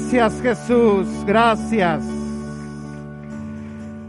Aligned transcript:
Gracias 0.00 0.40
Jesús, 0.42 1.06
gracias. 1.26 2.02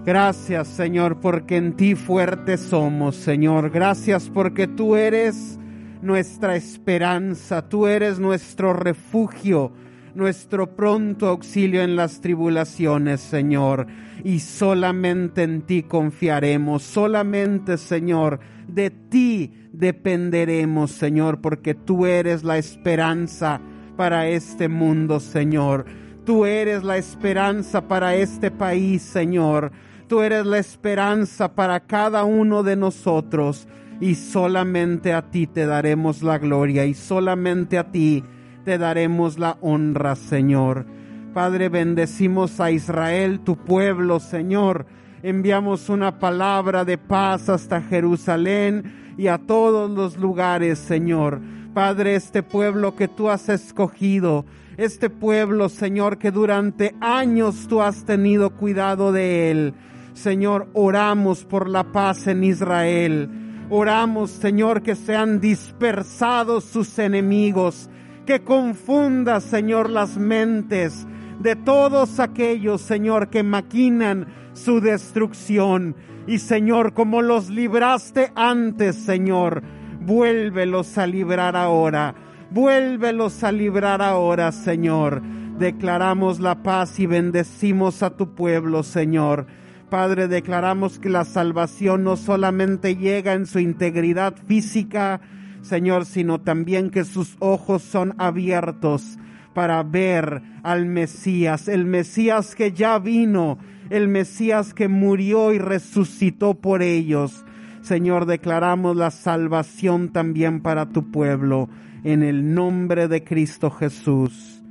Gracias 0.05 0.67
Señor 0.69 1.19
porque 1.19 1.57
en 1.57 1.73
ti 1.73 1.95
fuertes 1.95 2.61
somos 2.61 3.17
Señor. 3.17 3.69
Gracias 3.69 4.29
porque 4.33 4.67
tú 4.67 4.95
eres 4.95 5.59
nuestra 6.01 6.55
esperanza, 6.55 7.67
tú 7.67 7.87
eres 7.87 8.19
nuestro 8.19 8.71
refugio, 8.71 9.73
nuestro 10.15 10.75
pronto 10.77 11.27
auxilio 11.27 11.83
en 11.83 11.97
las 11.97 12.21
tribulaciones 12.21 13.19
Señor. 13.19 13.85
Y 14.23 14.39
solamente 14.39 15.43
en 15.43 15.61
ti 15.63 15.83
confiaremos, 15.83 16.83
solamente 16.83 17.77
Señor, 17.77 18.39
de 18.65 18.91
ti 18.91 19.51
dependeremos 19.73 20.91
Señor 20.91 21.41
porque 21.41 21.75
tú 21.75 22.05
eres 22.05 22.43
la 22.43 22.57
esperanza 22.57 23.61
para 24.01 24.27
este 24.29 24.67
mundo, 24.67 25.19
Señor. 25.19 25.85
Tú 26.25 26.47
eres 26.47 26.83
la 26.83 26.97
esperanza 26.97 27.87
para 27.87 28.15
este 28.15 28.49
país, 28.49 29.03
Señor. 29.03 29.71
Tú 30.07 30.23
eres 30.23 30.43
la 30.43 30.57
esperanza 30.57 31.53
para 31.53 31.81
cada 31.81 32.23
uno 32.23 32.63
de 32.63 32.75
nosotros. 32.75 33.67
Y 33.99 34.15
solamente 34.15 35.13
a 35.13 35.29
ti 35.29 35.45
te 35.45 35.67
daremos 35.67 36.23
la 36.23 36.39
gloria 36.39 36.87
y 36.87 36.95
solamente 36.95 37.77
a 37.77 37.91
ti 37.91 38.23
te 38.65 38.79
daremos 38.79 39.37
la 39.37 39.59
honra, 39.61 40.15
Señor. 40.15 40.87
Padre, 41.35 41.69
bendecimos 41.69 42.59
a 42.59 42.71
Israel, 42.71 43.41
tu 43.41 43.55
pueblo, 43.55 44.19
Señor. 44.19 44.87
Enviamos 45.21 45.89
una 45.89 46.17
palabra 46.17 46.85
de 46.85 46.97
paz 46.97 47.49
hasta 47.49 47.83
Jerusalén 47.83 49.13
y 49.15 49.27
a 49.27 49.37
todos 49.37 49.91
los 49.91 50.17
lugares, 50.17 50.79
Señor 50.79 51.39
Padre, 51.73 52.15
este 52.15 52.43
pueblo 52.43 52.95
que 52.95 53.07
tú 53.07 53.29
has 53.29 53.47
escogido, 53.47 54.45
este 54.75 55.09
pueblo, 55.09 55.69
Señor, 55.69 56.17
que 56.17 56.29
durante 56.29 56.95
años 56.99 57.67
tú 57.69 57.81
has 57.81 58.03
tenido 58.03 58.49
cuidado 58.49 59.13
de 59.13 59.51
él. 59.51 59.73
Señor, 60.13 60.67
oramos 60.73 61.45
por 61.45 61.69
la 61.69 61.91
paz 61.93 62.27
en 62.27 62.43
Israel. 62.43 63.29
Oramos, 63.69 64.31
Señor, 64.31 64.81
que 64.81 64.95
sean 64.95 65.39
dispersados 65.39 66.65
sus 66.65 66.99
enemigos, 66.99 67.89
que 68.25 68.43
confunda, 68.43 69.39
Señor, 69.39 69.89
las 69.89 70.17
mentes 70.17 71.07
de 71.39 71.55
todos 71.55 72.19
aquellos, 72.19 72.81
Señor, 72.81 73.29
que 73.29 73.43
maquinan 73.43 74.27
su 74.51 74.81
destrucción. 74.81 75.95
Y, 76.27 76.39
Señor, 76.39 76.93
como 76.93 77.21
los 77.21 77.49
libraste 77.49 78.33
antes, 78.35 78.97
Señor, 78.97 79.63
Vuélvelos 80.01 80.97
a 80.97 81.05
librar 81.05 81.55
ahora. 81.55 82.15
Vuélvelos 82.49 83.43
a 83.43 83.51
librar 83.51 84.01
ahora, 84.01 84.51
Señor. 84.51 85.21
Declaramos 85.59 86.39
la 86.39 86.63
paz 86.63 86.99
y 86.99 87.05
bendecimos 87.05 88.01
a 88.01 88.09
tu 88.17 88.33
pueblo, 88.33 88.81
Señor. 88.81 89.45
Padre, 89.91 90.27
declaramos 90.27 90.97
que 90.97 91.09
la 91.09 91.23
salvación 91.23 92.03
no 92.03 92.17
solamente 92.17 92.95
llega 92.95 93.33
en 93.33 93.45
su 93.45 93.59
integridad 93.59 94.33
física, 94.47 95.21
Señor, 95.61 96.05
sino 96.05 96.41
también 96.41 96.89
que 96.89 97.03
sus 97.03 97.35
ojos 97.39 97.83
son 97.83 98.15
abiertos 98.17 99.19
para 99.53 99.83
ver 99.83 100.41
al 100.63 100.87
Mesías, 100.87 101.67
el 101.67 101.85
Mesías 101.85 102.55
que 102.55 102.71
ya 102.71 102.97
vino, 102.97 103.59
el 103.91 104.07
Mesías 104.07 104.73
que 104.73 104.87
murió 104.87 105.53
y 105.53 105.59
resucitó 105.59 106.55
por 106.55 106.81
ellos. 106.81 107.45
Señor, 107.81 108.27
declaramos 108.27 108.95
la 108.95 109.09
salvación 109.09 110.09
también 110.13 110.61
para 110.61 110.89
tu 110.89 111.09
pueblo, 111.09 111.67
en 112.03 112.21
el 112.21 112.53
nombre 112.53 113.07
de 113.07 113.23
Cristo 113.23 113.71
Jesús. 113.71 114.63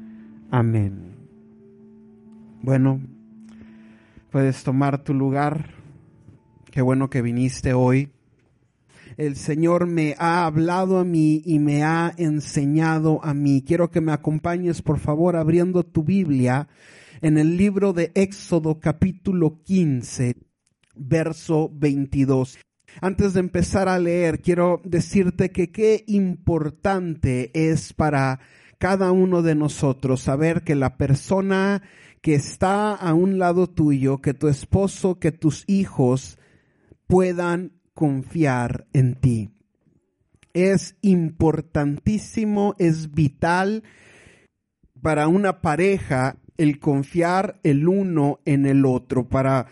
Amén. 0.50 1.16
Bueno, 2.62 3.00
puedes 4.30 4.62
tomar 4.62 5.02
tu 5.02 5.12
lugar. 5.12 5.74
Qué 6.70 6.82
bueno 6.82 7.10
que 7.10 7.20
viniste 7.20 7.74
hoy. 7.74 8.10
El 9.16 9.34
Señor 9.34 9.86
me 9.86 10.14
ha 10.18 10.46
hablado 10.46 10.98
a 10.98 11.04
mí 11.04 11.42
y 11.44 11.58
me 11.58 11.82
ha 11.82 12.14
enseñado 12.16 13.20
a 13.24 13.34
mí. 13.34 13.64
Quiero 13.66 13.90
que 13.90 14.00
me 14.00 14.12
acompañes, 14.12 14.82
por 14.82 14.98
favor, 14.98 15.34
abriendo 15.36 15.82
tu 15.82 16.04
Biblia 16.04 16.68
en 17.20 17.38
el 17.38 17.56
libro 17.56 17.92
de 17.92 18.12
Éxodo 18.14 18.78
capítulo 18.78 19.58
15, 19.64 20.36
verso 20.94 21.70
22. 21.74 22.58
Antes 23.00 23.34
de 23.34 23.40
empezar 23.40 23.88
a 23.88 23.98
leer, 23.98 24.40
quiero 24.40 24.80
decirte 24.84 25.50
que 25.50 25.70
qué 25.70 26.04
importante 26.06 27.50
es 27.54 27.92
para 27.92 28.40
cada 28.78 29.12
uno 29.12 29.42
de 29.42 29.54
nosotros 29.54 30.22
saber 30.22 30.62
que 30.62 30.74
la 30.74 30.96
persona 30.96 31.82
que 32.20 32.34
está 32.34 32.94
a 32.94 33.14
un 33.14 33.38
lado 33.38 33.66
tuyo, 33.68 34.18
que 34.18 34.34
tu 34.34 34.48
esposo, 34.48 35.18
que 35.18 35.32
tus 35.32 35.64
hijos 35.66 36.38
puedan 37.06 37.72
confiar 37.94 38.86
en 38.92 39.14
ti. 39.14 39.50
Es 40.52 40.96
importantísimo, 41.00 42.74
es 42.78 43.12
vital 43.12 43.84
para 45.00 45.28
una 45.28 45.60
pareja 45.60 46.36
el 46.56 46.78
confiar 46.78 47.58
el 47.62 47.88
uno 47.88 48.40
en 48.44 48.66
el 48.66 48.84
otro, 48.84 49.28
para 49.28 49.66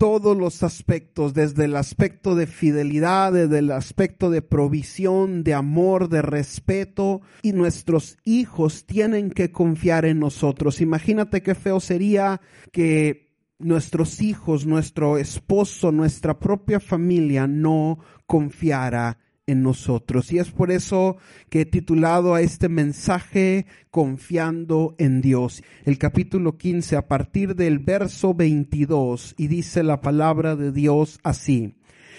todos 0.00 0.34
los 0.34 0.62
aspectos, 0.62 1.34
desde 1.34 1.66
el 1.66 1.76
aspecto 1.76 2.34
de 2.34 2.46
fidelidad, 2.46 3.34
desde 3.34 3.58
el 3.58 3.70
aspecto 3.70 4.30
de 4.30 4.40
provisión, 4.40 5.44
de 5.44 5.52
amor, 5.52 6.08
de 6.08 6.22
respeto, 6.22 7.20
y 7.42 7.52
nuestros 7.52 8.16
hijos 8.24 8.86
tienen 8.86 9.30
que 9.30 9.52
confiar 9.52 10.06
en 10.06 10.18
nosotros. 10.18 10.80
Imagínate 10.80 11.42
qué 11.42 11.54
feo 11.54 11.80
sería 11.80 12.40
que 12.72 13.36
nuestros 13.58 14.22
hijos, 14.22 14.64
nuestro 14.64 15.18
esposo, 15.18 15.92
nuestra 15.92 16.38
propia 16.38 16.80
familia 16.80 17.46
no 17.46 17.98
confiara 18.24 19.18
en 19.50 19.62
nosotros. 19.62 20.32
Y 20.32 20.38
es 20.38 20.50
por 20.50 20.70
eso 20.70 21.16
que 21.48 21.62
he 21.62 21.64
titulado 21.66 22.34
a 22.34 22.40
este 22.40 22.68
mensaje 22.68 23.66
Confiando 23.90 24.94
en 24.98 25.20
Dios. 25.20 25.62
El 25.84 25.98
capítulo 25.98 26.56
15 26.56 26.96
a 26.96 27.08
partir 27.08 27.56
del 27.56 27.80
verso 27.80 28.34
22 28.34 29.34
y 29.36 29.48
dice 29.48 29.82
la 29.82 30.00
palabra 30.00 30.56
de 30.56 30.72
Dios 30.72 31.18
así. 31.22 31.76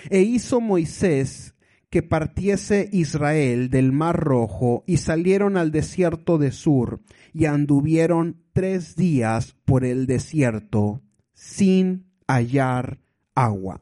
E 0.09 0.21
hizo 0.21 0.59
Moisés 0.59 1.53
que 1.89 2.03
partiese 2.03 2.89
Israel 2.91 3.69
del 3.69 3.91
mar 3.91 4.17
rojo 4.17 4.83
y 4.87 4.97
salieron 4.97 5.57
al 5.57 5.71
desierto 5.71 6.37
de 6.37 6.51
Sur 6.51 7.01
y 7.33 7.45
anduvieron 7.45 8.41
tres 8.53 8.95
días 8.95 9.55
por 9.65 9.85
el 9.85 10.07
desierto 10.07 11.01
sin 11.33 12.05
hallar 12.27 12.99
agua 13.35 13.81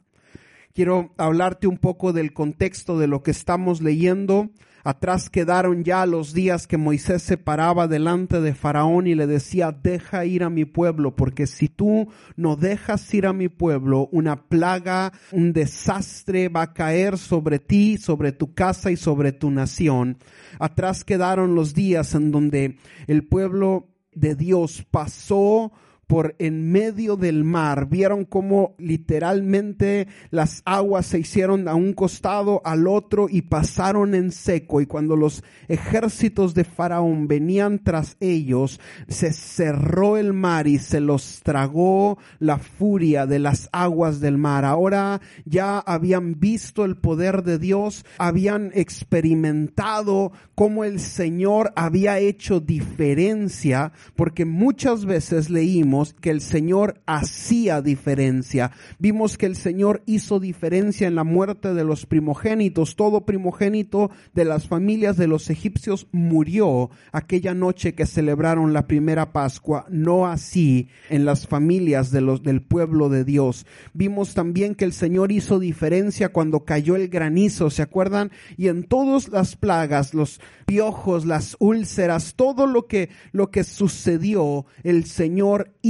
quiero 0.80 1.12
hablarte 1.18 1.68
un 1.68 1.78
poco 1.78 2.14
del 2.14 2.32
contexto 2.32 2.98
de 2.98 3.08
lo 3.08 3.22
que 3.22 3.32
estamos 3.32 3.82
leyendo. 3.82 4.50
Atrás 4.86 5.30
quedaron 5.30 5.84
ya 5.84 6.06
los 6.06 6.34
días 6.34 6.68
que 6.68 6.78
Moisés 6.78 7.22
se 7.22 7.36
paraba 7.36 7.90
delante 7.90 8.40
de 8.40 8.54
Faraón 8.54 9.06
y 9.06 9.14
le 9.14 9.28
decía, 9.28 9.74
deja 9.74 10.24
ir 10.24 10.42
a 10.42 10.50
mi 10.50 10.64
pueblo, 10.64 11.18
porque 11.18 11.48
si 11.48 11.68
tú 11.68 12.08
no 12.38 12.56
dejas 12.56 13.14
ir 13.14 13.26
a 13.26 13.34
mi 13.34 13.50
pueblo, 13.50 14.08
una 14.14 14.48
plaga, 14.48 15.12
un 15.34 15.52
desastre 15.52 16.48
va 16.48 16.62
a 16.62 16.74
caer 16.74 17.18
sobre 17.18 17.60
ti, 17.60 17.98
sobre 17.98 18.32
tu 18.32 18.54
casa 18.54 18.90
y 18.90 18.96
sobre 18.96 19.34
tu 19.34 19.52
nación. 19.52 20.18
Atrás 20.60 21.04
quedaron 21.04 21.56
los 21.56 21.74
días 21.74 22.16
en 22.16 22.32
donde 22.32 22.78
el 23.08 23.28
pueblo 23.28 23.90
de 24.14 24.34
Dios 24.34 24.86
pasó 24.90 25.74
por 26.10 26.36
en 26.40 26.72
medio 26.72 27.18
del 27.18 27.44
mar. 27.44 27.88
Vieron 27.88 28.26
cómo 28.26 28.74
literalmente 28.80 30.08
las 30.32 30.64
aguas 30.66 31.06
se 31.06 31.20
hicieron 31.20 31.68
a 31.68 31.76
un 31.76 31.94
costado, 31.94 32.64
al 32.66 32.88
otro 32.88 33.28
y 33.30 33.44
pasaron 33.44 34.16
en 34.16 34.32
seco. 34.32 34.82
Y 34.82 34.88
cuando 34.88 35.16
los 35.16 35.44
ejércitos 35.68 36.56
de 36.56 36.64
Faraón 36.64 37.28
venían 37.28 37.84
tras 37.84 38.18
ellos, 38.22 38.80
se 39.08 39.32
cerró 39.32 40.18
el 40.18 40.34
mar 40.34 40.66
y 40.66 40.80
se 40.80 41.00
los 41.00 41.42
tragó 41.44 42.18
la 42.40 42.58
furia 42.58 43.28
de 43.28 43.38
las 43.38 43.70
aguas 43.72 44.20
del 44.20 44.40
mar. 44.40 44.66
Ahora 44.66 45.22
ya 45.46 45.78
habían 45.78 46.40
visto 46.40 46.86
el 46.86 46.98
poder 46.98 47.44
de 47.44 47.60
Dios, 47.60 48.04
habían 48.18 48.72
experimentado 48.74 50.32
cómo 50.56 50.86
el 50.86 51.00
Señor 51.00 51.72
había 51.76 52.18
hecho 52.18 52.60
diferencia, 52.60 53.92
porque 54.16 54.46
muchas 54.46 55.06
veces 55.06 55.52
leímos 55.52 55.99
que 56.22 56.30
el 56.30 56.42
Señor 56.42 57.02
hacía 57.06 57.82
diferencia. 57.82 58.72
Vimos 58.98 59.38
que 59.38 59.46
el 59.46 59.56
Señor 59.56 60.02
hizo 60.06 60.40
diferencia 60.40 61.08
en 61.08 61.16
la 61.16 61.24
muerte 61.24 61.74
de 61.74 61.84
los 61.84 62.06
primogénitos. 62.06 62.96
Todo 62.96 63.26
primogénito 63.26 64.12
de 64.34 64.46
las 64.46 64.68
familias 64.68 65.18
de 65.18 65.28
los 65.28 65.50
egipcios 65.50 66.08
murió 66.12 66.90
aquella 67.12 67.54
noche 67.54 67.94
que 67.94 68.06
celebraron 68.06 68.74
la 68.74 68.88
primera 68.88 69.32
Pascua. 69.34 69.86
No 69.90 70.28
así 70.28 70.88
en 71.10 71.26
las 71.26 71.48
familias 71.48 72.12
de 72.12 72.22
los, 72.22 72.44
del 72.44 72.62
pueblo 72.62 73.10
de 73.10 73.24
Dios. 73.24 73.66
Vimos 73.94 74.34
también 74.34 74.76
que 74.76 74.86
el 74.86 74.94
Señor 74.94 75.32
hizo 75.32 75.60
diferencia 75.60 76.30
cuando 76.30 76.66
cayó 76.66 76.96
el 76.96 77.10
granizo, 77.10 77.70
¿se 77.70 77.82
acuerdan? 77.82 78.32
Y 78.58 78.68
en 78.68 78.84
todas 78.84 79.30
las 79.30 79.56
plagas, 79.56 80.14
los 80.14 80.40
piojos, 80.66 81.26
las 81.26 81.58
úlceras, 81.60 82.36
todo 82.36 82.68
lo 82.68 82.88
que, 82.88 83.10
lo 83.32 83.52
que 83.52 83.64
sucedió, 83.64 84.66
el 84.84 85.06
Señor 85.06 85.74
hizo 85.82 85.89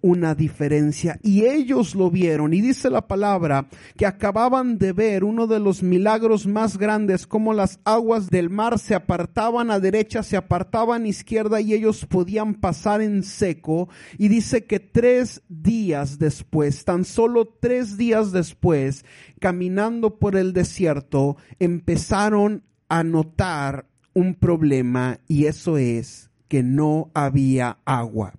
una 0.00 0.34
diferencia 0.34 1.18
y 1.22 1.44
ellos 1.44 1.94
lo 1.94 2.10
vieron. 2.10 2.54
Y 2.54 2.60
dice 2.60 2.88
la 2.88 3.06
palabra 3.08 3.68
que 3.96 4.06
acababan 4.06 4.78
de 4.78 4.92
ver 4.92 5.24
uno 5.24 5.46
de 5.46 5.58
los 5.58 5.82
milagros 5.82 6.46
más 6.46 6.78
grandes, 6.78 7.26
como 7.26 7.52
las 7.52 7.80
aguas 7.84 8.30
del 8.30 8.48
mar 8.48 8.78
se 8.78 8.94
apartaban 8.94 9.70
a 9.70 9.80
derecha, 9.80 10.22
se 10.22 10.36
apartaban 10.36 11.04
a 11.04 11.08
izquierda 11.08 11.60
y 11.60 11.74
ellos 11.74 12.06
podían 12.06 12.54
pasar 12.54 13.00
en 13.00 13.22
seco. 13.22 13.88
Y 14.18 14.28
dice 14.28 14.64
que 14.64 14.78
tres 14.78 15.42
días 15.48 16.18
después, 16.18 16.84
tan 16.84 17.04
solo 17.04 17.46
tres 17.60 17.96
días 17.96 18.30
después, 18.30 19.04
caminando 19.40 20.18
por 20.18 20.36
el 20.36 20.52
desierto, 20.52 21.36
empezaron 21.58 22.62
a 22.88 23.02
notar 23.02 23.86
un 24.14 24.34
problema 24.34 25.18
y 25.26 25.46
eso 25.46 25.76
es 25.76 26.30
que 26.48 26.62
no 26.62 27.10
había 27.14 27.78
agua. 27.84 28.34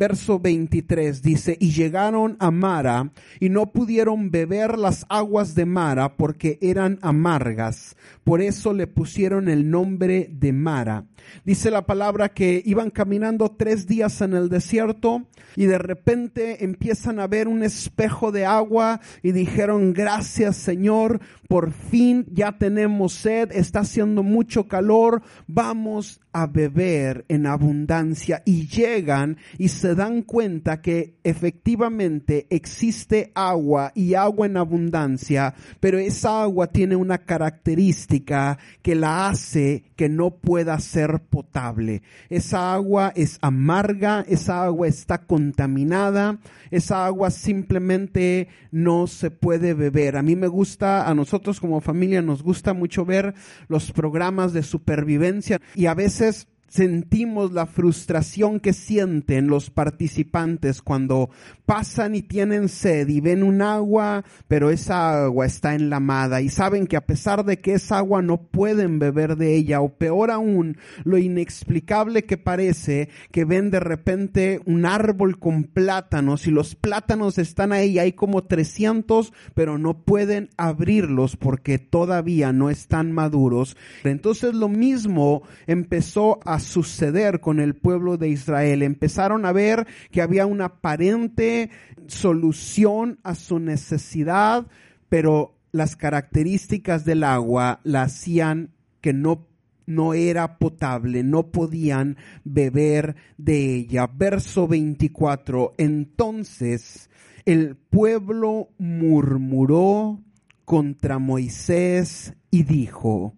Verso 0.00 0.38
23 0.38 1.20
dice, 1.20 1.58
y 1.60 1.72
llegaron 1.72 2.38
a 2.40 2.50
Mara 2.50 3.12
y 3.38 3.50
no 3.50 3.70
pudieron 3.70 4.30
beber 4.30 4.78
las 4.78 5.04
aguas 5.10 5.54
de 5.54 5.66
Mara 5.66 6.16
porque 6.16 6.58
eran 6.62 6.98
amargas. 7.02 7.98
Por 8.24 8.40
eso 8.40 8.72
le 8.72 8.86
pusieron 8.86 9.50
el 9.50 9.70
nombre 9.70 10.30
de 10.32 10.54
Mara. 10.54 11.04
Dice 11.44 11.70
la 11.70 11.86
palabra 11.86 12.30
que 12.30 12.62
iban 12.64 12.90
caminando 12.90 13.50
tres 13.50 13.86
días 13.86 14.20
en 14.20 14.34
el 14.34 14.48
desierto 14.48 15.26
y 15.56 15.66
de 15.66 15.78
repente 15.78 16.64
empiezan 16.64 17.20
a 17.20 17.26
ver 17.26 17.48
un 17.48 17.62
espejo 17.62 18.32
de 18.32 18.44
agua 18.44 19.00
y 19.22 19.32
dijeron, 19.32 19.92
gracias 19.92 20.56
Señor, 20.56 21.20
por 21.48 21.72
fin 21.72 22.26
ya 22.32 22.52
tenemos 22.52 23.12
sed, 23.12 23.50
está 23.52 23.80
haciendo 23.80 24.22
mucho 24.22 24.68
calor, 24.68 25.22
vamos 25.48 26.20
a 26.32 26.46
beber 26.46 27.24
en 27.28 27.46
abundancia. 27.46 28.42
Y 28.44 28.68
llegan 28.68 29.36
y 29.58 29.68
se 29.68 29.96
dan 29.96 30.22
cuenta 30.22 30.80
que 30.80 31.18
efectivamente 31.24 32.46
existe 32.50 33.32
agua 33.34 33.90
y 33.94 34.14
agua 34.14 34.46
en 34.46 34.56
abundancia, 34.56 35.54
pero 35.80 35.98
esa 35.98 36.42
agua 36.42 36.68
tiene 36.68 36.94
una 36.94 37.18
característica 37.18 38.58
que 38.82 38.94
la 38.94 39.28
hace 39.28 39.84
que 39.96 40.08
no 40.08 40.30
pueda 40.36 40.78
ser 40.78 41.09
potable. 41.18 42.02
Esa 42.28 42.72
agua 42.72 43.12
es 43.16 43.38
amarga, 43.42 44.24
esa 44.28 44.62
agua 44.64 44.86
está 44.86 45.18
contaminada, 45.26 46.38
esa 46.70 47.04
agua 47.04 47.30
simplemente 47.30 48.48
no 48.70 49.06
se 49.06 49.30
puede 49.30 49.74
beber. 49.74 50.16
A 50.16 50.22
mí 50.22 50.36
me 50.36 50.46
gusta, 50.46 51.08
a 51.08 51.14
nosotros 51.14 51.60
como 51.60 51.80
familia 51.80 52.22
nos 52.22 52.42
gusta 52.42 52.72
mucho 52.74 53.04
ver 53.04 53.34
los 53.68 53.90
programas 53.90 54.52
de 54.52 54.62
supervivencia 54.62 55.60
y 55.74 55.86
a 55.86 55.94
veces 55.94 56.46
sentimos 56.70 57.52
la 57.52 57.66
frustración 57.66 58.60
que 58.60 58.72
sienten 58.72 59.48
los 59.48 59.70
participantes 59.70 60.80
cuando 60.80 61.30
pasan 61.66 62.14
y 62.14 62.22
tienen 62.22 62.68
sed 62.68 63.08
y 63.08 63.20
ven 63.20 63.42
un 63.42 63.60
agua, 63.60 64.24
pero 64.48 64.70
esa 64.70 65.24
agua 65.24 65.46
está 65.46 65.74
enlamada 65.74 66.40
y 66.40 66.48
saben 66.48 66.86
que 66.86 66.96
a 66.96 67.06
pesar 67.06 67.44
de 67.44 67.60
que 67.60 67.74
esa 67.74 67.98
agua 67.98 68.22
no 68.22 68.42
pueden 68.42 68.98
beber 69.00 69.36
de 69.36 69.56
ella 69.56 69.80
o 69.80 69.90
peor 69.96 70.30
aún, 70.30 70.78
lo 71.04 71.18
inexplicable 71.18 72.24
que 72.24 72.38
parece 72.38 73.08
que 73.32 73.44
ven 73.44 73.70
de 73.70 73.80
repente 73.80 74.60
un 74.64 74.86
árbol 74.86 75.38
con 75.38 75.64
plátanos 75.64 76.46
y 76.46 76.52
los 76.52 76.76
plátanos 76.76 77.38
están 77.38 77.72
ahí, 77.72 77.98
hay 77.98 78.12
como 78.12 78.44
300, 78.44 79.32
pero 79.54 79.76
no 79.76 80.04
pueden 80.04 80.50
abrirlos 80.56 81.36
porque 81.36 81.78
todavía 81.78 82.52
no 82.52 82.70
están 82.70 83.10
maduros. 83.10 83.76
Entonces 84.04 84.54
lo 84.54 84.68
mismo 84.68 85.42
empezó 85.66 86.38
a 86.44 86.59
suceder 86.60 87.40
con 87.40 87.60
el 87.60 87.74
pueblo 87.74 88.16
de 88.16 88.28
Israel. 88.28 88.82
Empezaron 88.82 89.44
a 89.46 89.52
ver 89.52 89.86
que 90.10 90.22
había 90.22 90.46
una 90.46 90.66
aparente 90.66 91.70
solución 92.06 93.18
a 93.22 93.34
su 93.34 93.58
necesidad, 93.58 94.66
pero 95.08 95.56
las 95.72 95.96
características 95.96 97.04
del 97.04 97.24
agua 97.24 97.80
la 97.84 98.02
hacían 98.02 98.70
que 99.00 99.12
no 99.12 99.48
no 99.86 100.14
era 100.14 100.58
potable, 100.58 101.24
no 101.24 101.50
podían 101.50 102.16
beber 102.44 103.16
de 103.38 103.74
ella. 103.74 104.06
Verso 104.06 104.68
24. 104.68 105.74
Entonces 105.78 107.10
el 107.44 107.76
pueblo 107.76 108.68
murmuró 108.78 110.20
contra 110.64 111.18
Moisés 111.18 112.34
y 112.50 112.62
dijo, 112.62 113.34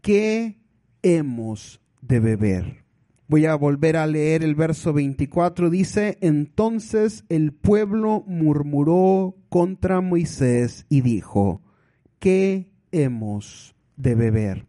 ¿qué 0.00 0.58
hemos 1.02 1.80
de 2.06 2.20
beber. 2.20 2.84
Voy 3.28 3.46
a 3.46 3.56
volver 3.56 3.96
a 3.96 4.06
leer 4.06 4.44
el 4.44 4.54
verso 4.54 4.92
24. 4.92 5.68
Dice, 5.68 6.16
entonces 6.20 7.24
el 7.28 7.52
pueblo 7.52 8.22
murmuró 8.26 9.36
contra 9.48 10.00
Moisés 10.00 10.86
y 10.88 11.00
dijo, 11.00 11.60
¿qué 12.20 12.70
hemos 12.92 13.74
de 13.96 14.14
beber? 14.14 14.66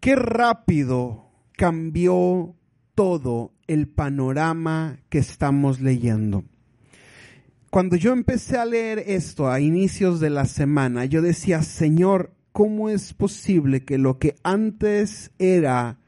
Qué 0.00 0.16
rápido 0.16 1.30
cambió 1.52 2.56
todo 2.94 3.52
el 3.68 3.88
panorama 3.88 4.98
que 5.08 5.18
estamos 5.18 5.80
leyendo. 5.80 6.44
Cuando 7.70 7.96
yo 7.96 8.12
empecé 8.12 8.56
a 8.56 8.64
leer 8.64 9.04
esto 9.06 9.48
a 9.48 9.60
inicios 9.60 10.18
de 10.18 10.30
la 10.30 10.46
semana, 10.46 11.04
yo 11.04 11.22
decía, 11.22 11.62
Señor, 11.62 12.32
¿cómo 12.52 12.88
es 12.88 13.12
posible 13.12 13.84
que 13.84 13.98
lo 13.98 14.18
que 14.18 14.34
antes 14.42 15.30
era 15.38 15.98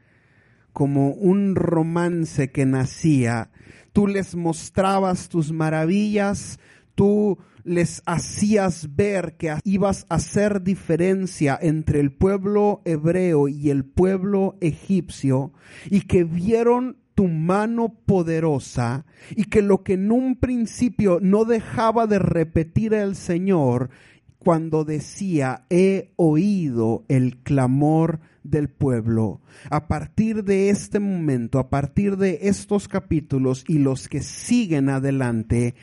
como 0.78 1.08
un 1.08 1.56
romance 1.56 2.52
que 2.52 2.64
nacía. 2.64 3.50
Tú 3.92 4.06
les 4.06 4.36
mostrabas 4.36 5.28
tus 5.28 5.50
maravillas, 5.50 6.60
tú 6.94 7.36
les 7.64 8.00
hacías 8.06 8.94
ver 8.94 9.36
que 9.36 9.56
ibas 9.64 10.06
a 10.08 10.14
hacer 10.14 10.62
diferencia 10.62 11.58
entre 11.60 11.98
el 11.98 12.12
pueblo 12.12 12.80
hebreo 12.84 13.48
y 13.48 13.70
el 13.70 13.84
pueblo 13.84 14.56
egipcio 14.60 15.52
y 15.90 16.02
que 16.02 16.22
vieron 16.22 16.98
tu 17.16 17.26
mano 17.26 17.96
poderosa 18.06 19.04
y 19.34 19.46
que 19.46 19.62
lo 19.62 19.82
que 19.82 19.94
en 19.94 20.12
un 20.12 20.36
principio 20.36 21.18
no 21.20 21.44
dejaba 21.44 22.06
de 22.06 22.20
repetir 22.20 22.94
el 22.94 23.16
Señor 23.16 23.90
cuando 24.38 24.84
decía, 24.84 25.64
he 25.70 26.12
oído 26.14 27.04
el 27.08 27.38
clamor 27.38 28.20
del 28.50 28.68
pueblo. 28.68 29.40
A 29.70 29.88
partir 29.88 30.44
de 30.44 30.70
este 30.70 31.00
momento, 31.00 31.58
a 31.58 31.70
partir 31.70 32.16
de 32.16 32.40
estos 32.42 32.88
capítulos 32.88 33.64
y 33.68 33.78
los 33.78 34.08
que 34.08 34.20
siguen 34.20 34.88
adelante, 34.88 35.74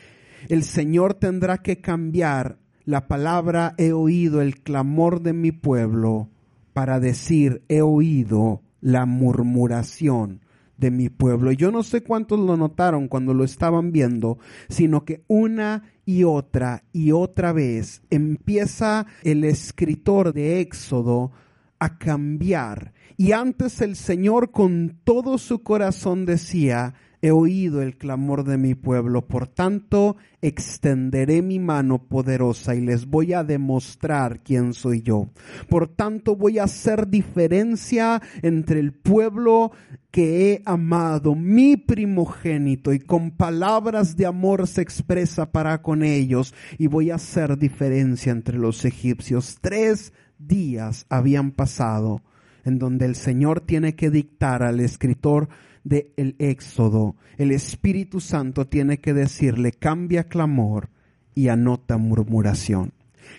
el 0.48 0.64
Señor 0.64 1.14
tendrá 1.14 1.58
que 1.58 1.80
cambiar 1.80 2.58
la 2.84 3.08
palabra 3.08 3.74
he 3.78 3.92
oído 3.92 4.40
el 4.40 4.60
clamor 4.60 5.20
de 5.20 5.32
mi 5.32 5.50
pueblo 5.50 6.30
para 6.72 7.00
decir 7.00 7.64
he 7.68 7.82
oído 7.82 8.62
la 8.80 9.06
murmuración 9.06 10.40
de 10.76 10.90
mi 10.90 11.08
pueblo. 11.08 11.52
Yo 11.52 11.72
no 11.72 11.82
sé 11.82 12.02
cuántos 12.02 12.38
lo 12.38 12.56
notaron 12.56 13.08
cuando 13.08 13.34
lo 13.34 13.44
estaban 13.44 13.92
viendo, 13.92 14.38
sino 14.68 15.04
que 15.04 15.24
una 15.26 15.82
y 16.04 16.24
otra 16.24 16.84
y 16.92 17.12
otra 17.12 17.52
vez 17.52 18.02
empieza 18.10 19.06
el 19.22 19.44
escritor 19.44 20.32
de 20.32 20.60
Éxodo 20.60 21.32
a 21.78 21.98
cambiar. 21.98 22.92
Y 23.16 23.32
antes 23.32 23.80
el 23.80 23.96
Señor 23.96 24.50
con 24.50 25.00
todo 25.04 25.38
su 25.38 25.62
corazón 25.62 26.26
decía, 26.26 26.94
he 27.22 27.30
oído 27.30 27.82
el 27.82 27.96
clamor 27.96 28.44
de 28.44 28.58
mi 28.58 28.74
pueblo, 28.74 29.26
por 29.26 29.48
tanto 29.48 30.16
extenderé 30.42 31.42
mi 31.42 31.58
mano 31.58 32.06
poderosa 32.06 32.74
y 32.74 32.80
les 32.80 33.06
voy 33.06 33.32
a 33.32 33.42
demostrar 33.42 34.42
quién 34.42 34.74
soy 34.74 35.02
yo. 35.02 35.30
Por 35.68 35.88
tanto 35.88 36.36
voy 36.36 36.58
a 36.58 36.64
hacer 36.64 37.08
diferencia 37.08 38.22
entre 38.42 38.80
el 38.80 38.92
pueblo 38.92 39.72
que 40.10 40.52
he 40.52 40.62
amado, 40.64 41.34
mi 41.34 41.76
primogénito, 41.76 42.92
y 42.92 43.00
con 43.00 43.32
palabras 43.32 44.16
de 44.16 44.24
amor 44.24 44.66
se 44.66 44.80
expresa 44.80 45.50
para 45.52 45.82
con 45.82 46.02
ellos, 46.02 46.54
y 46.78 46.86
voy 46.86 47.10
a 47.10 47.16
hacer 47.16 47.58
diferencia 47.58 48.32
entre 48.32 48.56
los 48.56 48.84
egipcios. 48.84 49.58
Tres 49.60 50.14
días 50.38 51.06
habían 51.08 51.52
pasado 51.52 52.22
en 52.64 52.78
donde 52.78 53.06
el 53.06 53.14
Señor 53.14 53.60
tiene 53.60 53.94
que 53.94 54.10
dictar 54.10 54.62
al 54.62 54.80
escritor 54.80 55.48
del 55.84 56.12
el 56.16 56.34
Éxodo, 56.38 57.14
el 57.38 57.52
Espíritu 57.52 58.20
Santo 58.20 58.66
tiene 58.66 58.98
que 58.98 59.14
decirle, 59.14 59.70
cambia 59.70 60.24
clamor 60.24 60.90
y 61.34 61.48
anota 61.48 61.96
murmuración 61.96 62.92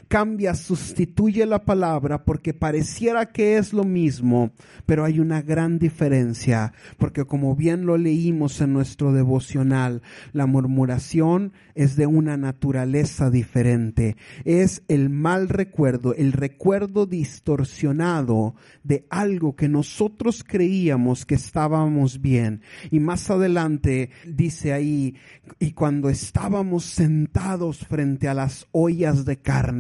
cambia, 0.08 0.56
sustituye 0.56 1.46
la 1.46 1.66
palabra 1.66 2.24
porque 2.24 2.54
pareciera 2.54 3.28
que 3.28 3.58
es 3.58 3.74
lo 3.74 3.84
mismo, 3.84 4.52
pero 4.86 5.06
hay 5.06 5.20
una 5.20 5.42
gran 5.42 5.80
diferencia, 5.80 6.74
porque 6.98 7.26
como 7.26 7.56
bien 7.56 7.86
lo 7.86 7.98
leímos 7.98 8.62
en 8.62 8.74
nuestro 8.74 9.12
devocional, 9.12 10.02
la 10.34 10.46
murmuración 10.46 11.54
es 11.76 11.96
de 11.96 12.08
una 12.08 12.38
naturaleza 12.38 13.30
diferente, 13.30 14.18
es 14.46 14.84
el 14.88 15.10
mal 15.10 15.50
recuerdo, 15.50 16.14
el 16.16 16.34
recuerdo 16.34 17.06
distorsionado 17.06 18.56
de 18.84 19.06
algo 19.10 19.56
que 19.56 19.70
nosotros 19.70 20.44
creíamos 20.44 21.26
que 21.26 21.36
estábamos 21.36 22.22
bien. 22.22 22.62
Y 22.92 23.00
más 23.00 23.30
adelante 23.30 24.10
dice 24.26 24.74
ahí, 24.74 25.16
y 25.60 25.72
cuando 25.72 26.10
estábamos 26.10 26.86
sentados 26.86 27.86
frente 27.86 28.28
a 28.28 28.34
las 28.34 28.68
ollas 28.72 29.26
de 29.26 29.38
carne, 29.38 29.77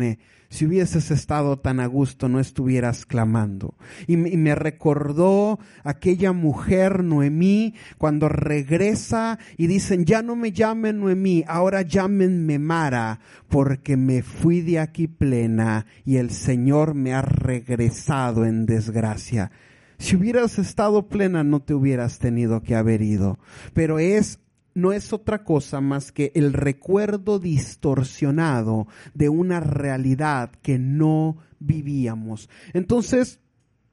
si 0.49 0.65
hubieses 0.65 1.12
estado 1.12 1.60
tan 1.60 1.79
a 1.79 1.88
gusto 1.88 2.29
no 2.29 2.39
estuvieras 2.39 3.05
clamando. 3.05 3.75
Y 4.07 4.17
me, 4.17 4.55
recordó 4.55 5.60
aquella 5.83 6.31
mujer 6.31 7.03
Noemí 7.03 7.75
cuando 7.97 8.29
regresa 8.29 9.39
y 9.57 9.67
dicen, 9.67 10.05
ya 10.05 10.21
no 10.21 10.36
me 10.36 10.51
llamen 10.51 10.99
Noemí, 10.99 11.43
ahora 11.47 11.81
llámenme 11.81 12.60
Mara, 12.60 13.19
porque 13.49 13.97
me 13.97 14.21
fui 14.21 14.62
de 14.62 14.79
aquí 14.79 15.07
plena 15.07 15.86
y 16.05 16.17
el 16.17 16.29
Señor 16.29 16.93
me 16.93 17.13
ha 17.13 17.21
regresado 17.21 18.45
en 18.45 18.65
desgracia. 18.65 19.51
Si 19.99 20.15
hubieras 20.15 20.60
estado 20.60 21.07
plena 21.07 21.43
no 21.43 21.62
te 21.62 21.73
hubieras 21.73 22.19
tenido 22.19 22.62
que 22.62 22.75
haber 22.75 23.01
ido. 23.01 23.39
Pero 23.73 23.99
es 23.99 24.39
no 24.78 24.94
es 24.94 25.12
otra 25.12 25.44
cosa 25.44 25.82
más 25.82 26.12
que 26.12 26.32
el 26.36 26.54
recuerdo 26.54 27.40
distorsionado 27.40 28.86
de 29.16 29.28
una 29.28 29.60
realidad 29.60 30.52
que 30.62 30.78
no 30.78 31.38
vivíamos. 31.58 32.48
Entonces, 32.74 33.40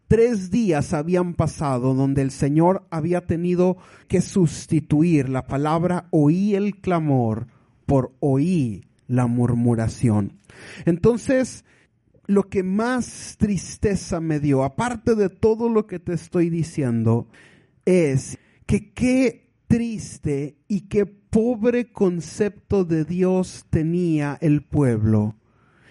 tres 0.09 0.51
días 0.51 0.93
habían 0.93 1.33
pasado 1.33 1.95
donde 1.95 2.21
el 2.21 2.31
Señor 2.31 2.87
había 2.91 3.25
tenido 3.25 3.79
que 4.09 4.21
sustituir 4.21 5.31
la 5.31 5.47
palabra 5.47 6.07
oí 6.11 6.55
el 6.55 6.77
clamor 6.83 7.47
por 7.87 8.13
oí 8.21 8.85
la 9.07 9.27
murmuración. 9.27 10.39
Entonces, 10.85 11.65
lo 12.27 12.51
que 12.51 12.63
más 12.63 13.37
tristeza 13.39 14.21
me 14.21 14.39
dio, 14.39 14.63
aparte 14.65 15.15
de 15.15 15.31
todo 15.31 15.71
lo 15.71 15.87
que 15.87 15.99
te 15.99 16.13
estoy 16.13 16.51
diciendo, 16.51 17.27
es 17.87 18.39
que 18.67 18.93
qué 18.93 19.44
triste 19.67 20.57
y 20.69 20.83
qué 20.83 21.07
pobre 21.07 21.93
concepto 21.93 22.85
de 22.85 23.05
Dios 23.05 23.67
tenía 23.71 24.39
el 24.41 24.63
pueblo, 24.63 25.37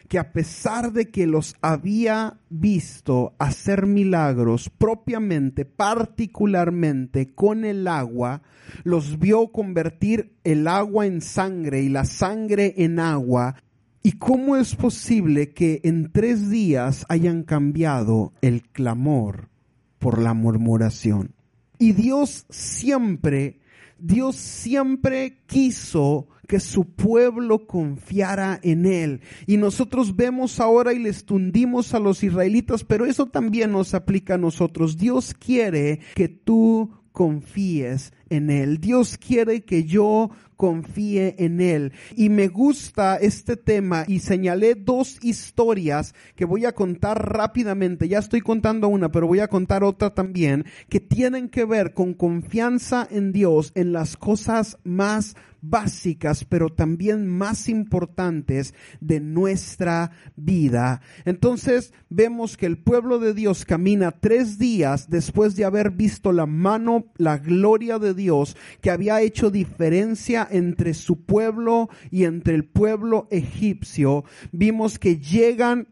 que 0.07 0.19
a 0.19 0.31
pesar 0.31 0.93
de 0.93 1.09
que 1.11 1.27
los 1.27 1.55
había 1.61 2.39
visto 2.49 3.33
hacer 3.39 3.85
milagros 3.85 4.69
propiamente, 4.69 5.65
particularmente 5.65 7.33
con 7.33 7.65
el 7.65 7.87
agua, 7.87 8.41
los 8.83 9.19
vio 9.19 9.51
convertir 9.51 10.35
el 10.43 10.67
agua 10.67 11.05
en 11.05 11.21
sangre 11.21 11.81
y 11.81 11.89
la 11.89 12.05
sangre 12.05 12.73
en 12.77 12.99
agua, 12.99 13.55
¿Y 14.05 14.17
cómo 14.17 14.57
es 14.57 14.75
posible 14.75 15.53
que 15.53 15.79
en 15.85 16.11
tres 16.11 16.49
días 16.49 17.05
hayan 17.07 17.43
cambiado 17.43 18.33
el 18.41 18.61
clamor 18.61 19.47
por 19.97 20.21
la 20.21 20.33
murmuración? 20.33 21.33
Y 21.79 21.93
Dios 21.93 22.45
siempre 22.49 23.61
Dios 24.05 24.35
siempre 24.35 25.37
quiso 25.45 26.27
que 26.45 26.59
su 26.59 26.93
pueblo 26.93 27.67
confiara 27.67 28.59
en 28.61 28.85
Él. 28.85 29.21
Y 29.47 29.55
nosotros 29.55 30.17
vemos 30.17 30.59
ahora 30.59 30.91
y 30.91 30.99
les 30.99 31.23
tundimos 31.23 31.93
a 31.93 31.99
los 31.99 32.21
israelitas, 32.21 32.83
pero 32.83 33.05
eso 33.05 33.27
también 33.27 33.71
nos 33.71 33.93
aplica 33.93 34.33
a 34.33 34.37
nosotros. 34.37 34.97
Dios 34.97 35.33
quiere 35.33 36.01
que 36.15 36.27
tú 36.27 36.91
confíes 37.13 38.11
en 38.33 38.49
Él. 38.49 38.79
Dios 38.79 39.17
quiere 39.17 39.63
que 39.63 39.83
yo 39.83 40.31
confíe 40.57 41.35
en 41.39 41.61
Él. 41.61 41.93
Y 42.15 42.29
me 42.29 42.47
gusta 42.47 43.17
este 43.17 43.57
tema 43.57 44.05
y 44.07 44.19
señalé 44.19 44.75
dos 44.75 45.19
historias 45.21 46.15
que 46.35 46.45
voy 46.45 46.65
a 46.65 46.73
contar 46.73 47.33
rápidamente. 47.33 48.07
Ya 48.07 48.19
estoy 48.19 48.41
contando 48.41 48.87
una, 48.87 49.11
pero 49.11 49.27
voy 49.27 49.39
a 49.39 49.47
contar 49.47 49.83
otra 49.83 50.13
también, 50.13 50.65
que 50.89 50.99
tienen 50.99 51.49
que 51.49 51.65
ver 51.65 51.93
con 51.93 52.13
confianza 52.13 53.07
en 53.09 53.31
Dios 53.31 53.71
en 53.75 53.93
las 53.93 54.17
cosas 54.17 54.77
más 54.83 55.35
básicas, 55.63 56.43
pero 56.43 56.69
también 56.69 57.25
más 57.25 57.69
importantes 57.69 58.73
de 58.99 59.21
nuestra 59.21 60.11
vida. 60.35 61.01
Entonces 61.25 61.93
vemos 62.09 62.57
que 62.57 62.65
el 62.65 62.77
pueblo 62.77 63.17
de 63.17 63.33
Dios 63.33 63.63
camina 63.65 64.11
tres 64.11 64.59
días 64.59 65.09
después 65.09 65.55
de 65.55 65.63
haber 65.63 65.91
visto 65.91 66.33
la 66.33 66.45
mano, 66.45 67.05
la 67.15 67.37
gloria 67.37 67.97
de 67.97 68.13
Dios, 68.13 68.22
que 68.81 68.91
había 68.91 69.21
hecho 69.21 69.49
diferencia 69.49 70.47
entre 70.49 70.93
su 70.93 71.25
pueblo 71.25 71.89
y 72.11 72.25
entre 72.25 72.55
el 72.55 72.65
pueblo 72.65 73.27
egipcio. 73.31 74.23
Vimos 74.51 74.99
que 74.99 75.17
llegan 75.17 75.87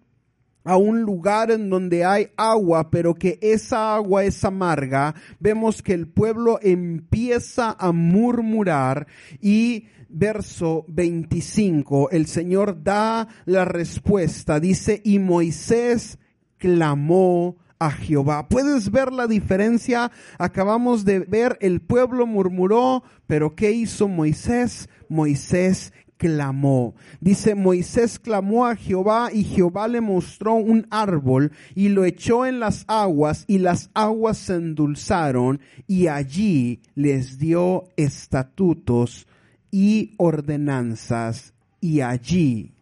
a 0.63 0.77
un 0.77 1.01
lugar 1.01 1.51
en 1.51 1.69
donde 1.69 2.05
hay 2.05 2.27
agua, 2.37 2.91
pero 2.91 3.15
que 3.15 3.39
esa 3.41 3.95
agua 3.95 4.23
es 4.23 4.43
amarga, 4.45 5.15
vemos 5.39 5.81
que 5.81 5.93
el 5.93 6.07
pueblo 6.07 6.59
empieza 6.61 7.75
a 7.79 7.91
murmurar 7.91 9.07
y 9.41 9.87
verso 10.09 10.85
25, 10.87 12.11
el 12.11 12.27
Señor 12.27 12.83
da 12.83 13.27
la 13.45 13.65
respuesta, 13.65 14.59
dice, 14.59 15.01
y 15.03 15.19
Moisés 15.19 16.19
clamó 16.57 17.57
a 17.81 17.89
Jehová. 17.89 18.47
¿Puedes 18.47 18.91
ver 18.91 19.11
la 19.11 19.25
diferencia? 19.25 20.11
Acabamos 20.37 21.03
de 21.03 21.19
ver, 21.19 21.57
el 21.61 21.81
pueblo 21.81 22.27
murmuró, 22.27 23.03
pero 23.25 23.55
¿qué 23.55 23.71
hizo 23.71 24.07
Moisés? 24.07 24.87
Moisés 25.09 25.91
clamó. 26.17 26.93
Dice, 27.21 27.55
Moisés 27.55 28.19
clamó 28.19 28.67
a 28.67 28.75
Jehová 28.75 29.31
y 29.33 29.43
Jehová 29.43 29.87
le 29.87 29.99
mostró 29.99 30.53
un 30.53 30.85
árbol 30.91 31.51
y 31.73 31.89
lo 31.89 32.05
echó 32.05 32.45
en 32.45 32.59
las 32.59 32.85
aguas 32.87 33.45
y 33.47 33.57
las 33.57 33.89
aguas 33.95 34.37
se 34.37 34.53
endulzaron 34.53 35.59
y 35.87 36.05
allí 36.05 36.81
les 36.93 37.39
dio 37.39 37.85
estatutos 37.97 39.25
y 39.71 40.13
ordenanzas 40.17 41.55
y 41.79 42.01
allí 42.01 42.73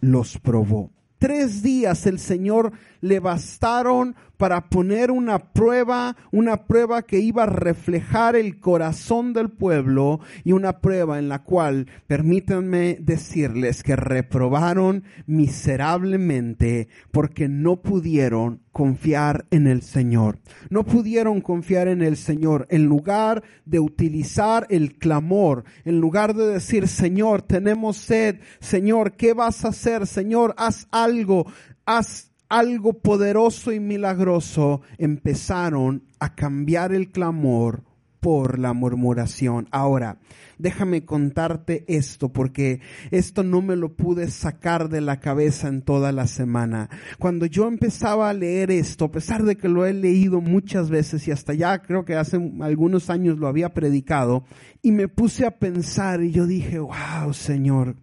los 0.00 0.36
probó. 0.36 0.90
Tres 1.18 1.62
días 1.64 2.06
el 2.06 2.20
Señor 2.20 2.72
le 3.00 3.20
bastaron 3.20 4.16
para 4.38 4.68
poner 4.68 5.10
una 5.10 5.52
prueba, 5.52 6.16
una 6.30 6.64
prueba 6.64 7.02
que 7.02 7.18
iba 7.18 7.42
a 7.42 7.46
reflejar 7.46 8.36
el 8.36 8.60
corazón 8.60 9.32
del 9.32 9.50
pueblo 9.50 10.20
y 10.44 10.52
una 10.52 10.80
prueba 10.80 11.18
en 11.18 11.28
la 11.28 11.42
cual, 11.42 11.88
permítanme 12.06 12.98
decirles 13.00 13.82
que 13.82 13.96
reprobaron 13.96 15.02
miserablemente 15.26 16.88
porque 17.10 17.48
no 17.48 17.82
pudieron 17.82 18.60
confiar 18.70 19.44
en 19.50 19.66
el 19.66 19.82
Señor. 19.82 20.38
No 20.70 20.84
pudieron 20.84 21.40
confiar 21.40 21.88
en 21.88 22.00
el 22.00 22.16
Señor 22.16 22.68
en 22.70 22.84
lugar 22.84 23.42
de 23.64 23.80
utilizar 23.80 24.68
el 24.70 24.98
clamor, 24.98 25.64
en 25.84 26.00
lugar 26.00 26.34
de 26.34 26.46
decir, 26.46 26.86
Señor, 26.86 27.42
tenemos 27.42 27.96
sed, 27.96 28.36
Señor, 28.60 29.14
¿qué 29.16 29.34
vas 29.34 29.64
a 29.64 29.68
hacer? 29.68 30.06
Señor, 30.06 30.54
haz 30.56 30.86
algo, 30.92 31.44
haz 31.84 32.27
algo 32.48 32.94
poderoso 32.94 33.72
y 33.72 33.80
milagroso, 33.80 34.80
empezaron 34.96 36.04
a 36.18 36.34
cambiar 36.34 36.92
el 36.92 37.10
clamor 37.10 37.82
por 38.20 38.58
la 38.58 38.72
murmuración. 38.72 39.68
Ahora, 39.70 40.18
déjame 40.58 41.04
contarte 41.04 41.84
esto 41.86 42.30
porque 42.30 42.80
esto 43.10 43.42
no 43.42 43.62
me 43.62 43.76
lo 43.76 43.94
pude 43.94 44.30
sacar 44.30 44.88
de 44.88 45.00
la 45.00 45.20
cabeza 45.20 45.68
en 45.68 45.82
toda 45.82 46.10
la 46.10 46.26
semana. 46.26 46.88
Cuando 47.18 47.46
yo 47.46 47.68
empezaba 47.68 48.28
a 48.28 48.34
leer 48.34 48.70
esto, 48.70 49.06
a 49.06 49.12
pesar 49.12 49.44
de 49.44 49.56
que 49.56 49.68
lo 49.68 49.86
he 49.86 49.92
leído 49.92 50.40
muchas 50.40 50.90
veces 50.90 51.28
y 51.28 51.30
hasta 51.30 51.54
ya 51.54 51.80
creo 51.80 52.04
que 52.04 52.16
hace 52.16 52.38
algunos 52.60 53.08
años 53.10 53.38
lo 53.38 53.46
había 53.46 53.72
predicado, 53.72 54.44
y 54.82 54.92
me 54.92 55.08
puse 55.08 55.46
a 55.46 55.58
pensar 55.58 56.22
y 56.22 56.32
yo 56.32 56.46
dije, 56.46 56.78
wow, 56.78 57.32
Señor, 57.32 57.96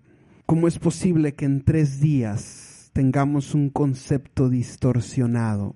¿cómo 0.45 0.67
es 0.67 0.79
posible 0.79 1.33
que 1.33 1.45
en 1.45 1.63
tres 1.63 1.99
días 1.99 2.64
tengamos 2.95 3.53
un 3.53 3.69
concepto 3.69 4.47
distorsionado, 4.47 5.75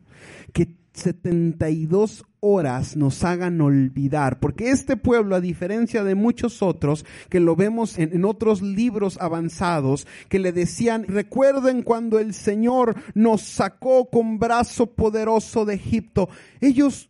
que 0.53 0.77
72 0.93 2.23
horas 2.39 2.95
nos 2.95 3.25
hagan 3.25 3.59
olvidar, 3.59 4.39
porque 4.39 4.69
este 4.69 4.95
pueblo, 4.95 5.35
a 5.35 5.41
diferencia 5.41 6.05
de 6.05 6.15
muchos 6.15 6.61
otros, 6.61 7.05
que 7.29 7.41
lo 7.41 7.57
vemos 7.57 7.99
en, 7.99 8.23
otros 8.23 8.61
libros 8.61 9.17
avanzados, 9.19 10.07
que 10.29 10.39
le 10.39 10.53
decían, 10.53 11.03
recuerden 11.09 11.83
cuando 11.83 12.19
el 12.19 12.33
Señor 12.33 12.95
nos 13.15 13.41
sacó 13.41 14.09
con 14.09 14.39
brazo 14.39 14.85
poderoso 14.87 15.65
de 15.65 15.73
Egipto, 15.75 16.29
ellos 16.61 17.08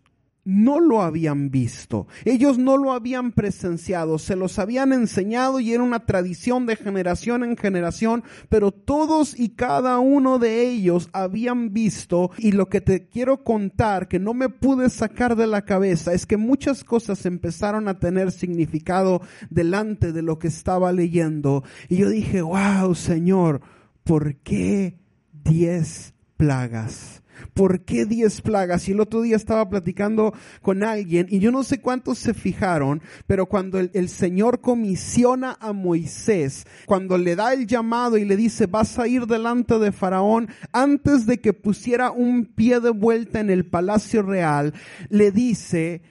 no 0.50 0.80
lo 0.80 1.04
habían 1.04 1.52
visto, 1.52 2.08
ellos 2.26 2.58
no 2.58 2.76
lo 2.76 2.92
habían 2.92 3.32
presenciado, 3.32 4.18
se 4.18 4.36
los 4.36 4.58
habían 4.58 4.94
enseñado 4.94 5.60
y 5.60 5.74
era 5.74 5.84
una 5.84 6.08
tradición 6.08 6.66
de 6.66 6.76
generación 6.76 7.44
en 7.44 7.56
generación, 7.56 8.24
pero 8.50 8.72
todos 8.72 9.40
y 9.40 9.50
cada 9.50 10.00
uno 10.00 10.40
de 10.40 10.68
ellos 10.68 11.10
habían 11.14 11.72
visto. 11.72 12.32
Y 12.40 12.54
lo 12.54 12.68
que 12.68 12.82
te 12.82 13.08
quiero 13.08 13.44
contar 13.44 14.08
que 14.08 14.18
no 14.18 14.34
me 14.34 14.50
pude 14.50 14.90
sacar 14.90 15.36
de 15.36 15.46
la 15.46 15.66
cabeza 15.66 16.14
es 16.14 16.26
que 16.26 16.38
muchas 16.38 16.84
cosas 16.84 17.28
empezaron 17.28 17.88
a 17.88 18.00
tener 18.00 18.32
significado 18.32 19.22
delante 19.52 20.12
de 20.12 20.24
lo 20.24 20.40
que 20.40 20.48
estaba 20.48 20.92
leyendo. 20.92 21.64
Y 21.90 21.98
yo 21.98 22.10
dije, 22.10 22.42
wow 22.42 22.96
Señor, 22.96 23.62
¿por 24.04 24.36
qué 24.38 24.98
diez 25.44 26.16
plagas? 26.38 27.19
¿Por 27.54 27.82
qué 27.82 28.06
diez 28.06 28.42
plagas? 28.42 28.88
Y 28.88 28.92
el 28.92 29.00
otro 29.00 29.22
día 29.22 29.36
estaba 29.36 29.70
platicando 29.70 30.34
con 30.62 30.84
alguien 30.84 31.28
y 31.30 31.40
yo 31.40 31.52
no 31.52 31.64
sé 31.64 31.82
cuántos 31.82 32.18
se 32.18 32.34
fijaron, 32.34 33.02
pero 33.28 33.46
cuando 33.46 33.80
el, 33.80 34.10
Señor 34.10 34.62
comisiona 34.62 35.58
a 35.60 35.74
Moisés, 35.74 36.66
cuando 36.86 37.18
le 37.18 37.36
da 37.36 37.54
el 37.54 37.68
llamado 37.68 38.18
y 38.18 38.26
le 38.26 38.36
dice, 38.36 38.66
vas 38.66 38.98
a 39.00 39.08
ir 39.08 39.28
delante 39.28 39.78
de 39.80 39.92
Faraón, 39.92 40.50
antes 40.72 41.26
de 41.26 41.40
que 41.40 41.54
pusiera 41.54 42.12
un 42.12 42.46
pie 42.46 42.80
de 42.80 42.90
vuelta 42.90 43.40
en 43.40 43.50
el 43.50 43.66
palacio 43.66 44.22
real, 44.22 44.74
le 45.10 45.32
dice, 45.32 46.02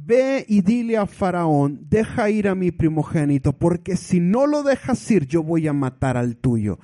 Ve 0.00 0.44
y 0.48 0.62
dile 0.62 0.96
a 0.96 1.06
Faraón, 1.06 1.86
deja 1.90 2.30
ir 2.30 2.46
a 2.46 2.54
mi 2.54 2.70
primogénito, 2.70 3.52
porque 3.52 3.96
si 3.96 4.20
no 4.20 4.46
lo 4.46 4.62
dejas 4.62 5.10
ir, 5.10 5.26
yo 5.26 5.42
voy 5.42 5.66
a 5.66 5.72
matar 5.72 6.16
al 6.16 6.36
tuyo. 6.36 6.78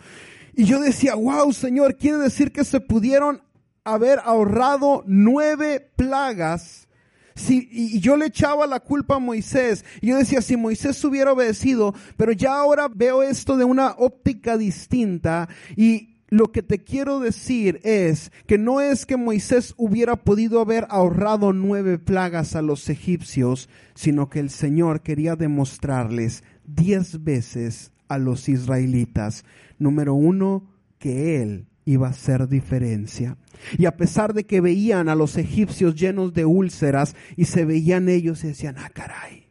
Y 0.56 0.64
yo 0.64 0.80
decía, 0.80 1.14
wow, 1.14 1.52
Señor, 1.52 1.96
quiere 1.96 2.18
decir 2.18 2.50
que 2.50 2.64
se 2.64 2.80
pudieron 2.80 3.43
haber 3.84 4.18
ahorrado 4.24 5.04
nueve 5.06 5.86
plagas. 5.96 6.88
Si, 7.36 7.68
y 7.70 8.00
yo 8.00 8.16
le 8.16 8.26
echaba 8.26 8.66
la 8.66 8.80
culpa 8.80 9.16
a 9.16 9.18
Moisés. 9.18 9.84
Yo 10.00 10.16
decía, 10.16 10.40
si 10.40 10.56
Moisés 10.56 11.02
hubiera 11.04 11.32
obedecido, 11.32 11.94
pero 12.16 12.32
ya 12.32 12.54
ahora 12.54 12.88
veo 12.88 13.22
esto 13.22 13.56
de 13.56 13.64
una 13.64 13.92
óptica 13.98 14.56
distinta 14.56 15.48
y 15.76 16.14
lo 16.30 16.50
que 16.50 16.62
te 16.62 16.82
quiero 16.82 17.20
decir 17.20 17.80
es 17.84 18.32
que 18.46 18.58
no 18.58 18.80
es 18.80 19.06
que 19.06 19.16
Moisés 19.16 19.74
hubiera 19.76 20.16
podido 20.16 20.60
haber 20.60 20.86
ahorrado 20.88 21.52
nueve 21.52 21.98
plagas 21.98 22.56
a 22.56 22.62
los 22.62 22.88
egipcios, 22.88 23.68
sino 23.94 24.30
que 24.30 24.40
el 24.40 24.50
Señor 24.50 25.02
quería 25.02 25.36
demostrarles 25.36 26.42
diez 26.64 27.22
veces 27.22 27.92
a 28.08 28.18
los 28.18 28.48
israelitas, 28.48 29.44
número 29.78 30.14
uno, 30.14 30.68
que 30.98 31.40
Él 31.42 31.66
iba 31.84 32.06
a 32.06 32.10
hacer 32.10 32.48
diferencia. 32.48 33.36
Y 33.78 33.86
a 33.86 33.96
pesar 33.96 34.34
de 34.34 34.44
que 34.44 34.60
veían 34.60 35.08
a 35.08 35.14
los 35.14 35.36
egipcios 35.36 35.94
llenos 35.94 36.32
de 36.34 36.44
úlceras 36.44 37.14
y 37.36 37.44
se 37.46 37.64
veían 37.64 38.08
ellos 38.08 38.44
y 38.44 38.48
decían, 38.48 38.76
ah, 38.78 38.90
caray. 38.92 39.44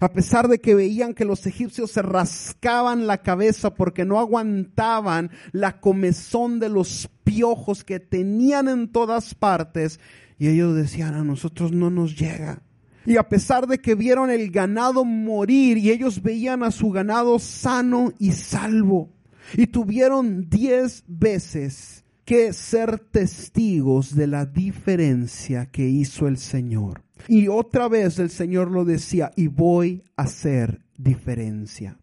A 0.00 0.12
pesar 0.12 0.48
de 0.48 0.60
que 0.60 0.74
veían 0.74 1.14
que 1.14 1.24
los 1.24 1.46
egipcios 1.46 1.90
se 1.90 2.02
rascaban 2.02 3.06
la 3.06 3.22
cabeza 3.22 3.74
porque 3.74 4.04
no 4.04 4.20
aguantaban 4.20 5.30
la 5.52 5.80
comezón 5.80 6.60
de 6.60 6.68
los 6.68 7.08
piojos 7.24 7.84
que 7.84 7.98
tenían 7.98 8.68
en 8.68 8.88
todas 8.88 9.34
partes, 9.34 9.98
y 10.38 10.48
ellos 10.48 10.76
decían, 10.76 11.14
a 11.14 11.24
nosotros 11.24 11.72
no 11.72 11.90
nos 11.90 12.16
llega. 12.16 12.62
Y 13.06 13.16
a 13.16 13.28
pesar 13.28 13.66
de 13.66 13.78
que 13.78 13.94
vieron 13.94 14.30
el 14.30 14.50
ganado 14.50 15.04
morir 15.04 15.78
y 15.78 15.90
ellos 15.90 16.22
veían 16.22 16.62
a 16.62 16.70
su 16.70 16.90
ganado 16.90 17.38
sano 17.38 18.12
y 18.18 18.32
salvo, 18.32 19.10
y 19.54 19.68
tuvieron 19.68 20.48
diez 20.48 21.04
veces 21.06 22.04
que 22.24 22.52
ser 22.52 22.98
testigos 22.98 24.14
de 24.14 24.26
la 24.26 24.44
diferencia 24.44 25.66
que 25.66 25.88
hizo 25.88 26.28
el 26.28 26.36
Señor. 26.36 27.02
Y 27.26 27.48
otra 27.48 27.88
vez 27.88 28.18
el 28.18 28.28
Señor 28.28 28.70
lo 28.70 28.84
decía, 28.84 29.32
y 29.34 29.46
voy 29.46 30.04
a 30.16 30.24
hacer 30.24 30.84
diferencia. 30.98 31.98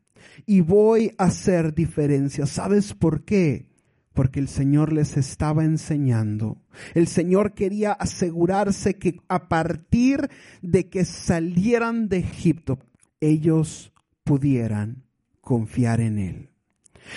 Y 0.47 0.61
voy 0.61 1.11
a 1.19 1.25
hacer 1.25 1.75
diferencia. 1.75 2.47
¿Sabes 2.47 2.93
por 2.95 3.23
qué? 3.23 3.69
Porque 4.13 4.39
el 4.39 4.47
Señor 4.47 4.93
les 4.93 5.15
estaba 5.15 5.63
enseñando. 5.63 6.59
El 6.95 7.05
Señor 7.05 7.53
quería 7.53 7.91
asegurarse 7.91 8.95
que 8.95 9.19
a 9.27 9.47
partir 9.47 10.29
de 10.63 10.89
que 10.89 11.05
salieran 11.05 12.09
de 12.09 12.17
Egipto, 12.17 12.79
ellos 13.19 13.93
pudieran 14.23 15.03
confiar 15.41 16.01
en 16.01 16.17
Él. 16.17 16.54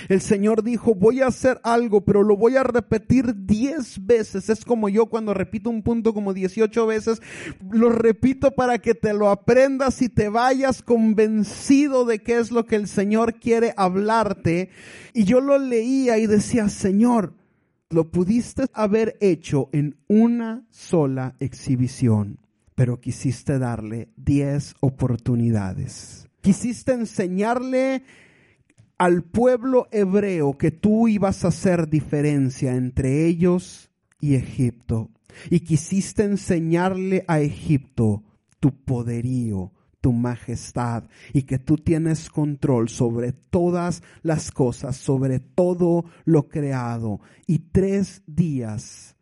El 0.08 0.20
Señor 0.20 0.62
dijo, 0.62 0.94
voy 0.94 1.20
a 1.20 1.26
hacer 1.26 1.60
algo, 1.62 2.04
pero 2.04 2.22
lo 2.22 2.36
voy 2.36 2.56
a 2.56 2.62
repetir 2.62 3.34
diez 3.46 4.04
veces. 4.04 4.48
Es 4.48 4.64
como 4.64 4.88
yo 4.88 5.06
cuando 5.06 5.34
repito 5.34 5.70
un 5.70 5.82
punto 5.82 6.14
como 6.14 6.34
dieciocho 6.34 6.86
veces, 6.86 7.20
lo 7.70 7.90
repito 7.90 8.52
para 8.52 8.78
que 8.78 8.94
te 8.94 9.12
lo 9.14 9.30
aprendas 9.30 10.02
y 10.02 10.08
te 10.08 10.28
vayas 10.28 10.82
convencido 10.82 12.04
de 12.04 12.20
qué 12.20 12.38
es 12.38 12.50
lo 12.50 12.66
que 12.66 12.76
el 12.76 12.88
Señor 12.88 13.34
quiere 13.40 13.74
hablarte. 13.76 14.70
Y 15.14 15.24
yo 15.24 15.40
lo 15.40 15.58
leía 15.58 16.18
y 16.18 16.26
decía, 16.26 16.68
Señor, 16.68 17.34
lo 17.90 18.10
pudiste 18.10 18.66
haber 18.74 19.16
hecho 19.20 19.70
en 19.72 19.96
una 20.08 20.66
sola 20.70 21.36
exhibición, 21.40 22.38
pero 22.74 23.00
quisiste 23.00 23.58
darle 23.58 24.10
diez 24.16 24.74
oportunidades. 24.80 26.28
Quisiste 26.42 26.92
enseñarle 26.92 28.02
al 28.98 29.22
pueblo 29.22 29.86
hebreo 29.92 30.58
que 30.58 30.72
tú 30.72 31.08
ibas 31.08 31.44
a 31.44 31.48
hacer 31.48 31.88
diferencia 31.88 32.74
entre 32.74 33.26
ellos 33.26 33.90
y 34.20 34.34
Egipto. 34.34 35.10
Y 35.50 35.60
quisiste 35.60 36.24
enseñarle 36.24 37.24
a 37.28 37.40
Egipto 37.40 38.24
tu 38.58 38.84
poderío, 38.84 39.72
tu 40.00 40.12
majestad 40.12 41.04
y 41.32 41.42
que 41.42 41.60
tú 41.60 41.76
tienes 41.76 42.28
control 42.28 42.88
sobre 42.88 43.32
todas 43.32 44.02
las 44.22 44.50
cosas, 44.50 44.96
sobre 44.96 45.38
todo 45.38 46.04
lo 46.24 46.48
creado. 46.48 47.20
Y 47.46 47.60
tres 47.70 48.22
días, 48.26 49.16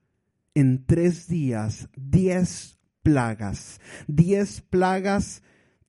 en 0.54 0.86
tres 0.86 1.28
días, 1.28 1.90
diez 1.96 2.78
plagas, 3.02 3.78
diez 4.08 4.62
plagas 4.62 5.42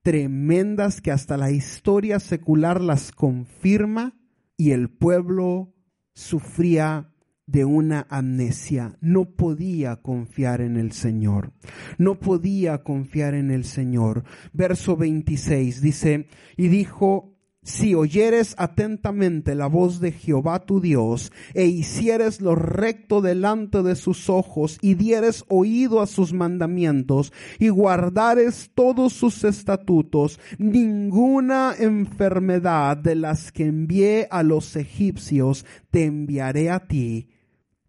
tremendas 0.07 1.01
que 1.01 1.11
hasta 1.11 1.35
la 1.35 1.51
historia 1.51 2.21
secular 2.21 2.79
las 2.79 3.11
confirma 3.11 4.15
y 4.55 4.71
el 4.71 4.89
pueblo 4.89 5.73
sufría 6.13 7.13
de 7.45 7.65
una 7.65 8.07
amnesia. 8.09 8.97
No 9.01 9.35
podía 9.35 9.97
confiar 9.97 10.61
en 10.61 10.77
el 10.77 10.93
Señor. 10.93 11.51
No 11.97 12.21
podía 12.21 12.85
confiar 12.85 13.33
en 13.33 13.51
el 13.51 13.65
Señor. 13.65 14.23
Verso 14.53 14.95
26 14.95 15.81
dice, 15.81 16.29
y 16.55 16.69
dijo 16.69 17.36
si 17.67 17.93
oyeres 17.95 18.55
atentamente 18.57 19.53
la 19.53 19.67
voz 19.67 19.99
de 19.99 20.13
Jehová 20.13 20.59
tu 20.59 20.79
Dios, 20.79 21.33
e 21.53 21.65
hicieres 21.65 22.39
lo 22.39 22.55
recto 22.55 23.19
delante 23.19 23.83
de 23.83 23.97
sus 23.97 24.29
ojos, 24.29 24.77
y 24.81 24.93
dieres 24.93 25.43
oído 25.49 26.01
a 26.01 26.07
sus 26.07 26.31
mandamientos, 26.31 27.33
y 27.59 27.67
guardares 27.67 28.71
todos 28.73 29.11
sus 29.11 29.43
estatutos, 29.43 30.39
ninguna 30.57 31.73
enfermedad 31.77 32.95
de 32.95 33.15
las 33.15 33.51
que 33.51 33.65
envié 33.65 34.29
a 34.31 34.43
los 34.43 34.77
egipcios 34.77 35.65
te 35.91 36.05
enviaré 36.05 36.69
a 36.69 36.87
ti, 36.87 37.27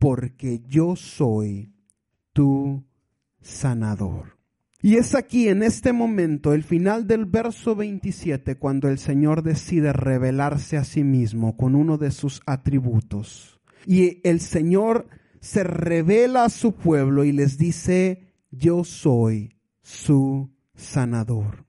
porque 0.01 0.61
yo 0.67 0.97
soy 0.97 1.73
tu 2.33 2.85
sanador. 3.41 4.38
Y 4.81 4.97
es 4.97 5.17
aquí, 5.17 5.49
en 5.49 5.65
este 5.65 5.93
momento, 5.93 6.53
el 6.53 6.63
final 6.63 7.09
del 7.09 7.25
verso 7.25 7.75
27, 7.75 8.59
cuando 8.59 8.89
el 8.89 8.99
Señor 8.99 9.43
decide 9.43 9.93
revelarse 9.93 10.77
a 10.77 10.85
sí 10.85 11.03
mismo 11.03 11.57
con 11.57 11.75
uno 11.75 11.99
de 11.99 12.13
sus 12.13 12.41
atributos. 12.47 13.61
Y 13.87 14.21
el 14.29 14.41
Señor 14.41 15.09
se 15.41 15.65
revela 15.65 16.45
a 16.45 16.51
su 16.51 16.75
pueblo 16.75 17.25
y 17.25 17.33
les 17.33 17.59
dice, 17.59 18.33
yo 18.51 18.85
soy 18.85 19.57
su 19.83 20.55
sanador. 20.75 21.68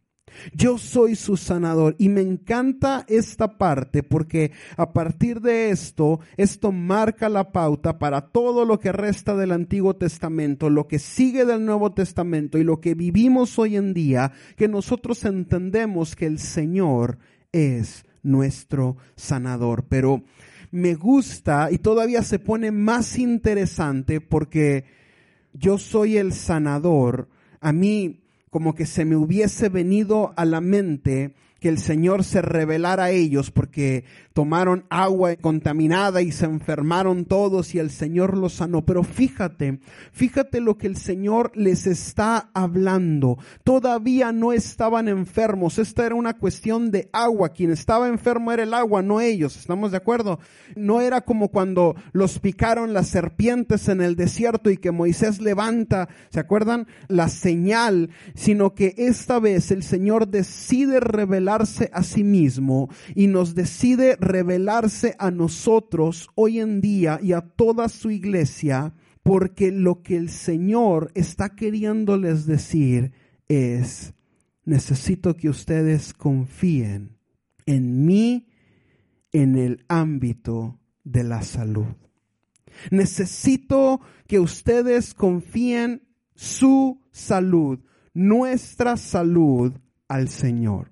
Yo 0.53 0.77
soy 0.77 1.15
su 1.15 1.37
sanador 1.37 1.95
y 1.97 2.09
me 2.09 2.21
encanta 2.21 3.05
esta 3.07 3.57
parte 3.57 4.03
porque 4.03 4.51
a 4.77 4.93
partir 4.93 5.41
de 5.41 5.69
esto, 5.69 6.19
esto 6.37 6.71
marca 6.71 7.29
la 7.29 7.51
pauta 7.51 7.99
para 7.99 8.21
todo 8.21 8.65
lo 8.65 8.79
que 8.79 8.91
resta 8.91 9.35
del 9.35 9.51
Antiguo 9.51 9.95
Testamento, 9.95 10.69
lo 10.69 10.87
que 10.87 10.99
sigue 10.99 11.45
del 11.45 11.65
Nuevo 11.65 11.91
Testamento 11.91 12.57
y 12.57 12.63
lo 12.63 12.79
que 12.79 12.95
vivimos 12.95 13.57
hoy 13.59 13.75
en 13.75 13.93
día, 13.93 14.31
que 14.55 14.67
nosotros 14.67 15.23
entendemos 15.25 16.15
que 16.15 16.25
el 16.25 16.39
Señor 16.39 17.17
es 17.51 18.05
nuestro 18.23 18.97
sanador. 19.15 19.85
Pero 19.87 20.23
me 20.71 20.95
gusta 20.95 21.69
y 21.71 21.79
todavía 21.79 22.23
se 22.23 22.39
pone 22.39 22.71
más 22.71 23.17
interesante 23.17 24.21
porque 24.21 24.85
yo 25.53 25.77
soy 25.77 26.17
el 26.17 26.33
sanador 26.33 27.27
a 27.61 27.73
mí 27.73 28.21
como 28.49 28.75
que 28.75 28.85
se 28.85 29.05
me 29.05 29.15
hubiese 29.15 29.69
venido 29.69 30.33
a 30.35 30.45
la 30.45 30.61
mente 30.61 31.33
que 31.59 31.69
el 31.69 31.77
Señor 31.77 32.23
se 32.23 32.41
revelara 32.41 33.05
a 33.05 33.11
ellos 33.11 33.51
porque 33.51 34.05
tomaron 34.33 34.85
agua 34.89 35.35
contaminada 35.35 36.21
y 36.21 36.31
se 36.31 36.45
enfermaron 36.45 37.25
todos 37.25 37.75
y 37.75 37.79
el 37.79 37.91
Señor 37.91 38.37
los 38.37 38.53
sanó. 38.53 38.85
Pero 38.85 39.03
fíjate, 39.03 39.79
fíjate 40.13 40.61
lo 40.61 40.77
que 40.77 40.87
el 40.87 40.95
Señor 40.95 41.51
les 41.55 41.87
está 41.87 42.49
hablando. 42.53 43.37
Todavía 43.63 44.31
no 44.31 44.53
estaban 44.53 45.09
enfermos. 45.09 45.77
Esta 45.77 46.05
era 46.05 46.15
una 46.15 46.37
cuestión 46.37 46.89
de 46.91 47.09
agua. 47.11 47.49
Quien 47.49 47.71
estaba 47.71 48.07
enfermo 48.07 48.51
era 48.53 48.63
el 48.63 48.73
agua, 48.73 49.01
no 49.01 49.19
ellos. 49.19 49.57
¿Estamos 49.57 49.91
de 49.91 49.97
acuerdo? 49.97 50.39
No 50.75 51.01
era 51.01 51.21
como 51.21 51.49
cuando 51.49 51.95
los 52.13 52.39
picaron 52.39 52.93
las 52.93 53.07
serpientes 53.07 53.89
en 53.89 54.01
el 54.01 54.15
desierto 54.15 54.69
y 54.69 54.77
que 54.77 54.91
Moisés 54.91 55.41
levanta, 55.41 56.07
¿se 56.29 56.39
acuerdan? 56.39 56.87
La 57.09 57.27
señal, 57.27 58.09
sino 58.35 58.73
que 58.73 58.93
esta 58.97 59.39
vez 59.39 59.71
el 59.71 59.83
Señor 59.83 60.29
decide 60.29 61.01
revelar 61.01 61.48
a 61.49 62.03
sí 62.03 62.23
mismo 62.23 62.89
y 63.15 63.27
nos 63.27 63.55
decide 63.55 64.15
revelarse 64.19 65.15
a 65.19 65.31
nosotros 65.31 66.29
hoy 66.35 66.59
en 66.59 66.81
día 66.81 67.19
y 67.21 67.33
a 67.33 67.41
toda 67.41 67.89
su 67.89 68.11
iglesia, 68.11 68.93
porque 69.23 69.71
lo 69.71 70.01
que 70.01 70.17
el 70.17 70.29
Señor 70.29 71.11
está 71.15 71.55
queriéndoles 71.55 72.45
decir 72.45 73.11
es, 73.47 74.13
necesito 74.65 75.35
que 75.35 75.49
ustedes 75.49 76.13
confíen 76.13 77.17
en 77.65 78.05
mí 78.05 78.47
en 79.31 79.55
el 79.55 79.83
ámbito 79.87 80.79
de 81.03 81.23
la 81.23 81.41
salud. 81.41 81.95
Necesito 82.91 84.01
que 84.27 84.39
ustedes 84.39 85.13
confíen 85.13 86.07
su 86.35 87.01
salud, 87.11 87.79
nuestra 88.13 88.95
salud 88.97 89.73
al 90.07 90.29
Señor. 90.29 90.91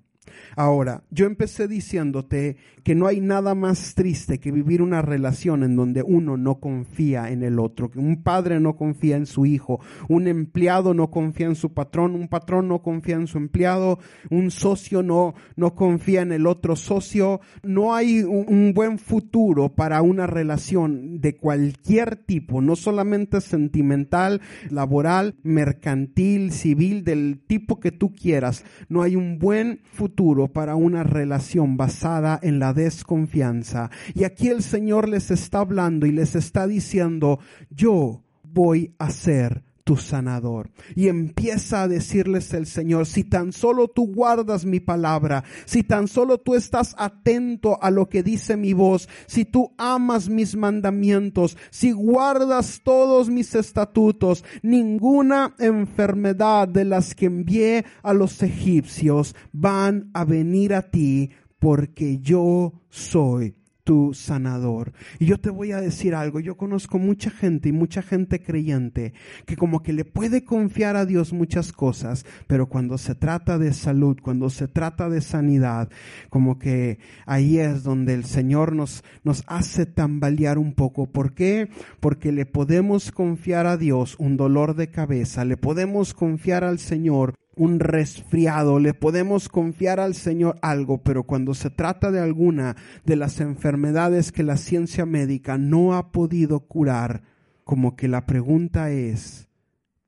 Ahora, 0.56 1.04
yo 1.10 1.26
empecé 1.26 1.68
diciéndote 1.68 2.56
que 2.82 2.94
no 2.94 3.06
hay 3.06 3.20
nada 3.20 3.54
más 3.54 3.94
triste 3.94 4.38
que 4.40 4.52
vivir 4.52 4.82
una 4.82 5.02
relación 5.02 5.62
en 5.62 5.76
donde 5.76 6.02
uno 6.02 6.36
no 6.36 6.60
confía 6.60 7.30
en 7.30 7.42
el 7.42 7.58
otro, 7.58 7.90
que 7.90 7.98
un 7.98 8.22
padre 8.22 8.60
no 8.60 8.76
confía 8.76 9.16
en 9.16 9.26
su 9.26 9.46
hijo, 9.46 9.80
un 10.08 10.26
empleado 10.26 10.94
no 10.94 11.10
confía 11.10 11.46
en 11.46 11.54
su 11.54 11.74
patrón, 11.74 12.14
un 12.14 12.28
patrón 12.28 12.68
no 12.68 12.82
confía 12.82 13.16
en 13.16 13.26
su 13.26 13.38
empleado, 13.38 13.98
un 14.30 14.50
socio 14.50 15.02
no, 15.02 15.34
no 15.56 15.74
confía 15.74 16.22
en 16.22 16.32
el 16.32 16.46
otro 16.46 16.76
socio. 16.76 17.40
No 17.62 17.94
hay 17.94 18.22
un, 18.22 18.46
un 18.48 18.72
buen 18.74 18.98
futuro 18.98 19.74
para 19.74 20.02
una 20.02 20.26
relación 20.26 21.20
de 21.20 21.36
cualquier 21.36 22.16
tipo, 22.16 22.60
no 22.60 22.76
solamente 22.76 23.40
sentimental, 23.40 24.40
laboral, 24.70 25.36
mercantil, 25.42 26.52
civil, 26.52 27.04
del 27.04 27.40
tipo 27.46 27.80
que 27.80 27.92
tú 27.92 28.14
quieras. 28.14 28.64
No 28.88 29.02
hay 29.02 29.16
un 29.16 29.38
buen 29.38 29.80
futuro 29.84 30.27
para 30.52 30.76
una 30.76 31.02
relación 31.02 31.76
basada 31.76 32.38
en 32.42 32.58
la 32.58 32.72
desconfianza. 32.72 33.90
Y 34.14 34.24
aquí 34.24 34.48
el 34.48 34.62
Señor 34.62 35.08
les 35.08 35.30
está 35.30 35.60
hablando 35.60 36.06
y 36.06 36.12
les 36.12 36.36
está 36.36 36.66
diciendo, 36.66 37.38
yo 37.70 38.22
voy 38.42 38.94
a 38.98 39.10
ser 39.10 39.64
tu 39.88 39.96
sanador. 39.96 40.68
Y 40.94 41.08
empieza 41.08 41.80
a 41.80 41.88
decirles 41.88 42.52
el 42.52 42.66
Señor, 42.66 43.06
si 43.06 43.24
tan 43.24 43.54
solo 43.54 43.88
tú 43.88 44.12
guardas 44.12 44.66
mi 44.66 44.80
palabra, 44.80 45.44
si 45.64 45.82
tan 45.82 46.08
solo 46.08 46.36
tú 46.36 46.54
estás 46.54 46.94
atento 46.98 47.82
a 47.82 47.90
lo 47.90 48.06
que 48.10 48.22
dice 48.22 48.58
mi 48.58 48.74
voz, 48.74 49.08
si 49.26 49.46
tú 49.46 49.72
amas 49.78 50.28
mis 50.28 50.56
mandamientos, 50.56 51.56
si 51.70 51.92
guardas 51.92 52.82
todos 52.84 53.30
mis 53.30 53.54
estatutos, 53.54 54.44
ninguna 54.60 55.54
enfermedad 55.58 56.68
de 56.68 56.84
las 56.84 57.14
que 57.14 57.24
envié 57.24 57.86
a 58.02 58.12
los 58.12 58.42
egipcios 58.42 59.34
van 59.52 60.10
a 60.12 60.26
venir 60.26 60.74
a 60.74 60.82
ti 60.82 61.30
porque 61.58 62.18
yo 62.18 62.74
soy 62.90 63.57
tu 63.88 64.12
sanador. 64.12 64.92
Y 65.18 65.24
yo 65.24 65.40
te 65.40 65.48
voy 65.48 65.72
a 65.72 65.80
decir 65.80 66.14
algo, 66.14 66.40
yo 66.40 66.58
conozco 66.58 66.98
mucha 66.98 67.30
gente 67.30 67.70
y 67.70 67.72
mucha 67.72 68.02
gente 68.02 68.42
creyente 68.42 69.14
que 69.46 69.56
como 69.56 69.82
que 69.82 69.94
le 69.94 70.04
puede 70.04 70.44
confiar 70.44 70.94
a 70.94 71.06
Dios 71.06 71.32
muchas 71.32 71.72
cosas, 71.72 72.26
pero 72.46 72.66
cuando 72.66 72.98
se 72.98 73.14
trata 73.14 73.56
de 73.56 73.72
salud, 73.72 74.18
cuando 74.22 74.50
se 74.50 74.68
trata 74.68 75.08
de 75.08 75.22
sanidad, 75.22 75.88
como 76.28 76.58
que 76.58 76.98
ahí 77.24 77.60
es 77.60 77.82
donde 77.82 78.12
el 78.12 78.26
Señor 78.26 78.76
nos, 78.76 79.04
nos 79.24 79.42
hace 79.46 79.86
tambalear 79.86 80.58
un 80.58 80.74
poco. 80.74 81.06
¿Por 81.06 81.32
qué? 81.32 81.70
Porque 81.98 82.30
le 82.30 82.44
podemos 82.44 83.10
confiar 83.10 83.66
a 83.66 83.78
Dios 83.78 84.16
un 84.18 84.36
dolor 84.36 84.76
de 84.76 84.90
cabeza, 84.90 85.46
le 85.46 85.56
podemos 85.56 86.12
confiar 86.12 86.62
al 86.62 86.78
Señor 86.78 87.36
un 87.58 87.80
resfriado, 87.80 88.78
le 88.78 88.94
podemos 88.94 89.48
confiar 89.48 90.00
al 90.00 90.14
Señor 90.14 90.58
algo, 90.62 91.02
pero 91.02 91.24
cuando 91.24 91.54
se 91.54 91.70
trata 91.70 92.10
de 92.10 92.20
alguna 92.20 92.76
de 93.04 93.16
las 93.16 93.40
enfermedades 93.40 94.32
que 94.32 94.44
la 94.44 94.56
ciencia 94.56 95.04
médica 95.04 95.58
no 95.58 95.94
ha 95.94 96.12
podido 96.12 96.60
curar, 96.60 97.22
como 97.64 97.96
que 97.96 98.08
la 98.08 98.24
pregunta 98.26 98.90
es, 98.90 99.48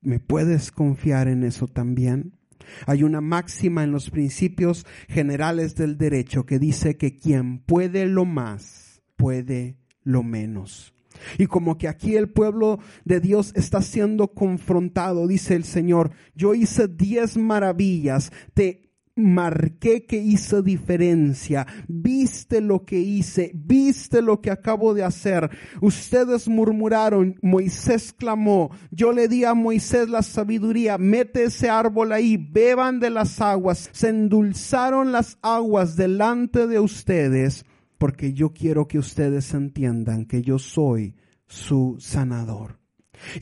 ¿me 0.01 0.21
puedes 0.21 0.71
confiar 0.71 1.29
en 1.29 1.43
eso 1.43 1.67
también? 1.67 2.39
Hay 2.87 3.03
una 3.03 3.21
máxima 3.21 3.83
en 3.83 3.91
los 3.91 4.11
principios 4.11 4.87
generales 5.09 5.75
del 5.75 5.99
derecho 5.99 6.47
que 6.47 6.61
dice 6.61 6.97
que 6.97 7.17
quien 7.17 7.59
puede 7.59 8.07
lo 8.07 8.25
más, 8.25 9.03
puede 9.17 9.77
lo 10.05 10.23
menos. 10.23 10.95
Y 11.39 11.47
como 11.47 11.79
que 11.79 11.89
aquí 11.89 12.17
el 12.17 12.31
pueblo 12.31 12.79
de 13.05 13.21
Dios 13.21 13.53
está 13.55 13.83
siendo 13.83 14.29
confrontado, 14.29 15.27
dice 15.27 15.55
el 15.55 15.65
Señor, 15.65 16.11
yo 16.35 16.55
hice 16.55 16.89
diez 16.89 17.37
maravillas, 17.37 18.33
te 18.55 18.91
marqué 19.21 20.07
que 20.07 20.17
hice 20.17 20.63
diferencia, 20.63 21.67
viste 21.89 22.61
lo 22.61 22.85
que 22.85 22.99
hice, 22.99 23.53
viste 23.55 24.23
lo 24.23 24.41
que 24.41 24.51
acabo 24.51 24.95
de 24.95 25.05
hacer. 25.05 25.51
Ustedes 25.81 26.49
murmuraron, 26.49 27.37
Moisés 27.43 28.13
clamó, 28.13 28.71
yo 28.91 29.13
le 29.13 29.29
di 29.29 29.45
a 29.45 29.55
Moisés 29.55 30.09
la 30.09 30.23
sabiduría, 30.23 30.99
mete 30.99 31.45
ese 31.45 31.69
árbol 31.69 32.13
ahí, 32.13 32.37
beban 32.37 33.01
de 33.01 33.11
las 33.11 33.41
aguas, 33.41 33.91
se 33.93 34.09
endulzaron 34.09 35.13
las 35.13 35.39
aguas 35.43 35.97
delante 35.97 36.67
de 36.67 36.81
ustedes 36.81 37.65
porque 38.01 38.33
yo 38.33 38.55
quiero 38.55 38.89
que 38.89 38.99
ustedes 38.99 39.53
entiendan 39.53 40.25
que 40.25 40.41
yo 40.41 40.59
soy 40.59 41.17
su 41.47 41.99
sanador. 42.01 42.81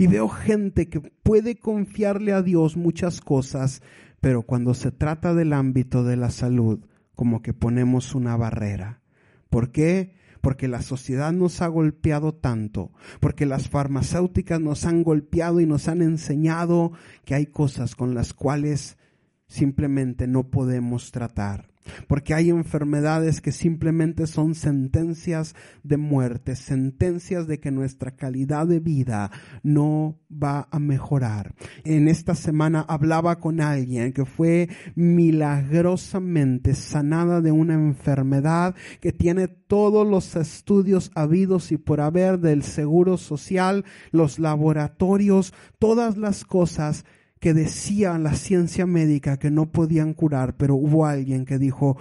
Y 0.01 0.09
veo 0.09 0.29
gente 0.29 0.89
que 0.89 0.99
puede 1.01 1.61
confiarle 1.61 2.33
a 2.33 2.43
Dios 2.43 2.77
muchas 2.77 3.21
cosas, 3.21 3.83
pero 4.21 4.43
cuando 4.43 4.75
se 4.75 4.91
trata 4.91 5.33
del 5.33 5.53
ámbito 5.53 6.03
de 6.03 6.17
la 6.17 6.31
salud, 6.31 6.85
como 7.15 7.41
que 7.41 7.55
ponemos 7.55 8.17
una 8.17 8.37
barrera. 8.37 9.01
¿Por 9.49 9.71
qué? 9.71 10.17
Porque 10.41 10.67
la 10.67 10.83
sociedad 10.83 11.33
nos 11.33 11.63
ha 11.63 11.69
golpeado 11.69 12.35
tanto, 12.35 12.91
porque 13.21 13.47
las 13.47 13.69
farmacéuticas 13.69 14.61
nos 14.61 14.87
han 14.87 15.05
golpeado 15.05 15.61
y 15.61 15.67
nos 15.67 15.87
han 15.87 16.03
enseñado 16.03 16.91
que 17.25 17.37
hay 17.37 17.47
cosas 17.47 17.95
con 17.95 18.13
las 18.13 18.35
cuales 18.35 18.99
simplemente 19.47 20.27
no 20.27 20.51
podemos 20.51 21.13
tratar 21.13 21.69
porque 22.07 22.35
hay 22.35 22.51
enfermedades 22.51 23.41
que 23.41 23.53
simplemente 23.53 24.27
son 24.27 24.55
sentencias 24.55 25.55
de 25.83 25.97
muerte, 25.97 26.57
sentencias 26.57 27.47
de 27.47 27.61
que 27.61 27.71
nuestra 27.71 28.13
calidad 28.13 28.67
de 28.67 28.81
vida 28.81 29.31
no 29.63 30.19
va 30.31 30.69
a 30.71 30.79
mejorar. 30.79 31.55
En 31.85 32.09
esta 32.09 32.35
semana 32.35 32.85
hablaba 32.89 33.41
con 33.41 33.61
alguien 33.61 34.13
que 34.13 34.25
fue 34.25 34.69
milagrosamente 34.95 36.75
sanada 36.75 37.41
de 37.41 37.53
una 37.53 37.75
enfermedad 37.75 38.75
que 39.01 39.13
tiene 39.13 39.49
todos 39.49 40.07
los 40.07 40.37
estudios 40.37 41.11
habidos 41.15 41.73
y 41.73 41.77
por 41.77 42.01
haber 42.01 42.39
del 42.39 42.63
seguro 42.63 43.17
social, 43.17 43.85
los 44.11 44.39
laboratorios, 44.39 45.53
todas 45.79 46.17
las 46.17 46.45
cosas 46.45 47.05
que 47.41 47.55
decía 47.55 48.19
la 48.19 48.35
ciencia 48.35 48.87
médica 48.87 49.39
que 49.39 49.51
no 49.51 49.67
podían 49.67 50.15
curar, 50.15 50.57
pero 50.57 50.75
hubo 50.75 51.07
alguien 51.07 51.45
que 51.45 51.59
dijo, 51.59 51.97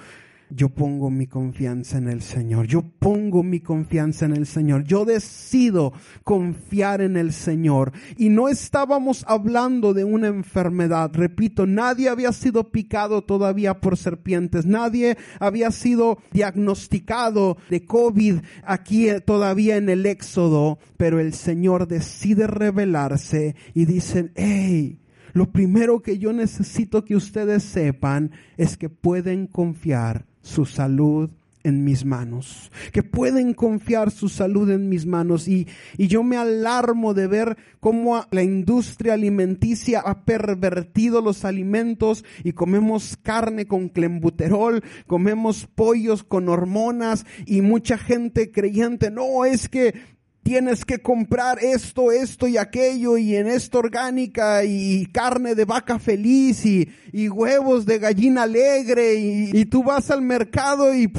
yo 0.49 0.69
pongo 0.69 1.09
mi 1.09 1.27
confianza 1.27 1.97
en 1.97 2.07
el 2.07 2.21
Señor, 2.21 2.67
yo 2.67 2.81
pongo 2.81 3.43
mi 3.43 3.59
confianza 3.59 4.25
en 4.25 4.35
el 4.35 4.45
Señor, 4.45 4.83
yo 4.83 5.03
decido 5.03 5.93
confiar 6.23 7.01
en 7.01 7.17
el 7.17 7.33
Señor. 7.33 7.91
Y 8.17 8.29
no 8.29 8.47
estábamos 8.47 9.25
hablando 9.27 9.93
de 9.93 10.03
una 10.03 10.27
enfermedad, 10.27 11.11
repito, 11.13 11.67
nadie 11.67 12.09
había 12.09 12.31
sido 12.31 12.71
picado 12.71 13.23
todavía 13.23 13.79
por 13.79 13.97
serpientes, 13.97 14.65
nadie 14.65 15.17
había 15.39 15.71
sido 15.71 16.19
diagnosticado 16.31 17.57
de 17.69 17.85
COVID 17.85 18.37
aquí 18.63 19.07
todavía 19.25 19.77
en 19.77 19.89
el 19.89 20.05
Éxodo, 20.05 20.79
pero 20.95 21.19
el 21.19 21.33
Señor 21.33 21.87
decide 21.87 22.47
revelarse 22.47 23.55
y 23.73 23.85
dicen, 23.85 24.31
hey, 24.35 24.99
lo 25.33 25.51
primero 25.51 26.01
que 26.01 26.17
yo 26.17 26.33
necesito 26.33 27.05
que 27.05 27.15
ustedes 27.15 27.63
sepan 27.63 28.31
es 28.57 28.77
que 28.77 28.89
pueden 28.89 29.47
confiar 29.47 30.25
su 30.41 30.65
salud 30.65 31.29
en 31.67 31.83
mis 31.83 32.05
manos, 32.05 32.71
que 32.93 33.03
pueden 33.03 33.53
confiar 33.53 34.09
su 34.11 34.29
salud 34.29 34.69
en 34.69 34.87
mis 34.87 35.05
manos. 35.05 35.49
Y, 35.49 35.67
y 35.97 36.07
yo 36.07 36.23
me 36.23 36.37
alarmo 36.37 37.13
de 37.13 37.27
ver 37.27 37.57
cómo 37.81 38.25
la 38.31 38.41
industria 38.41 39.13
alimenticia 39.15 39.99
ha 39.99 40.23
pervertido 40.23 41.21
los 41.21 41.43
alimentos 41.43 42.23
y 42.45 42.53
comemos 42.53 43.17
carne 43.21 43.67
con 43.67 43.89
clembuterol, 43.89 44.81
comemos 45.07 45.67
pollos 45.67 46.23
con 46.23 46.47
hormonas 46.47 47.25
y 47.45 47.61
mucha 47.61 47.97
gente 47.97 48.51
creyente, 48.51 49.11
no, 49.11 49.43
es 49.43 49.67
que 49.67 50.16
tienes 50.47 50.85
que 50.85 50.99
comprar 50.99 51.59
esto, 51.61 52.09
esto 52.09 52.47
y 52.47 52.55
aquello, 52.55 53.17
y 53.17 53.35
en 53.35 53.47
esto 53.47 53.79
orgánica, 53.79 54.63
y 54.63 55.05
carne 55.07 55.55
de 55.55 55.65
vaca 55.65 55.99
feliz, 55.99 56.65
y, 56.65 56.89
y 57.11 57.27
huevos 57.27 57.85
de 57.85 57.99
gallina 57.99 58.43
alegre, 58.43 59.15
y, 59.15 59.65
tú 59.65 59.83
vas 59.83 60.09
al 60.09 60.21
mercado 60.21 60.95
y 60.95 61.11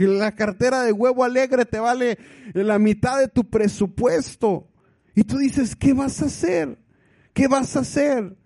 la 0.00 0.32
cartera 0.32 0.82
de 0.82 0.90
huevo 0.90 1.22
alegre 1.22 1.64
te 1.64 1.78
vale 1.78 2.18
la 2.52 2.80
mitad 2.80 3.20
de 3.20 3.28
tu 3.28 3.48
presupuesto. 3.48 4.66
Y 5.14 5.22
tú 5.22 5.38
dices, 5.38 5.76
¿qué 5.76 5.92
vas 5.92 6.20
a 6.20 6.24
hacer? 6.24 6.76
¿Qué 7.32 7.46
vas 7.46 7.76
a 7.76 7.80
hacer? 7.80 8.36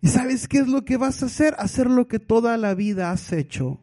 ¿Y 0.00 0.08
sabes 0.08 0.48
qué 0.48 0.60
es 0.60 0.68
lo 0.68 0.86
que 0.86 0.96
vas 0.96 1.22
a 1.22 1.26
hacer? 1.26 1.54
Hacer 1.58 1.90
lo 1.90 2.08
que 2.08 2.18
toda 2.18 2.56
la 2.56 2.72
vida 2.72 3.10
has 3.10 3.30
hecho 3.34 3.78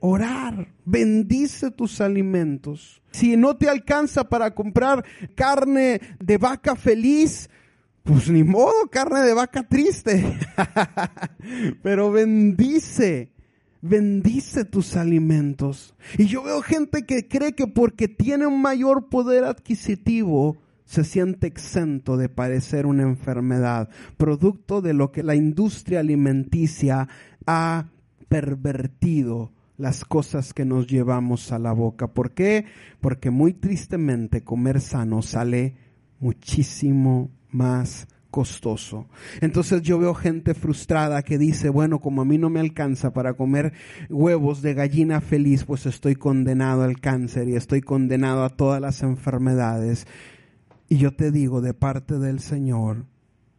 orar. 0.00 0.68
Bendice 0.84 1.70
tus 1.70 2.00
alimentos. 2.00 3.02
Si 3.10 3.36
no 3.36 3.56
te 3.56 3.68
alcanza 3.68 4.28
para 4.28 4.54
comprar 4.54 5.04
carne 5.34 6.00
de 6.20 6.38
vaca 6.38 6.76
feliz, 6.76 7.48
pues 8.02 8.30
ni 8.30 8.44
modo, 8.44 8.88
carne 8.90 9.20
de 9.20 9.34
vaca 9.34 9.62
triste. 9.68 10.38
Pero 11.82 12.10
bendice, 12.10 13.32
bendice 13.82 14.64
tus 14.64 14.96
alimentos. 14.96 15.94
Y 16.16 16.26
yo 16.26 16.42
veo 16.42 16.62
gente 16.62 17.04
que 17.04 17.28
cree 17.28 17.52
que 17.52 17.66
porque 17.66 18.08
tiene 18.08 18.46
un 18.46 18.62
mayor 18.62 19.08
poder 19.08 19.44
adquisitivo, 19.44 20.56
se 20.84 21.04
siente 21.04 21.46
exento 21.46 22.16
de 22.16 22.30
padecer 22.30 22.86
una 22.86 23.02
enfermedad, 23.02 23.90
producto 24.16 24.80
de 24.80 24.94
lo 24.94 25.12
que 25.12 25.22
la 25.22 25.34
industria 25.34 26.00
alimenticia 26.00 27.08
ha 27.46 27.90
pervertido 28.28 29.52
las 29.78 30.04
cosas 30.04 30.52
que 30.52 30.64
nos 30.64 30.86
llevamos 30.86 31.52
a 31.52 31.58
la 31.58 31.72
boca. 31.72 32.08
¿Por 32.08 32.32
qué? 32.32 32.66
Porque 33.00 33.30
muy 33.30 33.54
tristemente 33.54 34.42
comer 34.42 34.80
sano 34.80 35.22
sale 35.22 35.76
muchísimo 36.18 37.30
más 37.50 38.08
costoso. 38.30 39.06
Entonces 39.40 39.82
yo 39.82 39.98
veo 39.98 40.14
gente 40.14 40.52
frustrada 40.52 41.22
que 41.22 41.38
dice, 41.38 41.70
bueno, 41.70 42.00
como 42.00 42.22
a 42.22 42.24
mí 42.24 42.36
no 42.38 42.50
me 42.50 42.60
alcanza 42.60 43.12
para 43.12 43.34
comer 43.34 43.72
huevos 44.10 44.60
de 44.60 44.74
gallina 44.74 45.20
feliz, 45.20 45.64
pues 45.64 45.86
estoy 45.86 46.16
condenado 46.16 46.82
al 46.82 47.00
cáncer 47.00 47.48
y 47.48 47.56
estoy 47.56 47.80
condenado 47.80 48.44
a 48.44 48.50
todas 48.50 48.80
las 48.80 49.02
enfermedades. 49.02 50.06
Y 50.88 50.98
yo 50.98 51.14
te 51.14 51.30
digo 51.30 51.60
de 51.60 51.72
parte 51.72 52.18
del 52.18 52.40
Señor 52.40 53.06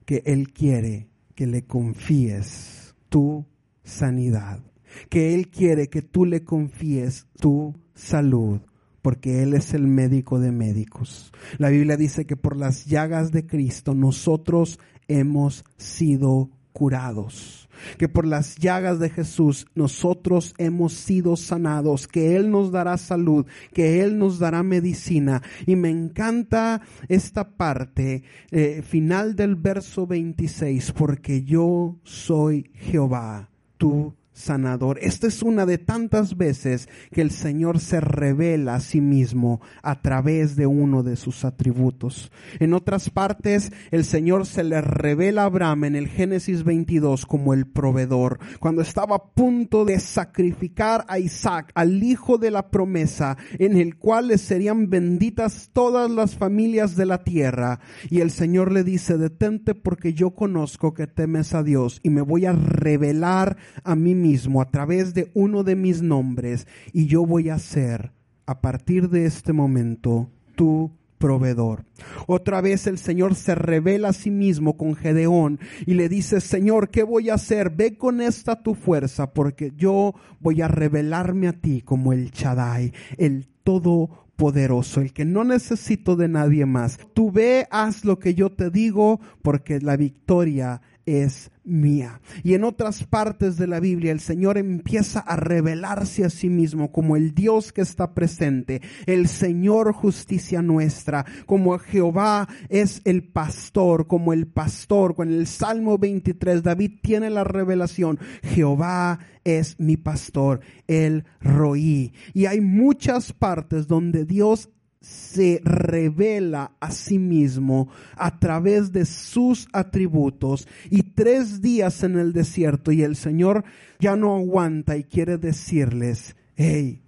que 0.06 0.22
Él 0.26 0.52
quiere 0.52 1.08
que 1.34 1.48
le 1.48 1.64
confíes 1.66 2.96
tu 3.08 3.46
sanidad 3.84 4.69
que 5.10 5.34
Él 5.34 5.50
quiere 5.50 5.90
que 5.90 6.02
tú 6.02 6.26
le 6.26 6.44
confíes 6.44 7.28
tu 7.40 7.76
salud, 7.94 8.62
porque 9.02 9.44
Él 9.44 9.54
es 9.54 9.74
el 9.74 9.88
médico 9.88 10.40
de 10.40 10.52
médicos. 10.52 11.32
La 11.58 11.70
Biblia 11.70 11.98
dice 11.98 12.26
que 12.26 12.36
por 12.36 12.58
las 12.58 12.86
llagas 12.86 13.32
de 13.32 13.46
Cristo 13.46 13.94
nosotros 13.94 14.80
hemos 15.08 15.66
sido 15.78 16.50
curados, 16.72 17.68
que 17.98 18.08
por 18.08 18.26
las 18.26 18.56
llagas 18.56 19.00
de 19.00 19.10
Jesús 19.10 19.66
nosotros 19.76 20.54
hemos 20.58 20.94
sido 20.94 21.36
sanados, 21.36 22.08
que 22.08 22.36
Él 22.36 22.52
nos 22.52 22.72
dará 22.72 22.98
salud, 22.98 23.46
que 23.74 24.02
Él 24.02 24.18
nos 24.18 24.40
dará 24.40 24.64
medicina. 24.64 25.42
Y 25.66 25.76
me 25.76 25.90
encanta 25.90 26.82
esta 27.08 27.58
parte 27.58 28.24
eh, 28.52 28.82
final 28.82 29.36
del 29.36 29.56
verso 29.56 30.08
26, 30.08 30.94
porque 30.94 31.44
yo 31.44 31.98
soy 32.04 32.72
Jehová, 32.76 33.50
tu 33.78 34.16
sanador. 34.40 35.00
Esta 35.02 35.28
es 35.28 35.44
una 35.44 35.66
de 35.66 35.78
tantas 35.78 36.38
veces 36.38 36.88
que 37.12 37.22
el 37.22 37.32
Señor 37.32 37.80
se 37.80 38.00
revela 38.00 38.76
a 38.76 38.80
sí 38.80 39.02
mismo 39.02 39.62
a 39.84 40.02
través 40.02 40.56
de 40.56 40.66
uno 40.66 41.04
de 41.04 41.16
sus 41.16 41.44
atributos. 41.44 42.32
En 42.60 42.74
otras 42.74 43.10
partes, 43.10 43.72
el 43.92 44.06
Señor 44.06 44.46
se 44.46 44.64
le 44.64 44.82
revela 44.82 45.44
a 45.44 45.46
Abraham 45.46 45.86
en 45.86 45.96
el 45.96 46.08
Génesis 46.08 46.64
22 46.64 47.26
como 47.26 47.54
el 47.54 47.68
proveedor. 47.68 48.40
Cuando 48.60 48.82
estaba 48.82 49.18
a 49.18 49.26
punto 49.34 49.84
de 49.84 50.00
sacrificar 50.00 51.06
a 51.08 51.20
Isaac, 51.20 51.72
al 51.76 52.02
hijo 52.02 52.38
de 52.38 52.52
la 52.52 52.72
promesa, 52.72 53.38
en 53.58 53.78
el 53.78 53.98
cual 53.98 54.30
le 54.30 54.38
serían 54.38 54.90
benditas 54.90 55.70
todas 55.74 56.10
las 56.10 56.36
familias 56.36 56.96
de 56.96 57.06
la 57.06 57.24
tierra. 57.24 57.82
Y 58.10 58.22
el 58.22 58.32
Señor 58.32 58.72
le 58.72 58.84
dice, 58.84 59.18
detente 59.18 59.76
porque 59.76 60.14
yo 60.14 60.32
conozco 60.32 60.94
que 60.94 61.08
temes 61.08 61.54
a 61.54 61.64
Dios 61.64 62.00
y 62.04 62.10
me 62.10 62.22
voy 62.22 62.46
a 62.46 62.54
revelar 62.54 63.58
a 63.84 63.96
mí 63.96 64.16
mismo 64.16 64.29
a 64.62 64.66
través 64.70 65.14
de 65.14 65.32
uno 65.34 65.64
de 65.64 65.76
mis 65.76 66.02
nombres 66.02 66.68
y 66.94 67.08
yo 67.08 67.26
voy 67.26 67.50
a 67.50 67.58
ser 67.58 68.12
a 68.46 68.62
partir 68.62 69.10
de 69.10 69.26
este 69.26 69.54
momento 69.54 70.30
tu 70.56 70.92
proveedor. 71.18 71.86
Otra 72.28 72.62
vez 72.62 72.88
el 72.88 72.98
Señor 72.98 73.36
se 73.36 73.56
revela 73.56 74.10
a 74.10 74.14
sí 74.14 74.30
mismo 74.30 74.78
con 74.78 74.96
Gedeón 74.96 75.60
y 75.86 75.96
le 75.96 76.10
dice, 76.10 76.42
Señor, 76.42 76.90
¿qué 76.90 77.04
voy 77.04 77.30
a 77.30 77.36
hacer? 77.36 77.72
Ve 77.72 77.98
con 77.98 78.22
esta 78.22 78.62
tu 78.62 78.76
fuerza 78.76 79.34
porque 79.34 79.74
yo 79.76 80.14
voy 80.40 80.62
a 80.62 80.68
revelarme 80.68 81.48
a 81.48 81.54
ti 81.54 81.82
como 81.82 82.14
el 82.14 82.32
Chadai, 82.32 82.94
el 83.18 83.48
Todopoderoso, 83.64 85.02
el 85.02 85.12
que 85.12 85.26
no 85.26 85.44
necesito 85.44 86.16
de 86.16 86.28
nadie 86.28 86.66
más. 86.66 87.00
Tú 87.14 87.32
ve, 87.32 87.68
haz 87.72 88.06
lo 88.06 88.20
que 88.20 88.34
yo 88.34 88.52
te 88.52 88.70
digo 88.70 89.20
porque 89.42 89.80
la 89.80 89.98
victoria 89.98 90.82
es 91.10 91.52
mía. 91.64 92.22
Y 92.44 92.54
en 92.54 92.64
otras 92.64 93.04
partes 93.04 93.58
de 93.58 93.68
la 93.68 93.80
Biblia 93.80 94.12
el 94.12 94.20
Señor 94.20 94.58
empieza 94.58 95.20
a 95.20 95.36
revelarse 95.36 96.26
a 96.26 96.30
sí 96.30 96.50
mismo 96.50 96.92
como 96.92 97.16
el 97.16 97.34
Dios 97.34 97.72
que 97.72 97.82
está 97.82 98.14
presente, 98.14 98.82
el 99.06 99.28
Señor 99.28 99.94
justicia 99.94 100.62
nuestra, 100.62 101.26
como 101.46 101.78
Jehová 101.80 102.48
es 102.70 103.02
el 103.06 103.24
pastor, 103.24 104.08
como 104.08 104.34
el 104.34 104.48
pastor. 104.48 105.16
Con 105.16 105.30
el 105.30 105.48
Salmo 105.48 105.98
23 105.98 106.64
David 106.64 107.00
tiene 107.02 107.30
la 107.30 107.44
revelación, 107.44 108.20
Jehová 108.44 109.20
es 109.44 109.80
mi 109.80 109.98
pastor, 109.98 110.62
el 110.88 111.26
roí. 111.40 112.14
Y 112.34 112.46
hay 112.46 112.62
muchas 112.62 113.34
partes 113.34 113.88
donde 113.88 114.26
Dios 114.26 114.70
se 115.02 115.62
revela 115.64 116.74
a 116.80 116.92
sí 116.92 117.20
mismo 117.20 117.88
a 118.16 118.38
través 118.40 118.92
de 118.92 119.06
sus 119.06 119.68
atributos 119.72 120.68
y 120.90 121.04
tres 121.04 121.62
días 121.62 122.04
en 122.04 122.18
el 122.18 122.34
desierto 122.34 122.92
y 122.92 123.04
el 123.04 123.16
Señor 123.16 123.64
ya 124.00 124.16
no 124.16 124.36
aguanta 124.36 124.98
y 124.98 125.04
quiere 125.04 125.38
decirles, 125.38 126.36
hey, 126.56 127.02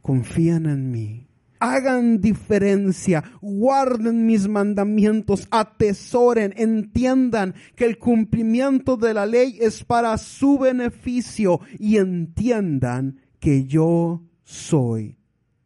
confían 0.00 0.66
en 0.66 0.90
mí. 0.90 1.26
Hagan 1.60 2.20
diferencia, 2.20 3.24
guarden 3.40 4.26
mis 4.26 4.48
mandamientos, 4.48 5.46
atesoren, 5.50 6.52
entiendan 6.56 7.54
que 7.74 7.86
el 7.86 7.98
cumplimiento 7.98 8.96
de 8.96 9.14
la 9.14 9.24
ley 9.24 9.58
es 9.60 9.82
para 9.82 10.18
su 10.18 10.58
beneficio 10.58 11.60
y 11.78 11.96
entiendan 11.96 13.20
que 13.38 13.64
yo 13.64 14.22
soy 14.42 15.16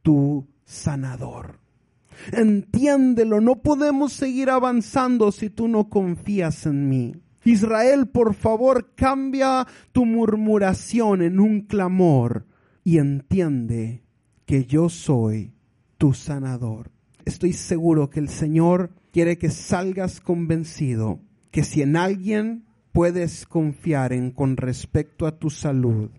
tu 0.03 0.47
sanador. 0.65 1.68
Entiéndelo, 2.33 3.41
no 3.41 3.57
podemos 3.57 4.13
seguir 4.13 4.51
avanzando 4.51 5.33
si 5.33 5.51
tú 5.51 5.69
no 5.69 5.89
confías 5.89 6.67
en 6.67 6.89
mí. 6.89 7.15
Israel, 7.45 8.09
por 8.09 8.35
favor, 8.35 8.93
cambia 8.95 9.67
tu 9.93 10.05
murmuración 10.05 11.23
en 11.23 11.41
un 11.41 11.63
clamor 11.63 12.47
y 12.85 12.99
entiende 12.99 14.03
que 14.45 14.65
yo 14.65 14.89
soy 14.89 15.53
tu 15.97 16.15
sanador. 16.15 16.91
Estoy 17.25 17.53
seguro 17.53 18.11
que 18.11 18.21
el 18.21 18.29
Señor 18.29 18.91
quiere 19.13 19.39
que 19.39 19.51
salgas 19.51 20.21
convencido 20.21 21.21
que 21.51 21.65
si 21.65 21.83
en 21.83 21.97
alguien 21.97 22.65
puedes 22.93 23.47
confiar 23.47 24.13
en 24.13 24.31
con 24.31 24.57
respecto 24.57 25.27
a 25.27 25.39
tu 25.39 25.51
salud, 25.51 26.11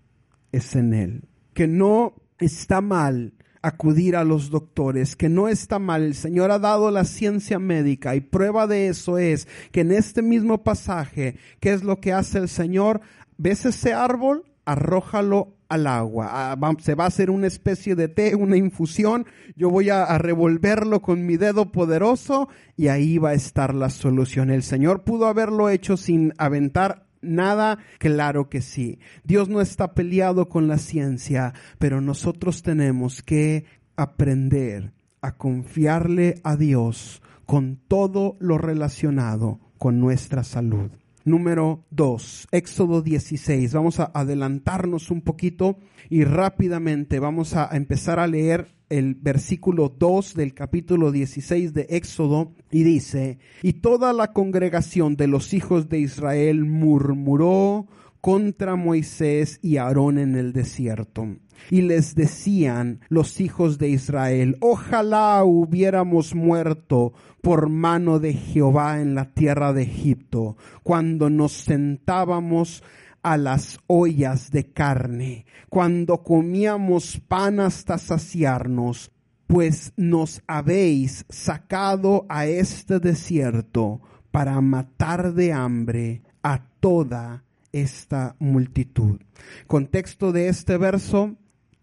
es 0.52 0.74
en 0.76 0.94
Él. 0.94 1.28
Que 1.54 1.66
no 1.66 2.14
está 2.38 2.80
mal 2.80 3.34
acudir 3.62 4.16
a 4.16 4.24
los 4.24 4.50
doctores, 4.50 5.16
que 5.16 5.28
no 5.28 5.48
está 5.48 5.78
mal, 5.78 6.02
el 6.02 6.14
Señor 6.14 6.50
ha 6.50 6.58
dado 6.58 6.90
la 6.90 7.04
ciencia 7.04 7.58
médica 7.58 8.14
y 8.16 8.20
prueba 8.20 8.66
de 8.66 8.88
eso 8.88 9.18
es 9.18 9.48
que 9.72 9.80
en 9.80 9.92
este 9.92 10.22
mismo 10.22 10.62
pasaje, 10.62 11.36
¿qué 11.60 11.72
es 11.72 11.82
lo 11.82 12.00
que 12.00 12.12
hace 12.12 12.38
el 12.38 12.48
Señor? 12.48 13.00
¿Ves 13.36 13.66
ese 13.66 13.92
árbol? 13.92 14.44
Arrójalo 14.64 15.54
al 15.68 15.86
agua. 15.86 16.28
Ah, 16.30 16.72
se 16.80 16.94
va 16.94 17.04
a 17.04 17.08
hacer 17.08 17.30
una 17.30 17.46
especie 17.46 17.94
de 17.94 18.08
té, 18.08 18.34
una 18.34 18.56
infusión. 18.56 19.26
Yo 19.56 19.70
voy 19.70 19.88
a, 19.88 20.04
a, 20.04 20.18
revolverlo 20.18 21.00
con 21.00 21.24
mi 21.24 21.36
dedo 21.36 21.72
poderoso 21.72 22.48
y 22.76 22.88
ahí 22.88 23.18
va 23.18 23.30
a 23.30 23.34
estar 23.34 23.74
la 23.74 23.88
solución. 23.88 24.50
El 24.50 24.62
Señor 24.62 25.04
pudo 25.04 25.26
haberlo 25.26 25.68
hecho 25.68 25.96
sin 25.96 26.34
aventar 26.38 27.09
nada? 27.22 27.78
Claro 27.98 28.48
que 28.48 28.60
sí. 28.60 28.98
Dios 29.24 29.48
no 29.48 29.60
está 29.60 29.94
peleado 29.94 30.48
con 30.48 30.68
la 30.68 30.78
ciencia, 30.78 31.54
pero 31.78 32.00
nosotros 32.00 32.62
tenemos 32.62 33.22
que 33.22 33.64
aprender 33.96 34.92
a 35.20 35.36
confiarle 35.36 36.40
a 36.44 36.56
Dios 36.56 37.22
con 37.46 37.76
todo 37.76 38.36
lo 38.40 38.58
relacionado 38.58 39.60
con 39.78 40.00
nuestra 40.00 40.44
salud. 40.44 40.90
Número 41.24 41.84
2, 41.90 42.48
Éxodo 42.50 43.02
16. 43.02 43.74
Vamos 43.74 44.00
a 44.00 44.10
adelantarnos 44.14 45.10
un 45.10 45.20
poquito 45.20 45.76
y 46.08 46.24
rápidamente 46.24 47.18
vamos 47.18 47.54
a 47.54 47.68
empezar 47.76 48.18
a 48.18 48.26
leer 48.26 48.68
el 48.90 49.14
versículo 49.14 49.88
2 49.88 50.34
del 50.34 50.52
capítulo 50.52 51.10
16 51.12 51.72
de 51.72 51.86
Éxodo 51.88 52.52
y 52.70 52.82
dice, 52.82 53.38
y 53.62 53.74
toda 53.74 54.12
la 54.12 54.32
congregación 54.32 55.16
de 55.16 55.28
los 55.28 55.54
hijos 55.54 55.88
de 55.88 56.00
Israel 56.00 56.64
murmuró 56.64 57.86
contra 58.20 58.76
Moisés 58.76 59.58
y 59.62 59.78
Aarón 59.78 60.18
en 60.18 60.36
el 60.36 60.52
desierto. 60.52 61.26
Y 61.70 61.82
les 61.82 62.14
decían 62.14 63.00
los 63.08 63.40
hijos 63.40 63.78
de 63.78 63.88
Israel, 63.90 64.56
ojalá 64.60 65.42
hubiéramos 65.44 66.34
muerto 66.34 67.12
por 67.42 67.68
mano 67.68 68.18
de 68.18 68.34
Jehová 68.34 69.00
en 69.00 69.14
la 69.14 69.32
tierra 69.32 69.72
de 69.72 69.82
Egipto, 69.82 70.56
cuando 70.82 71.30
nos 71.30 71.52
sentábamos 71.52 72.82
a 73.22 73.36
las 73.36 73.78
ollas 73.86 74.50
de 74.50 74.72
carne, 74.72 75.46
cuando 75.68 76.22
comíamos 76.22 77.20
pan 77.28 77.60
hasta 77.60 77.98
saciarnos, 77.98 79.10
pues 79.46 79.92
nos 79.96 80.42
habéis 80.46 81.24
sacado 81.28 82.26
a 82.28 82.46
este 82.46 83.00
desierto 83.00 84.00
para 84.30 84.60
matar 84.60 85.34
de 85.34 85.52
hambre 85.52 86.22
a 86.42 86.64
toda 86.80 87.44
esta 87.72 88.36
multitud. 88.38 89.20
Contexto 89.66 90.32
de 90.32 90.48
este 90.48 90.76
verso, 90.76 91.36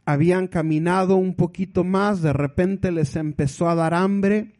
habían 0.05 0.47
caminado 0.47 1.17
un 1.17 1.35
poquito 1.35 1.83
más, 1.83 2.21
de 2.21 2.31
repente 2.31 2.91
les 2.91 3.15
empezó 3.17 3.69
a 3.69 3.75
dar 3.75 3.93
hambre 3.93 4.53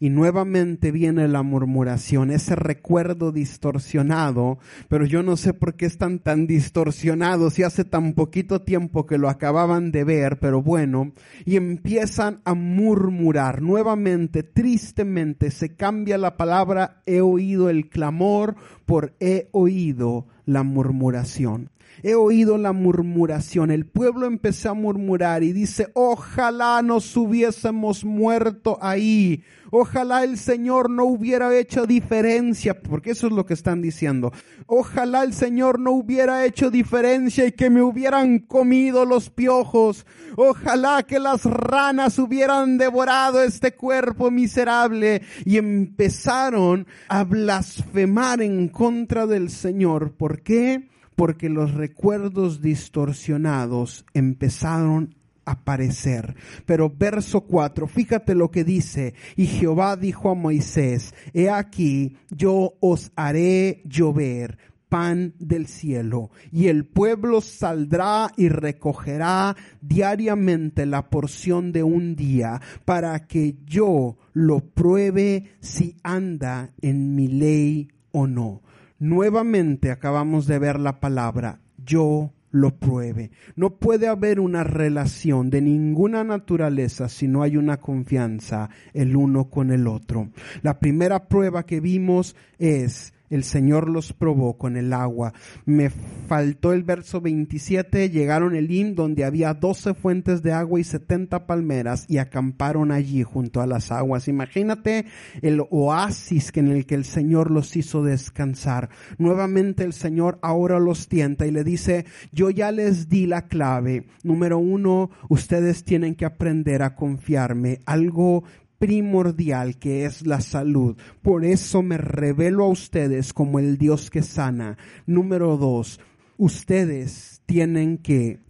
y 0.00 0.10
nuevamente 0.10 0.90
viene 0.90 1.28
la 1.28 1.42
murmuración, 1.42 2.30
ese 2.30 2.56
recuerdo 2.56 3.32
distorsionado, 3.32 4.58
pero 4.88 5.04
yo 5.04 5.22
no 5.22 5.36
sé 5.36 5.54
por 5.54 5.74
qué 5.74 5.86
están 5.86 6.18
tan 6.18 6.46
distorsionados 6.46 7.54
si 7.54 7.62
hace 7.62 7.84
tan 7.84 8.14
poquito 8.14 8.62
tiempo 8.62 9.06
que 9.06 9.18
lo 9.18 9.28
acababan 9.28 9.92
de 9.92 10.04
ver, 10.04 10.38
pero 10.38 10.62
bueno, 10.62 11.12
y 11.44 11.56
empiezan 11.56 12.40
a 12.44 12.54
murmurar 12.54 13.62
nuevamente, 13.62 14.42
tristemente, 14.42 15.50
se 15.50 15.74
cambia 15.74 16.18
la 16.18 16.36
palabra 16.36 17.02
he 17.06 17.20
oído 17.20 17.68
el 17.68 17.88
clamor 17.88 18.56
por 18.86 19.14
he 19.20 19.48
oído 19.52 20.26
la 20.44 20.62
murmuración. 20.62 21.70
He 22.02 22.14
oído 22.14 22.58
la 22.58 22.72
murmuración. 22.72 23.70
El 23.70 23.86
pueblo 23.86 24.26
empezó 24.26 24.70
a 24.70 24.74
murmurar 24.74 25.42
y 25.42 25.52
dice, 25.52 25.88
ojalá 25.94 26.82
nos 26.82 27.16
hubiésemos 27.16 28.04
muerto 28.04 28.78
ahí. 28.80 29.42
Ojalá 29.70 30.22
el 30.22 30.38
Señor 30.38 30.88
no 30.88 31.04
hubiera 31.04 31.56
hecho 31.56 31.84
diferencia, 31.84 32.80
porque 32.80 33.10
eso 33.10 33.26
es 33.26 33.32
lo 33.32 33.44
que 33.44 33.54
están 33.54 33.82
diciendo. 33.82 34.32
Ojalá 34.66 35.24
el 35.24 35.34
Señor 35.34 35.80
no 35.80 35.90
hubiera 35.90 36.44
hecho 36.44 36.70
diferencia 36.70 37.44
y 37.44 37.52
que 37.52 37.70
me 37.70 37.82
hubieran 37.82 38.38
comido 38.38 39.04
los 39.04 39.30
piojos. 39.30 40.06
Ojalá 40.36 41.02
que 41.02 41.18
las 41.18 41.44
ranas 41.44 42.20
hubieran 42.20 42.78
devorado 42.78 43.42
este 43.42 43.74
cuerpo 43.74 44.30
miserable. 44.30 45.22
Y 45.44 45.56
empezaron 45.56 46.86
a 47.08 47.24
blasfemar 47.24 48.42
en 48.42 48.68
contra 48.68 49.26
del 49.26 49.50
Señor. 49.50 50.12
¿Por 50.12 50.42
qué? 50.42 50.88
Porque 51.16 51.48
los 51.48 51.74
recuerdos 51.74 52.60
distorsionados 52.60 54.04
empezaron 54.14 55.14
a 55.44 55.52
aparecer. 55.52 56.34
Pero 56.64 56.90
verso 56.90 57.42
4, 57.42 57.86
fíjate 57.86 58.34
lo 58.34 58.50
que 58.50 58.64
dice, 58.64 59.14
y 59.36 59.46
Jehová 59.46 59.96
dijo 59.96 60.30
a 60.30 60.34
Moisés, 60.34 61.14
he 61.32 61.50
aquí, 61.50 62.16
yo 62.30 62.74
os 62.80 63.12
haré 63.14 63.82
llover 63.84 64.58
pan 64.88 65.34
del 65.38 65.66
cielo, 65.66 66.30
y 66.52 66.68
el 66.68 66.86
pueblo 66.86 67.40
saldrá 67.40 68.30
y 68.36 68.48
recogerá 68.48 69.56
diariamente 69.80 70.86
la 70.86 71.10
porción 71.10 71.72
de 71.72 71.82
un 71.82 72.14
día, 72.14 72.60
para 72.84 73.26
que 73.26 73.56
yo 73.66 74.16
lo 74.32 74.60
pruebe 74.60 75.50
si 75.60 75.96
anda 76.04 76.72
en 76.80 77.16
mi 77.16 77.26
ley 77.28 77.88
o 78.12 78.26
no. 78.28 78.62
Nuevamente 79.04 79.90
acabamos 79.90 80.46
de 80.46 80.58
ver 80.58 80.80
la 80.80 80.98
palabra 80.98 81.60
yo 81.76 82.32
lo 82.50 82.74
pruebe. 82.78 83.32
No 83.54 83.76
puede 83.76 84.08
haber 84.08 84.40
una 84.40 84.64
relación 84.64 85.50
de 85.50 85.60
ninguna 85.60 86.24
naturaleza 86.24 87.10
si 87.10 87.28
no 87.28 87.42
hay 87.42 87.58
una 87.58 87.82
confianza 87.82 88.70
el 88.94 89.14
uno 89.14 89.50
con 89.50 89.70
el 89.72 89.88
otro. 89.88 90.30
La 90.62 90.78
primera 90.78 91.28
prueba 91.28 91.66
que 91.66 91.80
vimos 91.80 92.34
es 92.58 93.12
el 93.34 93.44
Señor 93.44 93.88
los 93.88 94.12
probó 94.12 94.56
con 94.56 94.76
el 94.76 94.92
agua. 94.92 95.32
Me 95.64 95.90
faltó 95.90 96.72
el 96.72 96.82
verso 96.82 97.20
27, 97.20 98.10
llegaron 98.10 98.54
el 98.54 98.64
Elim 98.64 98.94
donde 98.94 99.24
había 99.24 99.52
12 99.54 99.94
fuentes 99.94 100.42
de 100.42 100.52
agua 100.52 100.80
y 100.80 100.84
70 100.84 101.46
palmeras 101.46 102.06
y 102.08 102.18
acamparon 102.18 102.92
allí 102.92 103.22
junto 103.22 103.60
a 103.60 103.66
las 103.66 103.92
aguas. 103.92 104.28
Imagínate 104.28 105.06
el 105.42 105.62
oasis 105.70 106.50
en 106.54 106.68
el 106.68 106.86
que 106.86 106.94
el 106.94 107.04
Señor 107.04 107.50
los 107.50 107.76
hizo 107.76 108.02
descansar. 108.02 108.88
Nuevamente 109.18 109.84
el 109.84 109.92
Señor 109.92 110.38
ahora 110.42 110.78
los 110.78 111.08
tienta 111.08 111.46
y 111.46 111.50
le 111.50 111.64
dice, 111.64 112.06
yo 112.32 112.50
ya 112.50 112.70
les 112.72 113.08
di 113.08 113.26
la 113.26 113.48
clave. 113.48 114.06
Número 114.22 114.58
uno, 114.58 115.10
ustedes 115.28 115.84
tienen 115.84 116.14
que 116.14 116.24
aprender 116.24 116.82
a 116.82 116.94
confiarme. 116.94 117.80
Algo 117.86 118.44
primordial 118.84 119.78
que 119.78 120.04
es 120.04 120.26
la 120.26 120.42
salud. 120.42 120.98
Por 121.22 121.46
eso 121.46 121.82
me 121.82 121.96
revelo 121.96 122.64
a 122.64 122.68
ustedes 122.68 123.32
como 123.32 123.58
el 123.58 123.78
Dios 123.78 124.10
que 124.10 124.22
sana. 124.22 124.76
Número 125.06 125.56
dos, 125.56 126.00
ustedes 126.36 127.40
tienen 127.46 127.96
que 127.96 128.40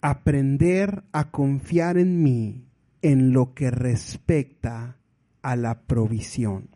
aprender 0.00 1.02
a 1.10 1.32
confiar 1.32 1.98
en 1.98 2.22
mí 2.22 2.68
en 3.02 3.32
lo 3.32 3.52
que 3.52 3.72
respecta 3.72 4.96
a 5.42 5.56
la 5.56 5.80
provisión. 5.80 6.68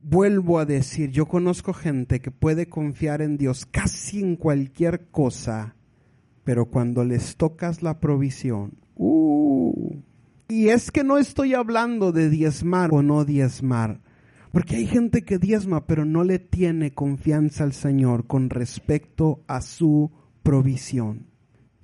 Vuelvo 0.00 0.58
a 0.58 0.64
decir, 0.64 1.10
yo 1.10 1.26
conozco 1.26 1.74
gente 1.74 2.20
que 2.20 2.30
puede 2.30 2.70
confiar 2.70 3.20
en 3.20 3.36
Dios 3.36 3.66
casi 3.66 4.20
en 4.20 4.36
cualquier 4.36 5.08
cosa, 5.10 5.76
pero 6.42 6.70
cuando 6.70 7.04
les 7.04 7.36
tocas 7.36 7.82
la 7.82 8.00
provisión, 8.00 8.78
uh, 8.94 9.94
y 10.48 10.68
es 10.68 10.90
que 10.90 11.04
no 11.04 11.18
estoy 11.18 11.54
hablando 11.54 12.12
de 12.12 12.30
diezmar 12.30 12.90
o 12.92 13.02
no 13.02 13.24
diezmar, 13.24 14.00
porque 14.52 14.76
hay 14.76 14.86
gente 14.86 15.22
que 15.22 15.38
diezma 15.38 15.86
pero 15.86 16.04
no 16.04 16.24
le 16.24 16.38
tiene 16.38 16.92
confianza 16.92 17.64
al 17.64 17.72
Señor 17.72 18.26
con 18.26 18.50
respecto 18.50 19.42
a 19.46 19.60
su 19.60 20.12
provisión. 20.42 21.26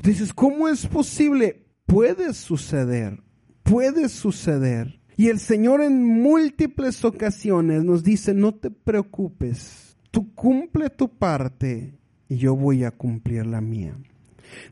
Dices, 0.03 0.33
¿cómo 0.33 0.69
es 0.69 0.87
posible? 0.87 1.67
Puede 1.87 2.33
suceder, 2.35 3.23
puede 3.63 4.09
suceder. 4.09 5.01
Y 5.17 5.29
el 5.29 5.39
Señor 5.39 5.83
en 5.83 6.03
múltiples 6.03 7.05
ocasiones 7.05 7.85
nos 7.85 8.03
dice, 8.03 8.33
no 8.33 8.55
te 8.55 8.71
preocupes, 8.71 9.97
tú 10.11 10.35
cumple 10.35 10.89
tu 10.89 11.09
parte 11.19 11.99
y 12.29 12.37
yo 12.37 12.57
voy 12.57 12.85
a 12.85 12.91
cumplir 12.91 13.47
la 13.47 13.61
mía. 13.61 13.99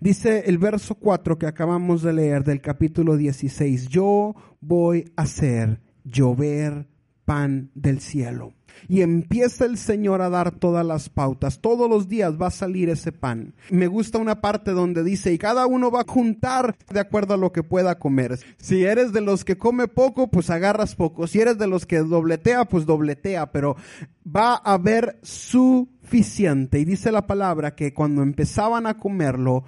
Dice 0.00 0.44
el 0.46 0.58
verso 0.58 0.94
4 0.94 1.38
que 1.38 1.46
acabamos 1.46 2.02
de 2.02 2.12
leer 2.12 2.44
del 2.44 2.60
capítulo 2.60 3.16
16, 3.16 3.88
yo 3.88 4.34
voy 4.60 5.12
a 5.16 5.22
hacer 5.22 5.80
llover 6.04 6.86
pan 7.28 7.70
del 7.74 8.00
cielo. 8.00 8.54
Y 8.88 9.02
empieza 9.02 9.66
el 9.66 9.76
Señor 9.76 10.22
a 10.22 10.30
dar 10.30 10.50
todas 10.50 10.86
las 10.86 11.10
pautas. 11.10 11.60
Todos 11.60 11.90
los 11.90 12.08
días 12.08 12.40
va 12.40 12.46
a 12.46 12.50
salir 12.50 12.88
ese 12.88 13.12
pan. 13.12 13.52
Me 13.68 13.86
gusta 13.86 14.16
una 14.16 14.40
parte 14.40 14.70
donde 14.70 15.04
dice, 15.04 15.30
y 15.30 15.36
cada 15.36 15.66
uno 15.66 15.90
va 15.90 16.00
a 16.00 16.10
juntar 16.10 16.74
de 16.90 17.00
acuerdo 17.00 17.34
a 17.34 17.36
lo 17.36 17.52
que 17.52 17.62
pueda 17.62 17.98
comer. 17.98 18.38
Si 18.56 18.82
eres 18.82 19.12
de 19.12 19.20
los 19.20 19.44
que 19.44 19.58
come 19.58 19.88
poco, 19.88 20.30
pues 20.30 20.48
agarras 20.48 20.94
poco. 20.94 21.26
Si 21.26 21.38
eres 21.38 21.58
de 21.58 21.66
los 21.66 21.84
que 21.84 21.98
dobletea, 21.98 22.64
pues 22.64 22.86
dobletea. 22.86 23.52
Pero 23.52 23.76
va 24.24 24.54
a 24.54 24.72
haber 24.72 25.18
suficiente. 25.20 26.78
Y 26.78 26.86
dice 26.86 27.12
la 27.12 27.26
palabra 27.26 27.74
que 27.74 27.92
cuando 27.92 28.22
empezaban 28.22 28.86
a 28.86 28.96
comerlo, 28.96 29.64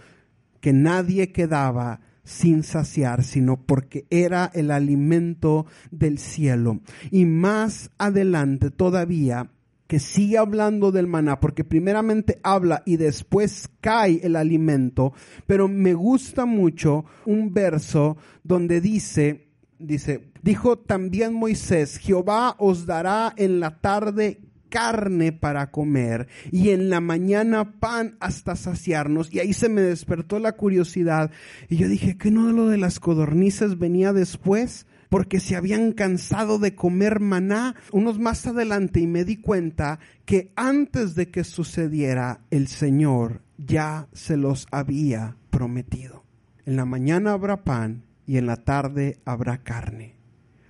que 0.61 0.73
nadie 0.73 1.31
quedaba 1.31 2.01
sin 2.31 2.62
saciar, 2.62 3.24
sino 3.24 3.57
porque 3.57 4.07
era 4.09 4.51
el 4.55 4.70
alimento 4.70 5.66
del 5.91 6.18
cielo. 6.18 6.81
Y 7.11 7.24
más 7.24 7.91
adelante 7.99 8.70
todavía, 8.70 9.51
que 9.89 9.99
sigue 9.99 10.39
hablando 10.39 10.93
del 10.93 11.09
maná, 11.09 11.41
porque 11.41 11.64
primeramente 11.64 12.39
habla 12.45 12.85
y 12.87 12.97
después 12.99 13.68
cae 13.81 14.20
el 14.22 14.37
alimento, 14.37 15.12
pero 15.49 15.66
me 15.66 15.95
gusta 15.95 16.47
mucho 16.47 17.05
un 17.26 17.53
verso 17.53 18.16
donde 18.45 18.81
dice, 18.81 19.49
dice, 19.81 20.31
dijo 20.41 20.78
también 20.78 21.35
Moisés, 21.35 21.97
Jehová 21.99 22.55
os 22.61 22.87
dará 22.87 23.35
en 23.37 23.59
la 23.59 23.81
tarde 23.81 24.41
carne 24.71 25.33
para 25.33 25.71
comer 25.71 26.29
y 26.51 26.71
en 26.71 26.89
la 26.89 27.01
mañana 27.01 27.79
pan 27.79 28.16
hasta 28.21 28.57
saciarnos. 28.57 29.33
Y 29.33 29.41
ahí 29.41 29.53
se 29.53 29.68
me 29.68 29.83
despertó 29.83 30.39
la 30.39 30.53
curiosidad 30.53 31.31
y 31.68 31.77
yo 31.77 31.89
dije, 31.89 32.16
¿qué 32.16 32.31
no 32.31 32.51
lo 32.53 32.68
de 32.68 32.79
las 32.79 33.01
codornices 33.01 33.79
venía 33.79 34.12
después? 34.14 34.87
porque 35.11 35.41
se 35.41 35.57
habían 35.57 35.93
cansado 35.93 36.59
de 36.59 36.75
comer 36.75 37.21
maná 37.21 37.75
unos 37.91 38.18
más 38.18 38.47
adelante 38.47 39.01
y 39.01 39.07
me 39.07 39.25
di 39.25 39.37
cuenta 39.37 39.99
que 40.25 40.53
antes 40.55 41.14
de 41.16 41.31
que 41.31 41.45
sucediera 41.45 42.43
el 42.51 42.68
Señor 42.68 43.43
ya 43.59 44.09
se 44.12 44.37
los 44.37 44.66
había 44.71 45.37
prometido. 45.51 46.25
En 46.64 46.77
la 46.77 46.85
mañana 46.85 47.33
habrá 47.33 47.64
pan 47.64 48.05
y 48.27 48.39
en 48.39 48.47
la 48.47 48.57
tarde 48.57 49.18
habrá 49.25 49.64
carne. 49.64 50.14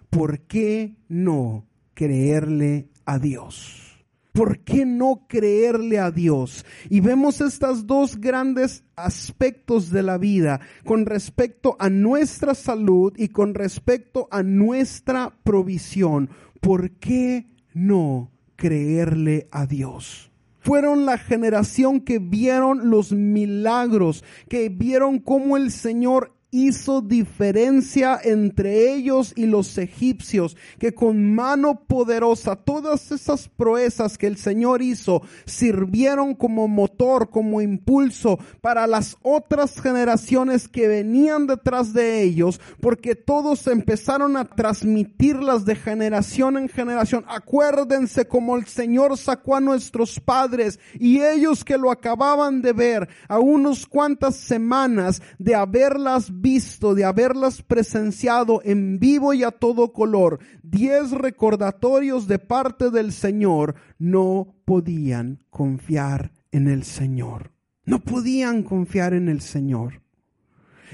¿Por 0.08 0.40
qué 0.40 0.96
no 1.08 1.66
creerle 1.94 2.88
a 3.04 3.18
Dios? 3.18 3.89
¿Por 4.32 4.60
qué 4.60 4.86
no 4.86 5.26
creerle 5.28 5.98
a 5.98 6.10
Dios? 6.10 6.64
Y 6.88 7.00
vemos 7.00 7.40
estos 7.40 7.86
dos 7.86 8.20
grandes 8.20 8.84
aspectos 8.94 9.90
de 9.90 10.02
la 10.02 10.18
vida 10.18 10.60
con 10.84 11.04
respecto 11.06 11.76
a 11.78 11.90
nuestra 11.90 12.54
salud 12.54 13.12
y 13.16 13.28
con 13.28 13.54
respecto 13.54 14.28
a 14.30 14.42
nuestra 14.42 15.34
provisión. 15.42 16.30
¿Por 16.60 16.92
qué 16.92 17.46
no 17.74 18.30
creerle 18.56 19.48
a 19.50 19.66
Dios? 19.66 20.30
Fueron 20.60 21.06
la 21.06 21.16
generación 21.16 22.00
que 22.00 22.18
vieron 22.18 22.90
los 22.90 23.12
milagros, 23.12 24.24
que 24.48 24.68
vieron 24.68 25.18
cómo 25.18 25.56
el 25.56 25.70
Señor 25.70 26.36
hizo 26.50 27.00
diferencia 27.00 28.18
entre 28.22 28.92
ellos 28.92 29.32
y 29.36 29.46
los 29.46 29.76
egipcios, 29.78 30.56
que 30.78 30.94
con 30.94 31.34
mano 31.34 31.84
poderosa 31.86 32.56
todas 32.56 33.12
esas 33.12 33.48
proezas 33.48 34.18
que 34.18 34.26
el 34.26 34.36
Señor 34.36 34.82
hizo 34.82 35.22
sirvieron 35.44 36.34
como 36.34 36.68
motor, 36.68 37.30
como 37.30 37.60
impulso 37.60 38.38
para 38.60 38.86
las 38.86 39.16
otras 39.22 39.80
generaciones 39.80 40.68
que 40.68 40.88
venían 40.88 41.46
detrás 41.46 41.92
de 41.92 42.22
ellos, 42.22 42.60
porque 42.80 43.14
todos 43.14 43.66
empezaron 43.66 44.36
a 44.36 44.44
transmitirlas 44.44 45.64
de 45.64 45.76
generación 45.76 46.56
en 46.56 46.68
generación. 46.68 47.24
Acuérdense 47.28 48.26
como 48.26 48.56
el 48.56 48.66
Señor 48.66 49.16
sacó 49.16 49.56
a 49.56 49.60
nuestros 49.60 50.20
padres 50.20 50.78
y 50.98 51.20
ellos 51.20 51.64
que 51.64 51.78
lo 51.78 51.90
acababan 51.90 52.62
de 52.62 52.72
ver 52.72 53.08
a 53.28 53.38
unos 53.38 53.86
cuantas 53.86 54.36
semanas 54.36 55.22
de 55.38 55.54
haberlas 55.54 56.39
visto, 56.40 56.94
de 56.94 57.04
haberlas 57.04 57.62
presenciado 57.62 58.60
en 58.64 58.98
vivo 58.98 59.34
y 59.34 59.42
a 59.42 59.50
todo 59.50 59.92
color, 59.92 60.40
diez 60.62 61.10
recordatorios 61.10 62.26
de 62.26 62.38
parte 62.38 62.90
del 62.90 63.12
Señor, 63.12 63.74
no 63.98 64.54
podían 64.64 65.44
confiar 65.50 66.32
en 66.52 66.68
el 66.68 66.84
Señor. 66.84 67.52
No 67.84 68.00
podían 68.00 68.62
confiar 68.62 69.14
en 69.14 69.28
el 69.28 69.40
Señor. 69.40 70.02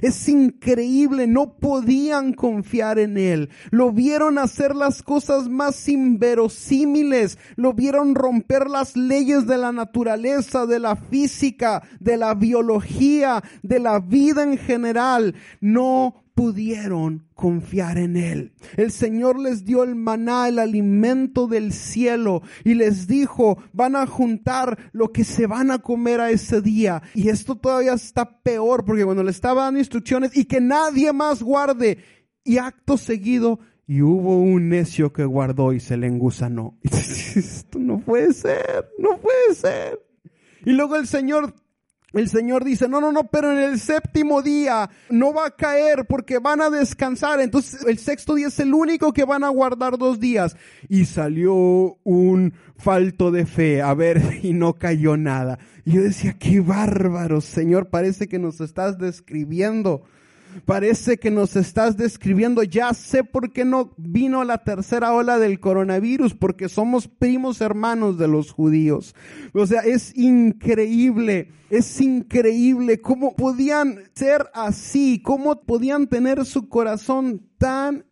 Es 0.02 0.28
increíble, 0.28 1.26
no 1.26 1.56
podían 1.58 2.32
confiar 2.32 2.98
en 2.98 3.16
Él. 3.16 3.50
Lo 3.70 3.92
vieron 3.92 4.38
hacer 4.38 4.76
las 4.76 5.02
cosas 5.02 5.48
más 5.48 5.88
inverosímiles, 5.88 7.38
lo 7.56 7.72
vieron 7.72 8.14
romper 8.14 8.68
las 8.68 8.96
leyes 8.96 9.46
de 9.46 9.58
la 9.58 9.72
naturaleza, 9.72 10.66
de 10.66 10.78
la 10.78 10.96
física, 10.96 11.82
de 12.00 12.16
la 12.16 12.34
biología, 12.34 13.42
de 13.62 13.78
la 13.78 14.00
vida 14.00 14.42
en 14.42 14.58
general. 14.58 15.34
No 15.60 16.25
pudieron 16.36 17.26
confiar 17.34 17.96
en 17.96 18.14
Él. 18.18 18.52
El 18.76 18.92
Señor 18.92 19.40
les 19.40 19.64
dio 19.64 19.82
el 19.82 19.94
maná, 19.94 20.48
el 20.48 20.58
alimento 20.58 21.46
del 21.46 21.72
cielo, 21.72 22.42
y 22.62 22.74
les 22.74 23.06
dijo, 23.06 23.56
van 23.72 23.96
a 23.96 24.06
juntar 24.06 24.90
lo 24.92 25.12
que 25.12 25.24
se 25.24 25.46
van 25.46 25.70
a 25.70 25.78
comer 25.78 26.20
a 26.20 26.30
ese 26.30 26.60
día. 26.60 27.02
Y 27.14 27.30
esto 27.30 27.56
todavía 27.56 27.94
está 27.94 28.42
peor, 28.42 28.84
porque 28.84 29.06
cuando 29.06 29.22
le 29.22 29.30
estaban 29.30 29.64
dando 29.64 29.80
instrucciones 29.80 30.36
y 30.36 30.44
que 30.44 30.60
nadie 30.60 31.10
más 31.14 31.42
guarde, 31.42 31.98
y 32.44 32.58
acto 32.58 32.98
seguido, 32.98 33.58
y 33.86 34.02
hubo 34.02 34.38
un 34.38 34.68
necio 34.68 35.14
que 35.14 35.24
guardó 35.24 35.72
y 35.72 35.80
se 35.80 35.96
le 35.96 36.06
engusanó. 36.06 36.78
Esto 36.82 37.78
no 37.78 37.98
puede 38.00 38.34
ser, 38.34 38.90
no 38.98 39.18
puede 39.18 39.54
ser. 39.54 40.04
Y 40.66 40.72
luego 40.72 40.96
el 40.96 41.06
Señor 41.06 41.54
el 42.12 42.28
Señor 42.28 42.64
dice, 42.64 42.88
no, 42.88 43.00
no, 43.00 43.12
no, 43.12 43.24
pero 43.28 43.52
en 43.52 43.58
el 43.58 43.80
séptimo 43.80 44.40
día 44.40 44.88
no 45.10 45.34
va 45.34 45.46
a 45.46 45.50
caer 45.50 46.06
porque 46.06 46.38
van 46.38 46.60
a 46.60 46.70
descansar. 46.70 47.40
Entonces 47.40 47.84
el 47.86 47.98
sexto 47.98 48.34
día 48.34 48.46
es 48.46 48.58
el 48.60 48.72
único 48.72 49.12
que 49.12 49.24
van 49.24 49.44
a 49.44 49.48
guardar 49.48 49.98
dos 49.98 50.20
días. 50.20 50.56
Y 50.88 51.04
salió 51.04 51.54
un 52.04 52.54
falto 52.76 53.30
de 53.30 53.44
fe, 53.44 53.82
a 53.82 53.92
ver, 53.94 54.22
y 54.42 54.52
no 54.52 54.74
cayó 54.74 55.16
nada. 55.16 55.58
Y 55.84 55.92
yo 55.92 56.02
decía, 56.02 56.36
qué 56.38 56.60
bárbaro, 56.60 57.40
Señor, 57.40 57.88
parece 57.88 58.28
que 58.28 58.38
nos 58.38 58.60
estás 58.60 58.98
describiendo 58.98 60.04
Parece 60.64 61.18
que 61.18 61.30
nos 61.30 61.56
estás 61.56 61.96
describiendo, 61.96 62.62
ya 62.62 62.94
sé 62.94 63.24
por 63.24 63.52
qué 63.52 63.64
no 63.64 63.94
vino 63.96 64.44
la 64.44 64.64
tercera 64.64 65.12
ola 65.12 65.38
del 65.38 65.60
coronavirus, 65.60 66.34
porque 66.34 66.68
somos 66.68 67.08
primos 67.08 67.60
hermanos 67.60 68.18
de 68.18 68.28
los 68.28 68.52
judíos. 68.52 69.14
O 69.52 69.66
sea, 69.66 69.80
es 69.82 70.16
increíble, 70.16 71.52
es 71.70 72.00
increíble 72.00 73.00
cómo 73.00 73.36
podían 73.36 74.04
ser 74.14 74.48
así, 74.54 75.22
cómo 75.22 75.60
podían 75.62 76.06
tener 76.06 76.44
su 76.44 76.68
corazón 76.68 77.48
tan 77.58 78.06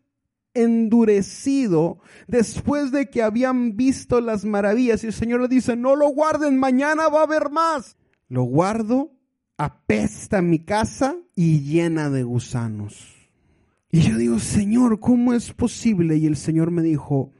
endurecido 0.54 1.98
después 2.28 2.92
de 2.92 3.10
que 3.10 3.22
habían 3.22 3.76
visto 3.76 4.20
las 4.20 4.44
maravillas. 4.44 5.02
Y 5.02 5.08
el 5.08 5.12
Señor 5.12 5.40
le 5.40 5.48
dice, 5.48 5.76
no 5.76 5.96
lo 5.96 6.08
guarden, 6.08 6.58
mañana 6.58 7.08
va 7.08 7.20
a 7.20 7.24
haber 7.24 7.50
más. 7.50 7.96
Lo 8.28 8.44
guardo 8.44 9.12
apesta 9.56 10.42
mi 10.42 10.58
casa 10.60 11.16
y 11.34 11.60
llena 11.60 12.10
de 12.10 12.22
gusanos. 12.22 13.14
Y 13.90 14.00
yo 14.00 14.16
digo, 14.16 14.38
Señor, 14.38 14.98
¿cómo 14.98 15.34
es 15.34 15.52
posible? 15.52 16.16
Y 16.16 16.26
el 16.26 16.36
Señor 16.36 16.70
me 16.70 16.82
dijo, 16.82 17.32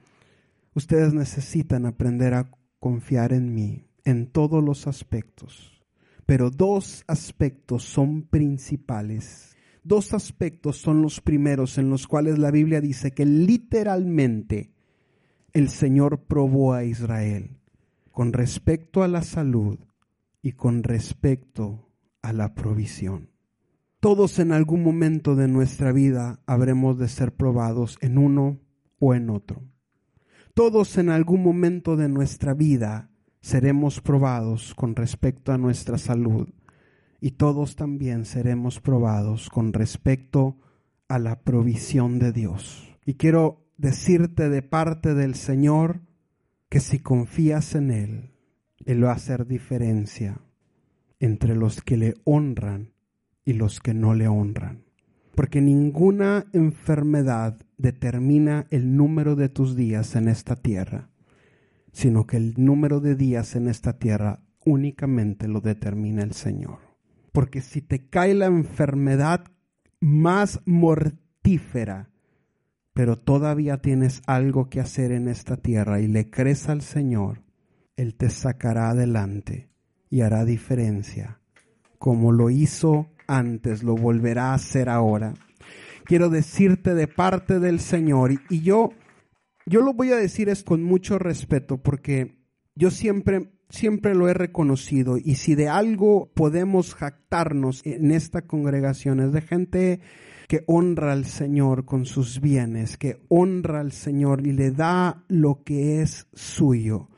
ustedes 0.75 1.12
necesitan 1.12 1.87
aprender 1.87 2.35
a 2.35 2.51
confiar 2.79 3.33
en 3.33 3.55
mí 3.55 3.89
en 4.05 4.31
todos 4.31 4.62
los 4.62 4.87
aspectos. 4.87 5.83
Pero 6.27 6.51
dos 6.51 7.05
aspectos 7.07 7.85
son 7.85 8.23
principales. 8.23 9.57
Dos 9.83 10.15
aspectos 10.15 10.79
son 10.79 11.03
los 11.03 11.21
primeros 11.21 11.77
en 11.77 11.91
los 11.91 12.07
cuales 12.07 12.39
la 12.39 12.51
Biblia 12.51 12.81
dice 12.81 13.12
que 13.12 13.27
literalmente 13.27 14.73
el 15.53 15.69
Señor 15.69 16.25
probó 16.25 16.73
a 16.73 16.85
Israel 16.85 17.59
con 18.11 18.33
respecto 18.33 19.03
a 19.03 19.09
la 19.09 19.23
salud 19.23 19.79
y 20.41 20.53
con 20.53 20.83
respecto 20.83 21.84
a 22.25 22.33
la 22.33 22.55
provisión. 22.55 23.29
Todos 24.01 24.39
en 24.39 24.53
algún 24.53 24.83
momento 24.83 25.37
de 25.37 25.47
nuestra 25.47 25.93
vida 25.93 26.41
habremos 26.47 26.99
de 26.99 27.07
ser 27.09 27.37
probados 27.37 27.99
en 28.01 28.16
uno 28.18 28.61
o 28.99 29.14
en 29.14 29.29
otro. 29.29 29.62
Todos 30.55 30.97
en 30.97 31.11
algún 31.11 31.43
momento 31.43 31.97
de 31.97 32.09
nuestra 32.09 32.55
vida 32.55 33.11
seremos 33.41 34.01
probados 34.01 34.75
con 34.75 34.97
respecto 34.97 35.53
a 35.53 35.59
nuestra 35.59 35.99
salud 35.99 36.49
y 37.20 37.33
todos 37.33 37.77
también 37.77 38.25
seremos 38.25 38.81
probados 38.81 39.51
con 39.51 39.75
respecto 39.75 40.59
a 41.09 41.18
la 41.18 41.41
provisión 41.41 42.18
de 42.18 42.33
Dios. 42.33 42.89
Y 43.05 43.14
quiero 43.14 43.66
decirte 43.77 44.49
de 44.49 44.62
parte 44.62 45.14
del 45.14 45.35
Señor 45.35 46.01
que 46.70 46.81
si 46.81 47.01
confías 47.01 47.75
en 47.75 47.91
Él, 47.91 48.31
Él 48.87 49.05
va 49.05 49.11
a 49.11 49.16
hacer 49.16 49.47
diferencia 49.47 50.41
entre 51.21 51.55
los 51.55 51.83
que 51.83 51.97
le 51.97 52.15
honran 52.25 52.93
y 53.45 53.55
los 53.55 53.81
que 53.81 53.95
no 53.95 54.15
le 54.15 54.29
honran. 54.29 54.85
Porque 55.35 55.61
ninguna 55.61 56.47
enfermedad 56.53 57.59
determina 57.77 58.67
el 58.71 58.97
número 58.97 59.35
de 59.37 59.49
tus 59.49 59.75
días 59.75 60.17
en 60.17 60.29
esta 60.29 60.57
tierra, 60.57 61.11
sino 61.93 62.27
que 62.27 62.37
el 62.37 62.55
número 62.57 63.01
de 63.01 63.17
días 63.17 63.57
en 63.57 63.69
esta 63.69 63.99
tierra 63.99 64.41
únicamente 64.65 65.49
lo 65.49 65.61
determina 65.61 66.23
el 66.23 66.33
Señor. 66.33 66.79
Porque 67.33 67.61
si 67.61 67.83
te 67.83 68.09
cae 68.09 68.35
la 68.35 68.47
enfermedad 68.47 69.45
más 70.01 70.61
mortífera, 70.67 72.11
pero 72.93 73.19
todavía 73.19 73.79
tienes 73.79 74.23
algo 74.27 74.71
que 74.71 74.81
hacer 74.81 75.11
en 75.11 75.29
esta 75.29 75.57
tierra 75.57 76.01
y 76.01 76.07
le 76.07 76.31
crees 76.31 76.69
al 76.69 76.81
Señor, 76.81 77.43
Él 77.97 78.15
te 78.15 78.31
sacará 78.31 78.91
adelante 78.91 79.74
y 80.15 80.21
hará 80.21 80.45
diferencia. 80.45 81.41
Como 81.99 82.31
lo 82.31 82.49
hizo 82.49 83.09
antes, 83.27 83.83
lo 83.83 83.97
volverá 83.97 84.53
a 84.53 84.55
hacer 84.55 84.89
ahora. 84.89 85.35
Quiero 86.05 86.31
decirte 86.31 86.95
de 86.95 87.09
parte 87.09 87.59
del 87.59 87.81
Señor, 87.81 88.31
y, 88.49 88.62
yo, 88.62 88.93
yo 89.67 89.81
lo 89.81 89.93
voy 89.93 90.12
a 90.12 90.17
decir 90.17 90.49
es 90.49 90.62
con 90.62 90.85
mucho 90.85 91.19
respeto, 91.19 91.79
porque 91.79 92.39
yo 92.77 92.93
siempre, 92.93 93.51
siempre 93.69 94.15
lo 94.15 94.29
he 94.29 94.35
reconocido, 94.35 95.19
y 95.19 95.35
si 95.35 95.57
de 95.57 95.69
algo 95.69 96.31
podemos 96.33 96.95
jactarnos 96.95 97.85
en 97.85 98.12
esta 98.12 98.43
congregación 98.43 99.19
es 99.19 99.33
de 99.33 99.41
gente 99.41 100.01
que 100.47 100.62
honra 100.69 101.12
al 101.12 101.25
Señor 101.25 101.87
con 101.87 102.07
sus 102.07 102.41
bienes, 102.41 102.99
que 102.99 103.19
honra 103.27 103.81
al 103.81 103.91
Señor 103.91 104.47
y 104.47 104.53
le 104.53 104.71
da 104.71 105.25
lo 105.27 105.65
que 105.65 106.03
es 106.03 106.29
suyo 106.35 107.09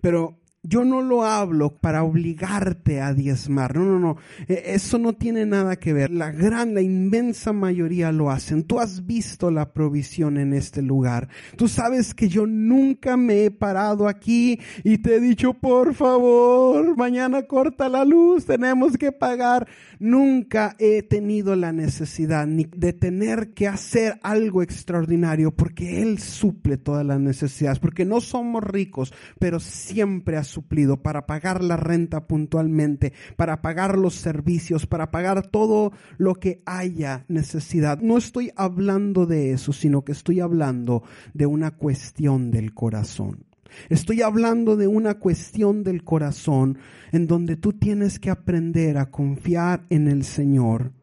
Pero 0.00 0.38
yo 0.68 0.84
no 0.84 1.02
lo 1.02 1.24
hablo 1.24 1.76
para 1.76 2.02
obligarte 2.02 3.00
a 3.00 3.14
diezmar. 3.14 3.76
No, 3.76 3.84
no, 3.84 3.98
no. 3.98 4.16
E- 4.48 4.62
Eso 4.74 4.98
no 4.98 5.12
tiene 5.14 5.46
nada 5.46 5.76
que 5.76 5.92
ver. 5.92 6.10
La 6.10 6.30
gran, 6.30 6.74
la 6.74 6.82
inmensa 6.82 7.52
mayoría 7.52 8.12
lo 8.12 8.30
hacen. 8.30 8.64
Tú 8.64 8.80
has 8.80 9.06
visto 9.06 9.50
la 9.50 9.72
provisión 9.72 10.38
en 10.38 10.52
este 10.52 10.82
lugar. 10.82 11.28
Tú 11.56 11.68
sabes 11.68 12.14
que 12.14 12.28
yo 12.28 12.46
nunca 12.46 13.16
me 13.16 13.44
he 13.44 13.50
parado 13.50 14.08
aquí 14.08 14.58
y 14.84 14.98
te 14.98 15.16
he 15.16 15.20
dicho, 15.20 15.54
por 15.54 15.94
favor, 15.94 16.96
mañana 16.96 17.42
corta 17.42 17.88
la 17.88 18.04
luz, 18.04 18.46
tenemos 18.46 18.96
que 18.96 19.12
pagar. 19.12 19.66
Nunca 19.98 20.76
he 20.78 21.02
tenido 21.02 21.56
la 21.56 21.72
necesidad 21.72 22.46
ni 22.46 22.64
de 22.64 22.92
tener 22.92 23.54
que 23.54 23.68
hacer 23.68 24.18
algo 24.22 24.62
extraordinario 24.62 25.50
porque 25.52 26.02
Él 26.02 26.18
suple 26.18 26.76
todas 26.76 27.04
las 27.06 27.20
necesidades. 27.20 27.78
Porque 27.78 28.04
no 28.04 28.20
somos 28.20 28.62
ricos, 28.62 29.12
pero 29.38 29.60
siempre 29.60 30.36
ha 30.36 30.44
suplido 30.56 31.02
para 31.02 31.26
pagar 31.26 31.62
la 31.62 31.76
renta 31.76 32.26
puntualmente, 32.26 33.12
para 33.36 33.60
pagar 33.60 33.98
los 33.98 34.14
servicios, 34.14 34.86
para 34.86 35.10
pagar 35.10 35.48
todo 35.48 35.92
lo 36.16 36.36
que 36.36 36.62
haya 36.64 37.26
necesidad. 37.28 38.00
No 38.00 38.16
estoy 38.16 38.52
hablando 38.56 39.26
de 39.26 39.52
eso, 39.52 39.74
sino 39.74 40.02
que 40.02 40.12
estoy 40.12 40.40
hablando 40.40 41.02
de 41.34 41.44
una 41.44 41.72
cuestión 41.72 42.50
del 42.50 42.72
corazón. 42.72 43.44
Estoy 43.90 44.22
hablando 44.22 44.76
de 44.76 44.86
una 44.86 45.18
cuestión 45.18 45.82
del 45.82 46.04
corazón 46.04 46.78
en 47.12 47.26
donde 47.26 47.56
tú 47.56 47.74
tienes 47.74 48.18
que 48.18 48.30
aprender 48.30 48.96
a 48.96 49.10
confiar 49.10 49.84
en 49.90 50.08
el 50.08 50.24
Señor, 50.24 50.94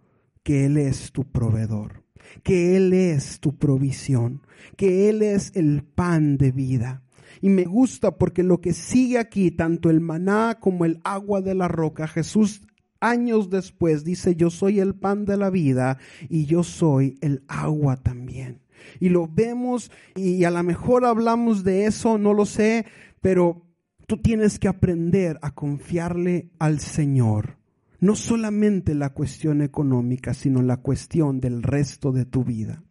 que 0.41 0.66
Él 0.66 0.78
es 0.78 1.12
tu 1.12 1.26
proveedor, 1.26 2.04
que 2.41 2.76
Él 2.76 2.91
es 2.93 3.39
tu 3.39 3.56
provisión, 3.56 4.41
que 4.78 5.10
Él 5.10 5.22
es 5.22 5.51
el 5.54 5.84
pan 5.84 6.38
de 6.38 6.51
vida. 6.51 7.03
Y 7.44 7.50
me 7.50 7.66
gusta 7.66 8.18
porque 8.18 8.41
lo 8.41 8.62
que 8.62 8.72
sigue 8.72 9.18
aquí, 9.18 9.52
tanto 9.52 9.89
el 9.89 10.00
maná 10.00 10.60
como 10.62 10.86
el 10.86 11.02
agua 11.04 11.41
de 11.41 11.54
la 11.54 11.68
roca, 11.68 12.08
Jesús 12.08 12.62
años 13.02 13.50
después 13.50 14.06
dice, 14.06 14.38
yo 14.38 14.50
soy 14.50 14.80
el 14.80 14.96
pan 14.96 15.26
de 15.26 15.36
la 15.36 15.50
vida 15.50 15.98
y 16.30 16.46
yo 16.46 16.64
soy 16.64 17.18
el 17.20 17.44
agua 17.50 17.98
también. 17.98 18.62
Y 19.02 19.10
lo 19.10 19.28
vemos 19.28 19.91
y 20.16 20.46
a 20.46 20.52
lo 20.52 20.64
mejor 20.64 21.04
hablamos 21.04 21.66
de 21.66 21.86
eso, 21.86 22.18
no 22.18 22.34
lo 22.34 22.46
sé, 22.46 22.86
pero 23.20 23.68
tú 24.08 24.22
tienes 24.22 24.58
que 24.58 24.70
aprender 24.70 25.38
a 25.41 25.54
confiarle 25.54 26.50
al 26.60 26.80
Señor. 26.80 27.58
No 28.00 28.16
solamente 28.16 28.96
la 28.96 29.10
cuestión 29.10 29.62
económica, 29.62 30.34
sino 30.34 30.62
la 30.62 30.78
cuestión 30.78 31.41
del 31.41 31.62
resto 31.62 32.14
de 32.14 32.24
tu 32.24 32.46
vida. 32.46 32.86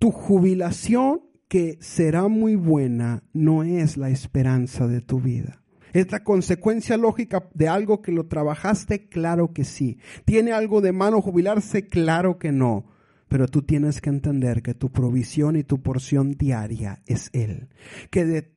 Tu 0.00 0.10
jubilación, 0.10 1.20
que 1.48 1.78
será 1.80 2.28
muy 2.28 2.56
buena, 2.56 3.22
no 3.32 3.62
es 3.62 3.96
la 3.96 4.10
esperanza 4.10 4.86
de 4.86 5.00
tu 5.00 5.20
vida. 5.20 5.62
¿Es 5.92 6.10
la 6.10 6.24
consecuencia 6.24 6.96
lógica 6.96 7.48
de 7.54 7.68
algo 7.68 8.02
que 8.02 8.10
lo 8.10 8.26
trabajaste? 8.26 9.08
Claro 9.08 9.52
que 9.52 9.64
sí. 9.64 9.98
¿Tiene 10.24 10.52
algo 10.52 10.80
de 10.80 10.92
mano 10.92 11.22
jubilarse? 11.22 11.86
Claro 11.86 12.38
que 12.38 12.50
no. 12.50 12.86
Pero 13.28 13.46
tú 13.46 13.62
tienes 13.62 14.00
que 14.00 14.10
entender 14.10 14.62
que 14.62 14.74
tu 14.74 14.90
provisión 14.90 15.54
y 15.56 15.62
tu 15.62 15.82
porción 15.82 16.32
diaria 16.32 17.00
es 17.06 17.30
Él. 17.32 17.68
Que, 18.10 18.24
de 18.24 18.53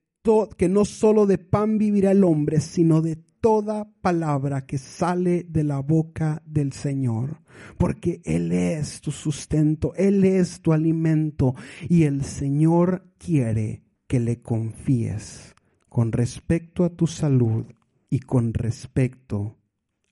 que 0.57 0.67
no 0.67 0.83
solo 0.83 1.25
de 1.25 1.37
pan 1.37 1.77
vivirá 1.77 2.11
el 2.11 2.23
hombre, 2.23 2.59
sino 2.59 3.01
de 3.01 3.15
toda 3.15 3.89
palabra 4.01 4.65
que 4.65 4.77
sale 4.77 5.45
de 5.47 5.63
la 5.63 5.79
boca 5.79 6.41
del 6.45 6.73
Señor. 6.73 7.41
Porque 7.77 8.21
Él 8.25 8.51
es 8.51 8.99
tu 8.99 9.11
sustento, 9.11 9.93
Él 9.95 10.25
es 10.25 10.61
tu 10.61 10.73
alimento 10.73 11.55
y 11.87 12.03
el 12.03 12.23
Señor 12.25 13.05
quiere 13.17 13.83
que 14.07 14.19
le 14.19 14.41
confíes 14.41 15.55
con 15.87 16.11
respecto 16.11 16.83
a 16.83 16.89
tu 16.89 17.07
salud 17.07 17.65
y 18.09 18.19
con 18.19 18.53
respecto 18.53 19.57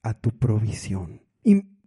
a 0.02 0.14
tu 0.14 0.32
provisión. 0.32 1.22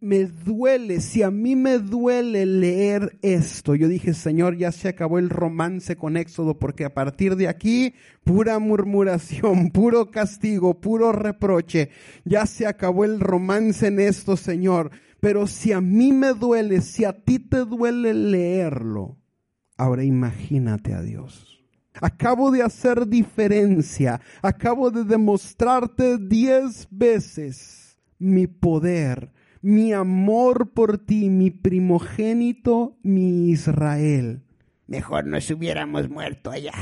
Me 0.00 0.24
duele, 0.24 1.00
si 1.00 1.22
a 1.22 1.30
mí 1.30 1.56
me 1.56 1.78
duele 1.78 2.46
leer 2.46 3.18
esto, 3.22 3.74
yo 3.74 3.88
dije, 3.88 4.14
Señor, 4.14 4.56
ya 4.56 4.72
se 4.72 4.88
acabó 4.88 5.18
el 5.18 5.30
romance 5.30 5.96
con 5.96 6.16
Éxodo, 6.16 6.58
porque 6.58 6.84
a 6.84 6.94
partir 6.94 7.36
de 7.36 7.48
aquí, 7.48 7.94
pura 8.24 8.58
murmuración, 8.58 9.70
puro 9.72 10.10
castigo, 10.10 10.80
puro 10.80 11.12
reproche, 11.12 11.90
ya 12.24 12.46
se 12.46 12.66
acabó 12.66 13.04
el 13.04 13.20
romance 13.20 13.86
en 13.86 14.00
esto, 14.00 14.36
Señor. 14.36 14.90
Pero 15.20 15.46
si 15.46 15.72
a 15.72 15.80
mí 15.80 16.12
me 16.12 16.32
duele, 16.34 16.80
si 16.80 17.04
a 17.04 17.12
ti 17.12 17.38
te 17.38 17.64
duele 17.64 18.14
leerlo, 18.14 19.16
ahora 19.76 20.04
imagínate 20.04 20.94
a 20.94 21.02
Dios. 21.02 21.64
Acabo 22.00 22.50
de 22.50 22.62
hacer 22.62 23.08
diferencia. 23.08 24.20
Acabo 24.42 24.90
de 24.90 25.04
demostrarte 25.04 26.18
diez 26.18 26.86
veces 26.90 27.98
mi 28.18 28.46
poder, 28.46 29.30
mi 29.68 29.92
amor 29.92 30.70
por 30.70 30.96
ti, 30.96 31.28
mi 31.28 31.50
primogénito, 31.50 32.96
mi 33.02 33.50
Israel. 33.50 34.42
Mejor 34.86 35.26
nos 35.26 35.50
hubiéramos 35.50 36.08
muerto 36.08 36.50
allá. 36.50 36.72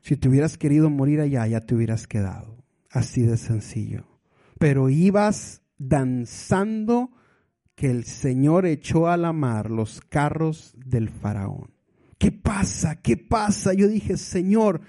Si 0.00 0.16
te 0.16 0.28
hubieras 0.28 0.56
querido 0.56 0.90
morir 0.90 1.20
allá, 1.20 1.44
ya 1.48 1.60
te 1.60 1.74
hubieras 1.74 2.06
quedado. 2.06 2.64
Así 2.88 3.22
de 3.22 3.36
sencillo. 3.36 4.06
Pero 4.60 4.90
ibas 4.90 5.62
danzando 5.76 7.10
que 7.74 7.90
el 7.90 8.04
Señor 8.04 8.64
echó 8.64 9.08
a 9.08 9.16
la 9.16 9.32
mar 9.32 9.68
los 9.68 10.00
carros 10.00 10.74
del 10.76 11.08
faraón. 11.08 11.72
¿Qué 12.16 12.30
pasa? 12.30 13.02
¿Qué 13.02 13.16
pasa? 13.16 13.74
Yo 13.74 13.88
dije, 13.88 14.16
Señor, 14.16 14.82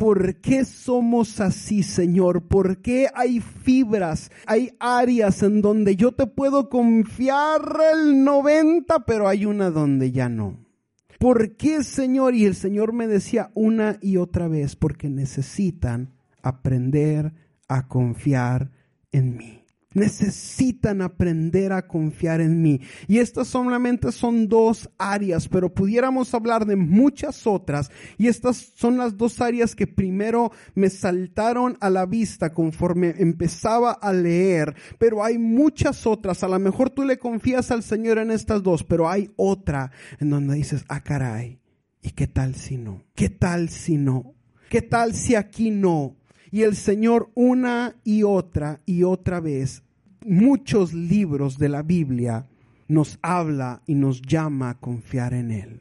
¿por 0.00 0.36
qué 0.36 0.64
somos 0.64 1.42
así, 1.42 1.82
Señor? 1.82 2.48
¿Por 2.48 2.80
qué 2.80 3.08
hay 3.14 3.40
fibras, 3.40 4.30
hay 4.46 4.70
áreas 4.80 5.42
en 5.42 5.60
donde 5.60 5.94
yo 5.94 6.12
te 6.12 6.26
puedo 6.26 6.70
confiar 6.70 7.60
el 7.92 8.24
90, 8.24 9.04
pero 9.04 9.28
hay 9.28 9.44
una 9.44 9.68
donde 9.68 10.10
ya 10.10 10.30
no? 10.30 10.56
¿Por 11.18 11.54
qué, 11.58 11.84
Señor? 11.84 12.34
Y 12.34 12.46
el 12.46 12.54
Señor 12.54 12.94
me 12.94 13.08
decía 13.08 13.50
una 13.52 13.98
y 14.00 14.16
otra 14.16 14.48
vez, 14.48 14.74
porque 14.74 15.10
necesitan 15.10 16.14
aprender 16.40 17.34
a 17.68 17.86
confiar 17.86 18.70
en 19.12 19.36
mí. 19.36 19.59
Necesitan 19.92 21.02
aprender 21.02 21.72
a 21.72 21.88
confiar 21.88 22.40
en 22.40 22.62
mí. 22.62 22.80
Y 23.08 23.18
estas 23.18 23.48
solamente 23.48 24.12
son 24.12 24.48
dos 24.48 24.88
áreas, 24.98 25.48
pero 25.48 25.74
pudiéramos 25.74 26.32
hablar 26.32 26.64
de 26.64 26.76
muchas 26.76 27.44
otras. 27.44 27.90
Y 28.16 28.28
estas 28.28 28.72
son 28.76 28.98
las 28.98 29.16
dos 29.16 29.40
áreas 29.40 29.74
que 29.74 29.88
primero 29.88 30.52
me 30.76 30.90
saltaron 30.90 31.76
a 31.80 31.90
la 31.90 32.06
vista 32.06 32.54
conforme 32.54 33.16
empezaba 33.18 33.90
a 33.90 34.12
leer. 34.12 34.76
Pero 34.98 35.24
hay 35.24 35.38
muchas 35.38 36.06
otras. 36.06 36.44
A 36.44 36.48
lo 36.48 36.58
mejor 36.60 36.90
tú 36.90 37.02
le 37.02 37.18
confías 37.18 37.72
al 37.72 37.82
Señor 37.82 38.18
en 38.18 38.30
estas 38.30 38.62
dos, 38.62 38.84
pero 38.84 39.08
hay 39.08 39.32
otra 39.34 39.90
en 40.20 40.30
donde 40.30 40.54
dices, 40.54 40.84
ah, 40.88 41.02
caray. 41.02 41.58
¿Y 42.00 42.10
qué 42.10 42.28
tal 42.28 42.54
si 42.54 42.76
no? 42.76 43.04
¿Qué 43.16 43.28
tal 43.28 43.68
si 43.68 43.96
no? 43.96 44.34
¿Qué 44.68 44.82
tal 44.82 45.14
si 45.14 45.34
aquí 45.34 45.70
no? 45.70 46.19
Y 46.50 46.62
el 46.62 46.76
Señor 46.76 47.30
una 47.34 47.96
y 48.04 48.22
otra 48.22 48.80
y 48.86 49.04
otra 49.04 49.40
vez, 49.40 49.82
muchos 50.24 50.92
libros 50.92 51.58
de 51.58 51.68
la 51.68 51.82
Biblia 51.82 52.46
nos 52.88 53.18
habla 53.22 53.82
y 53.86 53.94
nos 53.94 54.20
llama 54.22 54.70
a 54.70 54.78
confiar 54.78 55.32
en 55.32 55.52
Él. 55.52 55.80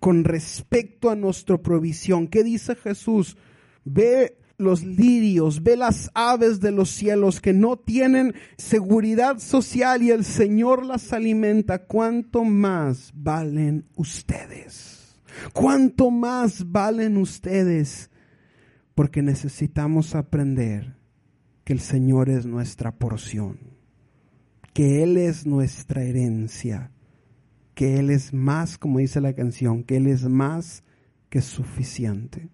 Con 0.00 0.24
respecto 0.24 1.10
a 1.10 1.16
nuestra 1.16 1.58
provisión, 1.58 2.28
¿qué 2.28 2.42
dice 2.44 2.74
Jesús? 2.76 3.36
Ve 3.84 4.38
los 4.58 4.84
lirios, 4.84 5.62
ve 5.62 5.76
las 5.76 6.10
aves 6.14 6.60
de 6.60 6.70
los 6.70 6.90
cielos 6.90 7.40
que 7.40 7.52
no 7.52 7.76
tienen 7.76 8.34
seguridad 8.56 9.38
social 9.38 10.02
y 10.02 10.10
el 10.10 10.24
Señor 10.24 10.84
las 10.84 11.12
alimenta. 11.12 11.84
¿Cuánto 11.84 12.44
más 12.44 13.12
valen 13.14 13.84
ustedes? 13.96 15.18
¿Cuánto 15.52 16.10
más 16.10 16.70
valen 16.70 17.18
ustedes? 17.18 18.10
Porque 18.96 19.20
necesitamos 19.20 20.14
aprender 20.14 20.96
que 21.64 21.74
el 21.74 21.80
Señor 21.80 22.30
es 22.30 22.46
nuestra 22.46 22.92
porción, 22.92 23.58
que 24.72 25.02
Él 25.02 25.18
es 25.18 25.46
nuestra 25.46 26.02
herencia, 26.02 26.90
que 27.74 27.98
Él 27.98 28.08
es 28.08 28.32
más, 28.32 28.78
como 28.78 28.98
dice 28.98 29.20
la 29.20 29.34
canción, 29.34 29.84
que 29.84 29.98
Él 29.98 30.06
es 30.06 30.24
más 30.24 30.82
que 31.28 31.42
suficiente. 31.42 32.48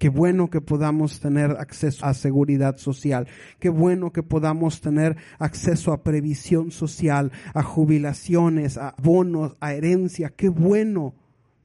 Qué 0.00 0.08
bueno 0.08 0.50
que 0.50 0.60
podamos 0.60 1.20
tener 1.20 1.52
acceso 1.52 2.04
a 2.04 2.14
seguridad 2.14 2.78
social. 2.78 3.28
Qué 3.60 3.68
bueno 3.68 4.12
que 4.12 4.24
podamos 4.24 4.80
tener 4.80 5.16
acceso 5.38 5.92
a 5.92 6.02
previsión 6.02 6.72
social, 6.72 7.30
a 7.54 7.62
jubilaciones, 7.62 8.76
a 8.76 8.96
bonos, 9.00 9.56
a 9.60 9.72
herencia. 9.72 10.30
Qué 10.30 10.48
bueno 10.48 11.14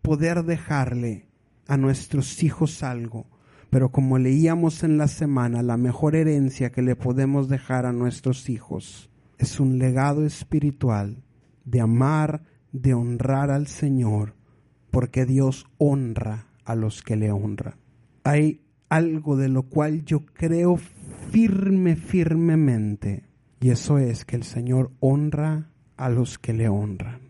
poder 0.04 0.44
dejarle 0.44 1.26
a 1.68 1.76
nuestros 1.76 2.44
hijos 2.44 2.84
algo. 2.84 3.26
Pero 3.72 3.90
como 3.90 4.20
leíamos 4.20 4.84
en 4.84 4.98
la 4.98 5.08
semana, 5.08 5.64
la 5.64 5.78
mejor 5.78 6.16
herencia 6.16 6.74
que 6.74 6.82
le 6.82 6.98
podemos 6.98 7.48
dejar 7.48 7.86
a 7.86 7.94
nuestros 7.94 8.50
hijos 8.50 9.10
es 9.38 9.62
un 9.62 9.80
legado 9.80 10.26
espiritual 10.26 11.24
de 11.64 11.80
amar, 11.80 12.44
de 12.74 12.94
honrar 12.94 13.50
al 13.50 13.68
Señor, 13.68 14.36
porque 14.92 15.26
Dios 15.26 15.68
honra 15.78 16.48
a 16.66 16.76
los 16.76 17.02
que 17.02 17.16
le 17.16 17.32
honran. 17.32 17.76
Hay 18.26 18.62
algo 18.90 19.38
de 19.38 19.48
lo 19.48 19.64
cual 19.64 20.04
yo 20.04 20.26
creo 20.26 20.76
firme, 21.32 21.96
firmemente, 21.96 23.24
y 23.62 23.70
eso 23.70 24.00
es 24.00 24.26
que 24.26 24.36
el 24.36 24.44
Señor 24.44 24.92
honra 25.00 25.72
a 25.96 26.10
los 26.10 26.38
que 26.38 26.52
le 26.52 26.68
honran. 26.68 27.22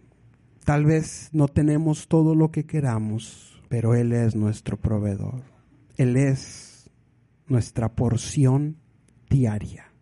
Tal 0.66 0.86
vez 0.86 1.30
no 1.34 1.48
tenemos 1.48 2.08
todo 2.08 2.34
lo 2.34 2.50
que 2.50 2.66
queramos, 2.66 3.62
pero 3.70 3.94
Él 3.94 4.12
es 4.12 4.36
nuestro 4.36 4.78
proveedor. 4.78 5.51
Él 6.02 6.18
es 6.18 6.89
nuestra 7.45 7.93
porción 7.93 8.78
diaria. 9.30 9.93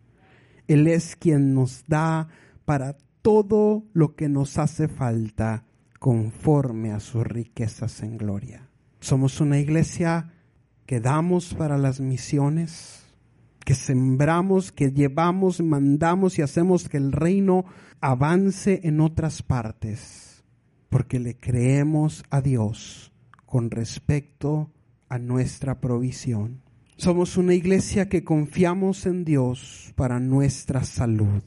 Él 0.66 0.86
es 0.86 1.14
quien 1.14 1.52
nos 1.52 1.84
da 1.88 2.26
para 2.64 2.96
todo 3.20 3.84
lo 3.92 4.16
que 4.16 4.30
nos 4.30 4.56
hace 4.56 4.88
falta 4.88 5.66
conforme 5.98 6.92
a 6.92 7.00
sus 7.00 7.26
riquezas 7.26 8.02
en 8.02 8.16
gloria. 8.16 8.70
Somos 9.00 9.42
una 9.42 9.58
iglesia 9.58 10.32
que 10.86 11.00
damos 11.00 11.52
para 11.52 11.76
las 11.76 12.00
misiones, 12.00 13.04
que 13.62 13.74
sembramos, 13.74 14.72
que 14.72 14.92
llevamos, 14.92 15.60
mandamos 15.60 16.38
y 16.38 16.42
hacemos 16.42 16.88
que 16.88 16.96
el 16.96 17.12
reino 17.12 17.66
avance 18.00 18.80
en 18.84 19.02
otras 19.02 19.42
partes, 19.42 20.44
porque 20.88 21.20
le 21.20 21.36
creemos 21.36 22.24
a 22.30 22.40
Dios 22.40 23.12
con 23.44 23.70
respecto 23.70 24.70
a 25.10 25.18
nuestra 25.18 25.80
provisión. 25.80 26.62
Somos 26.96 27.36
una 27.36 27.54
iglesia 27.54 28.08
que 28.08 28.24
confiamos 28.24 29.04
en 29.04 29.24
Dios 29.24 29.92
para 29.96 30.20
nuestra 30.20 30.84
salud. 30.84 31.42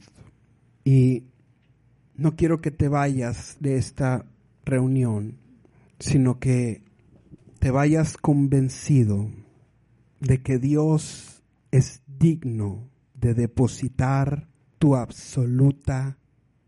Y 0.84 1.24
no 2.14 2.36
quiero 2.36 2.60
que 2.60 2.70
te 2.70 2.88
vayas 2.88 3.56
de 3.58 3.76
esta 3.76 4.26
reunión, 4.64 5.38
sino 5.98 6.38
que 6.38 6.82
te 7.58 7.70
vayas 7.70 8.16
convencido 8.16 9.30
de 10.20 10.42
que 10.42 10.58
Dios 10.58 11.42
es 11.70 12.02
digno 12.06 12.88
de 13.14 13.34
depositar 13.34 14.48
tu 14.78 14.96
absoluta 14.96 16.18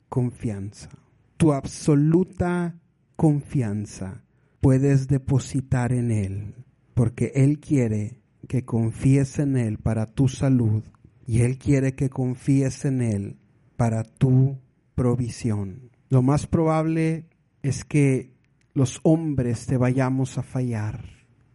confianza. 0.08 0.88
Tu 1.36 1.52
absoluta 1.52 2.80
confianza 3.14 4.24
puedes 4.60 5.06
depositar 5.08 5.92
en 5.92 6.10
Él, 6.10 6.54
porque 6.96 7.32
Él 7.34 7.60
quiere 7.60 8.22
que 8.48 8.64
confíes 8.64 9.38
en 9.38 9.58
Él 9.58 9.76
para 9.76 10.06
tu 10.06 10.28
salud 10.28 10.82
y 11.26 11.42
Él 11.42 11.58
quiere 11.58 11.94
que 11.94 12.08
confíes 12.08 12.86
en 12.86 13.02
Él 13.02 13.36
para 13.76 14.02
tu 14.02 14.56
provisión. 14.94 15.90
Lo 16.08 16.22
más 16.22 16.46
probable 16.46 17.26
es 17.62 17.84
que 17.84 18.32
los 18.72 19.00
hombres 19.02 19.66
te 19.66 19.76
vayamos 19.76 20.38
a 20.38 20.42
fallar. 20.42 21.04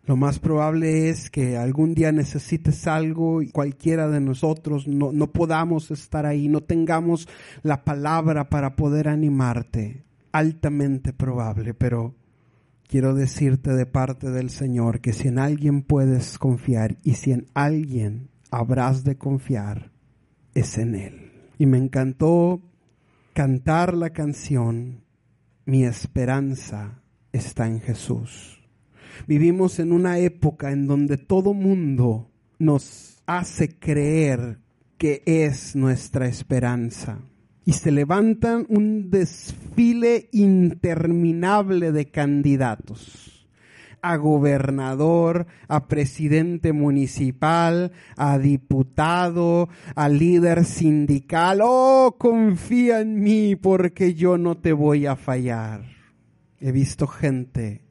Lo 0.03 0.15
más 0.15 0.37
probable 0.37 1.09
es 1.09 1.31
que 1.31 1.57
algún 1.57 1.95
día 1.95 2.11
necesites 2.11 2.85
algo 2.85 3.41
y 3.41 3.49
cualquiera 3.49 4.09
de 4.09 4.21
nosotros 4.21 4.87
no, 4.87 5.11
no 5.11 5.31
podamos 5.31 5.89
estar 5.89 6.27
ahí, 6.27 6.49
no 6.49 6.61
tengamos 6.61 7.27
la 7.63 7.83
palabra 7.83 8.47
para 8.47 8.75
poder 8.75 9.07
animarte. 9.07 10.03
Altamente 10.33 11.13
probable, 11.13 11.73
pero 11.73 12.13
quiero 12.91 13.15
decirte 13.15 13.71
de 13.73 13.85
parte 13.85 14.31
del 14.31 14.49
Señor 14.49 14.99
que 14.99 15.13
si 15.13 15.29
en 15.29 15.39
alguien 15.39 15.81
puedes 15.81 16.37
confiar 16.37 16.97
y 17.03 17.13
si 17.13 17.31
en 17.31 17.47
alguien 17.53 18.27
habrás 18.51 19.05
de 19.05 19.15
confiar, 19.15 19.93
es 20.53 20.77
en 20.77 20.95
Él. 20.95 21.31
Y 21.57 21.67
me 21.67 21.77
encantó 21.77 22.61
cantar 23.33 23.93
la 23.93 24.09
canción 24.09 25.05
Mi 25.63 25.85
esperanza 25.85 27.01
está 27.31 27.65
en 27.65 27.79
Jesús. 27.79 28.61
Vivimos 29.25 29.79
en 29.79 29.93
una 29.93 30.17
época 30.17 30.71
en 30.71 30.85
donde 30.85 31.17
todo 31.17 31.53
mundo 31.53 32.29
nos 32.59 33.21
hace 33.25 33.69
creer 33.79 34.59
que 34.97 35.23
es 35.25 35.77
nuestra 35.77 36.27
esperanza. 36.27 37.19
Y 37.65 37.73
se 37.73 37.91
levantan 37.91 38.65
un 38.69 39.09
desfile 39.11 40.29
interminable 40.31 41.91
de 41.91 42.09
candidatos 42.09 43.31
a 44.01 44.15
gobernador, 44.15 45.47
a 45.67 45.87
presidente 45.87 46.73
municipal, 46.73 47.91
a 48.17 48.37
diputado, 48.37 49.69
a 49.95 50.09
líder 50.09 50.65
sindical. 50.65 51.59
Oh, 51.63 52.15
confía 52.17 53.01
en 53.01 53.21
mí 53.21 53.55
porque 53.55 54.13
yo 54.13 54.37
no 54.37 54.57
te 54.57 54.73
voy 54.73 55.05
a 55.05 55.15
fallar. 55.15 55.83
He 56.59 56.71
visto 56.71 57.07
gente 57.07 57.81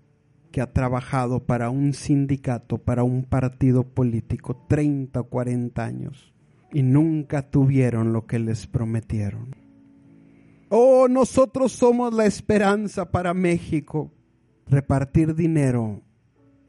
que 0.53 0.61
ha 0.61 0.73
trabajado 0.73 1.45
para 1.45 1.71
un 1.71 1.93
sindicato, 1.93 2.79
para 2.79 3.05
un 3.05 3.25
partido 3.25 3.85
político, 3.85 4.65
30 4.69 5.21
o 5.21 5.25
40 5.25 5.85
años, 5.85 6.33
y 6.73 6.83
nunca 6.83 7.51
tuvieron 7.51 8.13
lo 8.13 8.27
que 8.27 8.41
les 8.41 8.67
prometieron. 8.67 9.60
Oh, 10.73 11.09
nosotros 11.09 11.73
somos 11.73 12.15
la 12.15 12.27
esperanza 12.27 13.11
para 13.11 13.35
México. 13.35 14.13
Repartir 14.69 15.35
dinero 15.35 16.01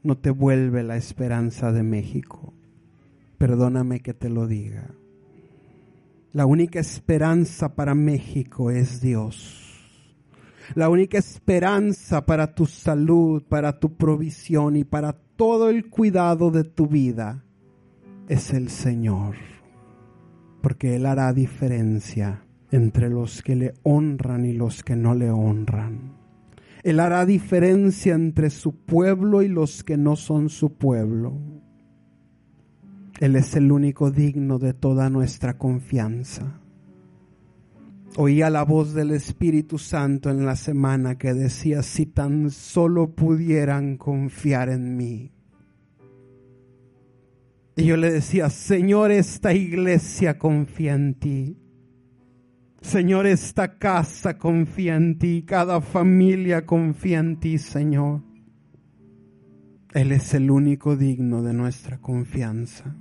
no 0.02 0.18
te 0.18 0.30
vuelve 0.30 0.82
la 0.82 0.96
esperanza 0.96 1.70
de 1.70 1.84
México. 1.84 2.52
Perdóname 3.38 4.00
que 4.00 4.12
te 4.12 4.28
lo 4.28 4.48
diga. 4.48 4.92
La 6.32 6.46
única 6.46 6.80
esperanza 6.80 7.76
para 7.76 7.94
México 7.94 8.72
es 8.72 9.00
Dios. 9.00 9.70
La 10.74 10.88
única 10.88 11.18
esperanza 11.18 12.26
para 12.26 12.56
tu 12.56 12.66
salud, 12.66 13.44
para 13.48 13.78
tu 13.78 13.96
provisión 13.96 14.74
y 14.74 14.82
para 14.82 15.12
todo 15.12 15.70
el 15.70 15.88
cuidado 15.88 16.50
de 16.50 16.64
tu 16.64 16.88
vida 16.88 17.44
es 18.26 18.52
el 18.52 18.68
Señor. 18.68 19.36
Porque 20.60 20.96
Él 20.96 21.06
hará 21.06 21.32
diferencia 21.32 22.44
entre 22.72 23.08
los 23.08 23.42
que 23.42 23.54
le 23.54 23.74
honran 23.84 24.44
y 24.44 24.54
los 24.54 24.82
que 24.82 24.96
no 24.96 25.14
le 25.14 25.30
honran. 25.30 26.16
Él 26.82 26.98
hará 26.98 27.24
diferencia 27.26 28.14
entre 28.14 28.50
su 28.50 28.74
pueblo 28.74 29.42
y 29.42 29.48
los 29.48 29.84
que 29.84 29.96
no 29.96 30.16
son 30.16 30.48
su 30.48 30.72
pueblo. 30.72 31.38
Él 33.20 33.36
es 33.36 33.54
el 33.54 33.70
único 33.70 34.10
digno 34.10 34.58
de 34.58 34.74
toda 34.74 35.08
nuestra 35.08 35.58
confianza. 35.58 36.58
Oía 38.16 38.50
la 38.50 38.64
voz 38.64 38.94
del 38.94 39.12
Espíritu 39.12 39.78
Santo 39.78 40.28
en 40.28 40.44
la 40.44 40.56
semana 40.56 41.16
que 41.18 41.32
decía, 41.32 41.82
si 41.82 42.06
tan 42.06 42.50
solo 42.50 43.14
pudieran 43.14 43.96
confiar 43.96 44.70
en 44.70 44.96
mí. 44.96 45.30
Y 47.76 47.84
yo 47.84 47.96
le 47.96 48.10
decía, 48.10 48.50
Señor, 48.50 49.12
esta 49.12 49.54
iglesia 49.54 50.38
confía 50.38 50.94
en 50.94 51.14
ti. 51.14 51.61
Señor, 52.82 53.26
esta 53.26 53.78
casa 53.78 54.36
confía 54.36 54.96
en 54.96 55.16
ti, 55.18 55.44
cada 55.46 55.80
familia 55.80 56.66
confía 56.66 57.20
en 57.20 57.38
ti, 57.38 57.56
Señor. 57.56 58.22
Él 59.94 60.10
es 60.10 60.34
el 60.34 60.50
único 60.50 60.96
digno 60.96 61.42
de 61.42 61.54
nuestra 61.54 61.98
confianza. 61.98 62.96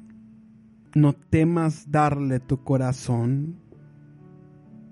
No 0.93 1.13
temas 1.13 1.89
darle 1.89 2.39
tu 2.39 2.63
corazón. 2.63 3.59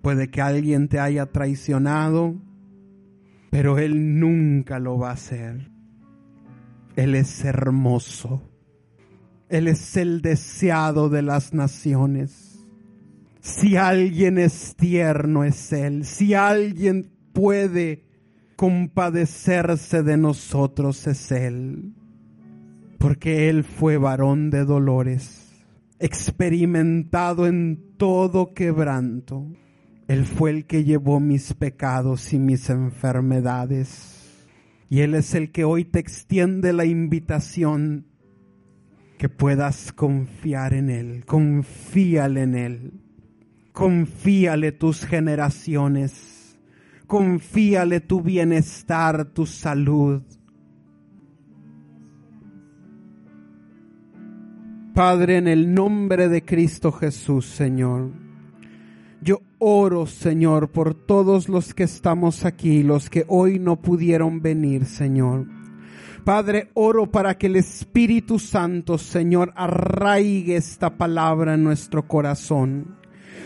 Puede 0.01 0.29
que 0.29 0.41
alguien 0.41 0.87
te 0.87 0.99
haya 0.99 1.27
traicionado, 1.27 2.35
pero 3.51 3.77
Él 3.77 4.19
nunca 4.19 4.79
lo 4.79 4.97
va 4.97 5.11
a 5.11 5.13
hacer. 5.13 5.71
Él 6.95 7.15
es 7.15 7.45
hermoso. 7.45 8.41
Él 9.49 9.67
es 9.67 9.97
el 9.97 10.21
deseado 10.21 11.09
de 11.09 11.21
las 11.21 11.53
naciones. 11.53 12.48
Si 13.49 13.75
alguien 13.77 14.37
es 14.37 14.75
tierno 14.75 15.43
es 15.43 15.73
Él. 15.73 16.05
Si 16.05 16.35
alguien 16.35 17.11
puede 17.33 18.05
compadecerse 18.55 20.03
de 20.03 20.17
nosotros 20.17 21.07
es 21.07 21.31
Él. 21.31 21.93
Porque 22.99 23.49
Él 23.49 23.63
fue 23.63 23.97
varón 23.97 24.51
de 24.51 24.65
dolores, 24.65 25.65
experimentado 25.97 27.47
en 27.47 27.95
todo 27.97 28.53
quebranto. 28.53 29.47
Él 30.07 30.25
fue 30.25 30.51
el 30.51 30.65
que 30.65 30.83
llevó 30.83 31.19
mis 31.19 31.53
pecados 31.53 32.33
y 32.33 32.39
mis 32.39 32.69
enfermedades. 32.69 34.45
Y 34.89 34.99
Él 34.99 35.15
es 35.15 35.33
el 35.33 35.51
que 35.51 35.63
hoy 35.63 35.85
te 35.85 35.99
extiende 35.99 36.71
la 36.71 36.85
invitación 36.85 38.05
que 39.17 39.27
puedas 39.27 39.91
confiar 39.91 40.73
en 40.73 40.89
Él. 40.91 41.25
Confíale 41.25 42.43
en 42.43 42.55
Él. 42.55 43.08
Confíale 43.79 44.73
tus 44.73 45.05
generaciones. 45.05 46.59
Confíale 47.07 48.01
tu 48.01 48.21
bienestar, 48.21 49.23
tu 49.23 49.45
salud. 49.45 50.21
Padre, 54.93 55.37
en 55.37 55.47
el 55.47 55.73
nombre 55.73 56.27
de 56.27 56.43
Cristo 56.43 56.91
Jesús, 56.91 57.45
Señor, 57.45 58.11
yo 59.21 59.39
oro, 59.59 60.05
Señor, 60.05 60.71
por 60.71 60.93
todos 60.93 61.47
los 61.47 61.73
que 61.73 61.83
estamos 61.83 62.43
aquí, 62.43 62.83
los 62.83 63.09
que 63.09 63.23
hoy 63.29 63.59
no 63.59 63.77
pudieron 63.77 64.41
venir, 64.41 64.85
Señor 64.85 65.47
Padre, 66.29 66.69
oro 66.75 67.09
para 67.09 67.39
que 67.39 67.47
el 67.47 67.55
Espíritu 67.55 68.37
Santo, 68.37 68.99
Señor, 68.99 69.51
arraigue 69.55 70.57
esta 70.57 70.95
palabra 70.95 71.55
en 71.55 71.63
nuestro 71.63 72.07
corazón. 72.07 72.98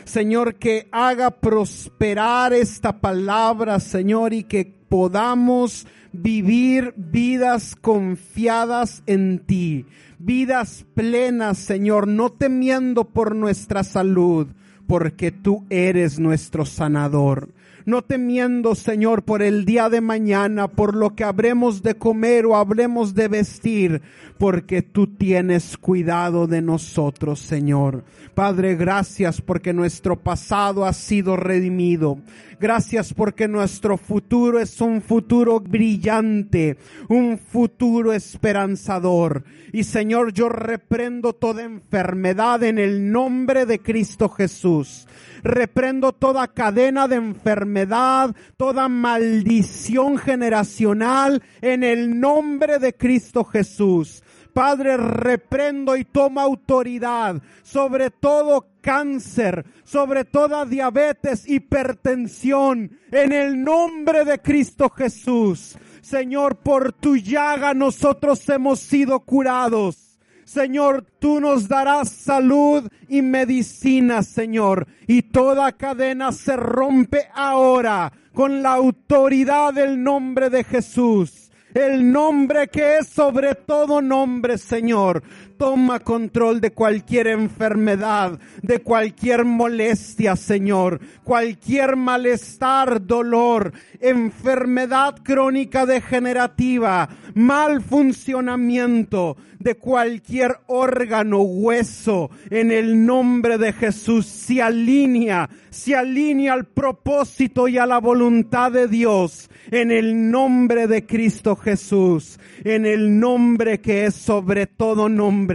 Señor, 0.04 0.56
que 0.56 0.88
haga 0.92 1.32
prosperar 1.32 2.54
esta 2.54 3.00
palabra, 3.00 3.80
Señor, 3.80 4.34
y 4.34 4.44
que 4.44 4.66
podamos 4.90 5.88
vivir 6.12 6.94
vidas 6.96 7.76
confiadas 7.76 9.04
en 9.08 9.40
ti, 9.40 9.86
vidas 10.20 10.86
plenas, 10.94 11.58
Señor, 11.58 12.08
no 12.08 12.32
temiendo 12.32 13.06
por 13.06 13.36
nuestra 13.36 13.84
salud, 13.84 14.48
porque 14.88 15.32
tú 15.32 15.66
eres 15.70 16.20
nuestro 16.20 16.66
sanador 16.66 17.50
no 17.86 18.02
temiendo, 18.02 18.76
Señor, 18.76 19.24
por 19.24 19.42
el 19.42 19.66
día 19.66 19.90
de 19.90 20.02
mañana, 20.02 20.68
por 20.68 20.96
lo 20.96 21.16
que 21.16 21.24
habremos 21.24 21.84
de 21.84 21.96
comer 21.96 22.46
o 22.46 22.56
habremos 22.56 23.14
de 23.14 23.28
vestir, 23.28 24.02
porque 24.38 24.82
tú 24.82 25.08
tienes 25.08 25.78
cuidado 25.78 26.48
de 26.48 26.62
nosotros, 26.62 27.40
Señor. 27.40 28.04
Padre, 28.34 28.76
gracias 28.76 29.42
porque 29.42 29.74
nuestro 29.74 30.20
pasado 30.20 30.86
ha 30.86 30.94
sido 30.94 31.38
redimido. 31.38 32.18
Gracias 32.60 33.14
porque 33.14 33.48
nuestro 33.48 33.98
futuro 33.98 34.60
es 34.60 34.80
un 34.80 35.02
futuro 35.02 35.60
brillante, 35.60 36.78
un 37.10 37.38
futuro 37.38 38.14
esperanzador. 38.14 39.44
Y 39.74 39.84
Señor, 39.84 40.34
yo 40.34 40.50
reprendo 40.50 41.34
toda 41.34 41.64
enfermedad 41.64 42.64
en 42.64 42.80
el 42.80 43.12
nombre 43.12 43.66
de 43.66 43.80
Cristo 43.80 44.30
Jesús. 44.30 45.08
Reprendo 45.44 46.14
toda 46.14 46.48
cadena 46.48 47.08
de 47.08 47.18
enfermedad, 47.18 48.36
toda 48.58 48.88
maldición 48.88 50.18
generacional 50.18 51.44
en 51.62 51.84
el 51.84 52.20
nombre 52.20 52.80
de 52.80 52.94
Cristo 52.94 53.44
Jesús. 53.44 54.24
Padre, 54.54 54.98
reprendo 54.98 55.98
y 55.98 56.06
toma 56.06 56.44
autoridad 56.44 57.42
sobre 57.64 58.12
todo 58.12 58.68
cáncer, 58.82 59.66
sobre 59.84 60.26
toda 60.26 60.66
diabetes, 60.66 61.50
hipertensión, 61.50 63.00
en 63.12 63.32
el 63.32 63.64
nombre 63.64 64.26
de 64.26 64.40
Cristo 64.40 64.90
Jesús. 64.90 65.76
Señor, 66.02 66.58
por 66.58 66.94
tu 66.94 67.16
llaga 67.16 67.74
nosotros 67.74 68.48
hemos 68.50 68.80
sido 68.80 69.22
curados. 69.22 70.03
Señor, 70.46 71.06
tú 71.20 71.40
nos 71.40 71.68
darás 71.68 72.10
salud 72.10 72.88
y 73.08 73.22
medicina, 73.22 74.24
Señor. 74.24 74.88
Y 75.08 75.24
toda 75.24 75.72
cadena 75.72 76.32
se 76.32 76.56
rompe 76.56 77.28
ahora 77.34 78.12
con 78.34 78.64
la 78.64 78.74
autoridad 78.74 79.74
del 79.74 80.04
nombre 80.04 80.50
de 80.50 80.64
Jesús 80.64 81.44
el 81.74 82.12
nombre 82.12 82.68
que 82.68 82.98
es 82.98 83.08
sobre 83.08 83.56
todo 83.56 84.02
nombre, 84.02 84.58
Señor. 84.58 85.24
Toma 85.58 86.00
control 86.00 86.62
de 86.62 86.72
cualquier 86.72 87.28
enfermedad, 87.28 88.40
de 88.62 88.80
cualquier 88.80 89.46
molestia, 89.46 90.36
Señor, 90.36 91.00
cualquier 91.24 91.96
malestar, 91.96 93.06
dolor, 93.06 93.74
enfermedad 94.00 95.16
crónica 95.24 95.86
degenerativa, 95.86 97.10
mal 97.36 97.82
funcionamiento 97.82 99.38
de 99.64 99.76
cualquier 99.76 100.58
órgano, 100.68 101.42
hueso, 101.42 102.30
en 102.50 102.72
el 102.72 103.06
nombre 103.06 103.58
de 103.58 103.72
Jesús, 103.72 104.26
se 104.26 104.62
alinea, 104.62 105.50
se 105.70 105.96
alinea 105.96 106.54
al 106.54 106.66
propósito 106.66 107.70
y 107.70 107.78
a 107.78 107.86
la 107.86 108.00
voluntad 108.00 108.72
de 108.72 108.88
Dios, 108.90 109.50
en 109.72 109.92
el 109.92 110.30
nombre 110.30 110.88
de 110.88 111.06
Cristo 111.06 111.56
Jesús, 111.56 112.40
en 112.66 112.86
el 112.86 113.20
nombre 113.20 113.80
que 113.80 114.06
es 114.06 114.16
sobre 114.16 114.68
todo 114.68 115.08
nombre. 115.08 115.53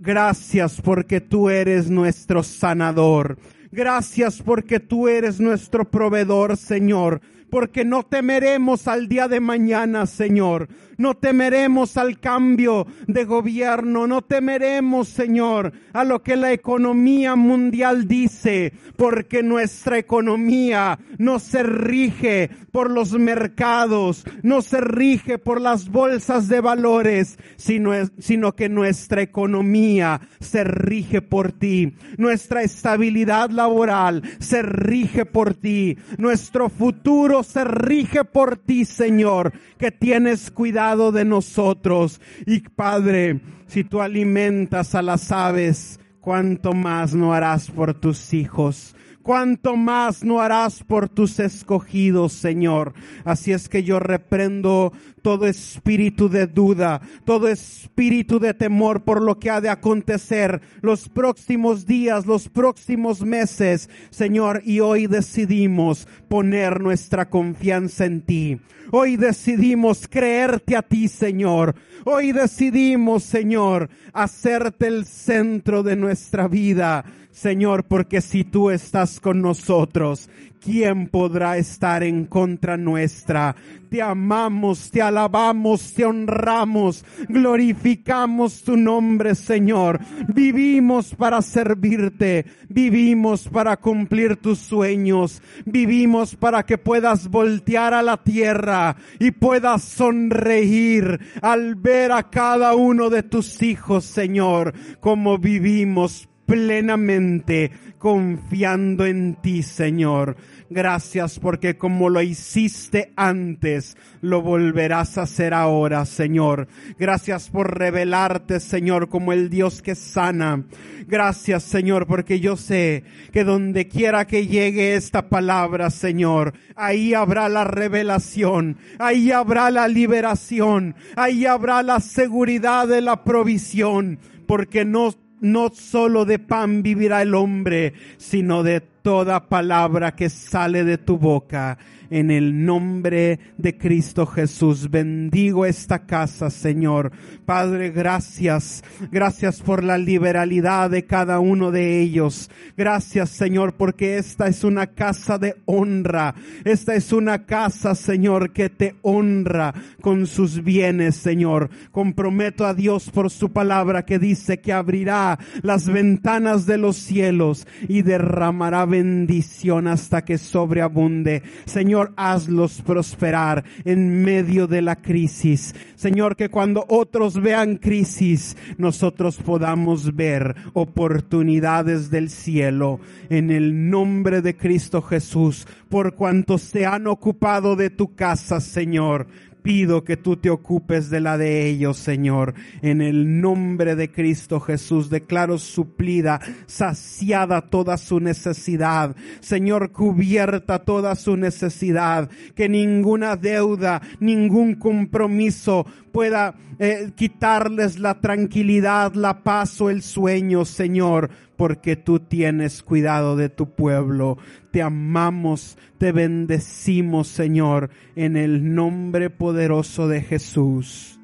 Gracias 0.00 0.80
porque 0.80 1.20
tú 1.20 1.50
eres 1.50 1.90
nuestro 1.90 2.42
sanador. 2.42 3.38
Gracias 3.70 4.40
porque 4.40 4.80
tú 4.80 5.08
eres 5.08 5.40
nuestro 5.40 5.84
proveedor, 5.90 6.56
Señor 6.56 7.20
porque 7.50 7.84
no 7.84 8.02
temeremos 8.02 8.88
al 8.88 9.08
día 9.08 9.28
de 9.28 9.40
mañana, 9.40 10.06
Señor. 10.06 10.68
No 10.98 11.14
temeremos 11.14 11.96
al 11.96 12.18
cambio 12.18 12.88
de 13.06 13.24
gobierno, 13.24 14.08
no 14.08 14.22
temeremos, 14.22 15.06
Señor, 15.06 15.72
a 15.92 16.02
lo 16.02 16.24
que 16.24 16.34
la 16.34 16.50
economía 16.50 17.36
mundial 17.36 18.08
dice, 18.08 18.72
porque 18.96 19.44
nuestra 19.44 19.96
economía 19.96 20.98
no 21.16 21.38
se 21.38 21.62
rige 21.62 22.50
por 22.72 22.90
los 22.90 23.12
mercados, 23.12 24.24
no 24.42 24.60
se 24.60 24.80
rige 24.80 25.38
por 25.38 25.60
las 25.60 25.88
bolsas 25.88 26.48
de 26.48 26.60
valores, 26.60 27.38
sino, 27.54 27.92
sino 28.18 28.56
que 28.56 28.68
nuestra 28.68 29.22
economía 29.22 30.20
se 30.40 30.64
rige 30.64 31.22
por 31.22 31.52
ti. 31.52 31.94
Nuestra 32.16 32.64
estabilidad 32.64 33.50
laboral 33.50 34.24
se 34.40 34.62
rige 34.62 35.26
por 35.26 35.54
ti. 35.54 35.96
Nuestro 36.16 36.68
futuro 36.68 37.44
se 37.44 37.62
rige 37.62 38.24
por 38.24 38.56
ti, 38.56 38.84
Señor, 38.84 39.52
que 39.78 39.92
tienes 39.92 40.50
cuidado 40.50 40.87
de 40.96 41.24
nosotros. 41.24 42.20
Y 42.46 42.60
Padre, 42.60 43.40
si 43.66 43.84
tú 43.84 44.00
alimentas 44.00 44.94
a 44.94 45.02
las 45.02 45.30
aves, 45.30 46.00
¿cuánto 46.20 46.72
más 46.72 47.14
no 47.14 47.34
harás 47.34 47.70
por 47.70 47.94
tus 47.94 48.32
hijos? 48.32 48.94
Cuánto 49.28 49.76
más 49.76 50.24
no 50.24 50.40
harás 50.40 50.82
por 50.82 51.10
tus 51.10 51.38
escogidos, 51.38 52.32
Señor. 52.32 52.94
Así 53.26 53.52
es 53.52 53.68
que 53.68 53.82
yo 53.82 54.00
reprendo 54.00 54.90
todo 55.20 55.46
espíritu 55.46 56.30
de 56.30 56.46
duda, 56.46 57.02
todo 57.26 57.46
espíritu 57.48 58.38
de 58.38 58.54
temor 58.54 59.04
por 59.04 59.20
lo 59.20 59.38
que 59.38 59.50
ha 59.50 59.60
de 59.60 59.68
acontecer 59.68 60.62
los 60.80 61.10
próximos 61.10 61.84
días, 61.84 62.24
los 62.24 62.48
próximos 62.48 63.20
meses, 63.20 63.90
Señor. 64.08 64.62
Y 64.64 64.80
hoy 64.80 65.06
decidimos 65.06 66.08
poner 66.28 66.80
nuestra 66.80 67.28
confianza 67.28 68.06
en 68.06 68.22
ti. 68.22 68.58
Hoy 68.92 69.18
decidimos 69.18 70.08
creerte 70.08 70.74
a 70.74 70.80
ti, 70.80 71.06
Señor. 71.06 71.74
Hoy 72.06 72.32
decidimos, 72.32 73.24
Señor, 73.24 73.90
hacerte 74.14 74.86
el 74.86 75.04
centro 75.04 75.82
de 75.82 75.96
nuestra 75.96 76.48
vida. 76.48 77.04
Señor, 77.38 77.84
porque 77.84 78.20
si 78.20 78.42
tú 78.42 78.68
estás 78.68 79.20
con 79.20 79.40
nosotros, 79.40 80.28
¿quién 80.60 81.06
podrá 81.06 81.56
estar 81.56 82.02
en 82.02 82.24
contra 82.24 82.76
nuestra? 82.76 83.54
Te 83.88 84.02
amamos, 84.02 84.90
te 84.90 85.00
alabamos, 85.00 85.94
te 85.94 86.04
honramos, 86.04 87.04
glorificamos 87.28 88.64
tu 88.64 88.76
nombre, 88.76 89.36
Señor. 89.36 90.00
Vivimos 90.34 91.14
para 91.14 91.40
servirte, 91.40 92.44
vivimos 92.68 93.48
para 93.48 93.76
cumplir 93.76 94.34
tus 94.34 94.58
sueños, 94.58 95.40
vivimos 95.64 96.34
para 96.34 96.66
que 96.66 96.76
puedas 96.76 97.28
voltear 97.28 97.94
a 97.94 98.02
la 98.02 98.16
tierra 98.16 98.96
y 99.20 99.30
puedas 99.30 99.84
sonreír 99.84 101.20
al 101.40 101.76
ver 101.76 102.10
a 102.10 102.30
cada 102.30 102.74
uno 102.74 103.10
de 103.10 103.22
tus 103.22 103.62
hijos, 103.62 104.06
Señor, 104.06 104.74
como 104.98 105.38
vivimos 105.38 106.28
plenamente 106.48 107.70
confiando 107.98 109.04
en 109.04 109.34
ti, 109.34 109.62
Señor. 109.62 110.36
Gracias 110.70 111.38
porque 111.38 111.76
como 111.76 112.08
lo 112.08 112.22
hiciste 112.22 113.12
antes, 113.16 113.98
lo 114.22 114.40
volverás 114.40 115.18
a 115.18 115.22
hacer 115.22 115.52
ahora, 115.52 116.06
Señor. 116.06 116.68
Gracias 116.98 117.50
por 117.50 117.78
revelarte, 117.78 118.60
Señor, 118.60 119.10
como 119.10 119.34
el 119.34 119.50
Dios 119.50 119.82
que 119.82 119.94
sana. 119.94 120.64
Gracias, 121.06 121.64
Señor, 121.64 122.06
porque 122.06 122.40
yo 122.40 122.56
sé 122.56 123.04
que 123.30 123.44
donde 123.44 123.86
quiera 123.86 124.26
que 124.26 124.46
llegue 124.46 124.94
esta 124.94 125.28
palabra, 125.28 125.90
Señor, 125.90 126.54
ahí 126.76 127.12
habrá 127.12 127.50
la 127.50 127.64
revelación, 127.64 128.78
ahí 128.98 129.32
habrá 129.32 129.70
la 129.70 129.86
liberación, 129.86 130.94
ahí 131.14 131.44
habrá 131.44 131.82
la 131.82 132.00
seguridad 132.00 132.88
de 132.88 133.02
la 133.02 133.22
provisión, 133.22 134.18
porque 134.46 134.86
no 134.86 135.14
no 135.40 135.70
solo 135.70 136.24
de 136.24 136.38
pan 136.38 136.82
vivirá 136.82 137.22
el 137.22 137.34
hombre, 137.34 137.94
sino 138.16 138.62
de 138.62 138.80
toda 138.80 139.48
palabra 139.48 140.14
que 140.14 140.28
sale 140.28 140.84
de 140.84 140.98
tu 140.98 141.18
boca. 141.18 141.78
En 142.10 142.30
el 142.30 142.64
nombre 142.64 143.38
de 143.58 143.76
Cristo 143.76 144.24
Jesús, 144.24 144.90
bendigo 144.90 145.66
esta 145.66 146.06
casa, 146.06 146.48
Señor. 146.48 147.12
Padre, 147.44 147.90
gracias. 147.90 148.82
Gracias 149.12 149.60
por 149.60 149.84
la 149.84 149.98
liberalidad 149.98 150.88
de 150.88 151.04
cada 151.04 151.38
uno 151.38 151.70
de 151.70 152.00
ellos. 152.00 152.50
Gracias, 152.78 153.28
Señor, 153.28 153.74
porque 153.74 154.16
esta 154.16 154.48
es 154.48 154.64
una 154.64 154.86
casa 154.86 155.36
de 155.36 155.56
honra. 155.66 156.34
Esta 156.64 156.94
es 156.94 157.12
una 157.12 157.44
casa, 157.44 157.94
Señor, 157.94 158.52
que 158.52 158.70
te 158.70 158.96
honra 159.02 159.74
con 160.00 160.26
sus 160.26 160.64
bienes, 160.64 161.16
Señor. 161.16 161.68
Comprometo 161.90 162.64
a 162.64 162.72
Dios 162.72 163.10
por 163.10 163.30
su 163.30 163.52
palabra 163.52 164.06
que 164.06 164.18
dice 164.18 164.60
que 164.60 164.72
abrirá 164.72 165.38
las 165.60 165.86
ventanas 165.88 166.64
de 166.64 166.78
los 166.78 166.96
cielos 166.96 167.66
y 167.86 168.00
derramará 168.00 168.86
bendición 168.86 169.88
hasta 169.88 170.24
que 170.24 170.38
sobreabunde. 170.38 171.42
Señor, 171.66 171.97
hazlos 172.16 172.82
prosperar 172.82 173.64
en 173.84 174.22
medio 174.22 174.66
de 174.66 174.82
la 174.82 174.96
crisis. 174.96 175.74
Señor, 175.94 176.36
que 176.36 176.48
cuando 176.48 176.84
otros 176.88 177.40
vean 177.40 177.76
crisis, 177.76 178.56
nosotros 178.76 179.36
podamos 179.36 180.14
ver 180.14 180.54
oportunidades 180.72 182.10
del 182.10 182.30
cielo. 182.30 183.00
En 183.30 183.50
el 183.50 183.90
nombre 183.90 184.42
de 184.42 184.56
Cristo 184.56 185.02
Jesús, 185.02 185.66
por 185.88 186.14
cuanto 186.14 186.58
se 186.58 186.86
han 186.86 187.06
ocupado 187.06 187.76
de 187.76 187.90
tu 187.90 188.14
casa, 188.14 188.60
Señor, 188.60 189.26
pido 189.68 190.02
que 190.02 190.16
tú 190.16 190.38
te 190.38 190.48
ocupes 190.48 191.10
de 191.10 191.20
la 191.20 191.36
de 191.36 191.68
ellos, 191.68 191.98
Señor. 191.98 192.54
En 192.80 193.02
el 193.02 193.42
nombre 193.42 193.96
de 193.96 194.10
Cristo 194.10 194.60
Jesús 194.60 195.10
declaro 195.10 195.58
suplida, 195.58 196.40
saciada 196.64 197.60
toda 197.60 197.98
su 197.98 198.18
necesidad. 198.18 199.14
Señor, 199.40 199.92
cubierta 199.92 200.78
toda 200.78 201.14
su 201.16 201.36
necesidad. 201.36 202.30
Que 202.54 202.70
ninguna 202.70 203.36
deuda, 203.36 204.00
ningún 204.20 204.76
compromiso 204.76 205.84
pueda 206.12 206.54
eh, 206.78 207.10
quitarles 207.14 207.98
la 207.98 208.22
tranquilidad, 208.22 209.12
la 209.12 209.42
paz 209.42 209.78
o 209.82 209.90
el 209.90 210.00
sueño, 210.00 210.64
Señor, 210.64 211.28
porque 211.58 211.96
tú 211.96 212.20
tienes 212.20 212.84
cuidado 212.84 213.34
de 213.34 213.48
tu 213.48 213.74
pueblo. 213.74 214.38
Te 214.70 214.80
amamos, 214.80 215.76
te 215.98 216.12
bendecimos, 216.12 217.26
Señor, 217.26 217.90
en 218.14 218.36
el 218.36 218.74
nombre 218.76 219.28
poderoso 219.28 220.06
de 220.06 220.22
Jesús. 220.22 221.18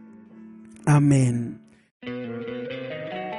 Amén. 0.85 1.61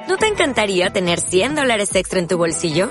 ¿No 0.08 0.16
te 0.16 0.26
encantaría 0.26 0.90
tener 0.90 1.20
100 1.20 1.54
dólares 1.54 1.94
extra 1.94 2.18
en 2.18 2.28
tu 2.28 2.38
bolsillo? 2.38 2.90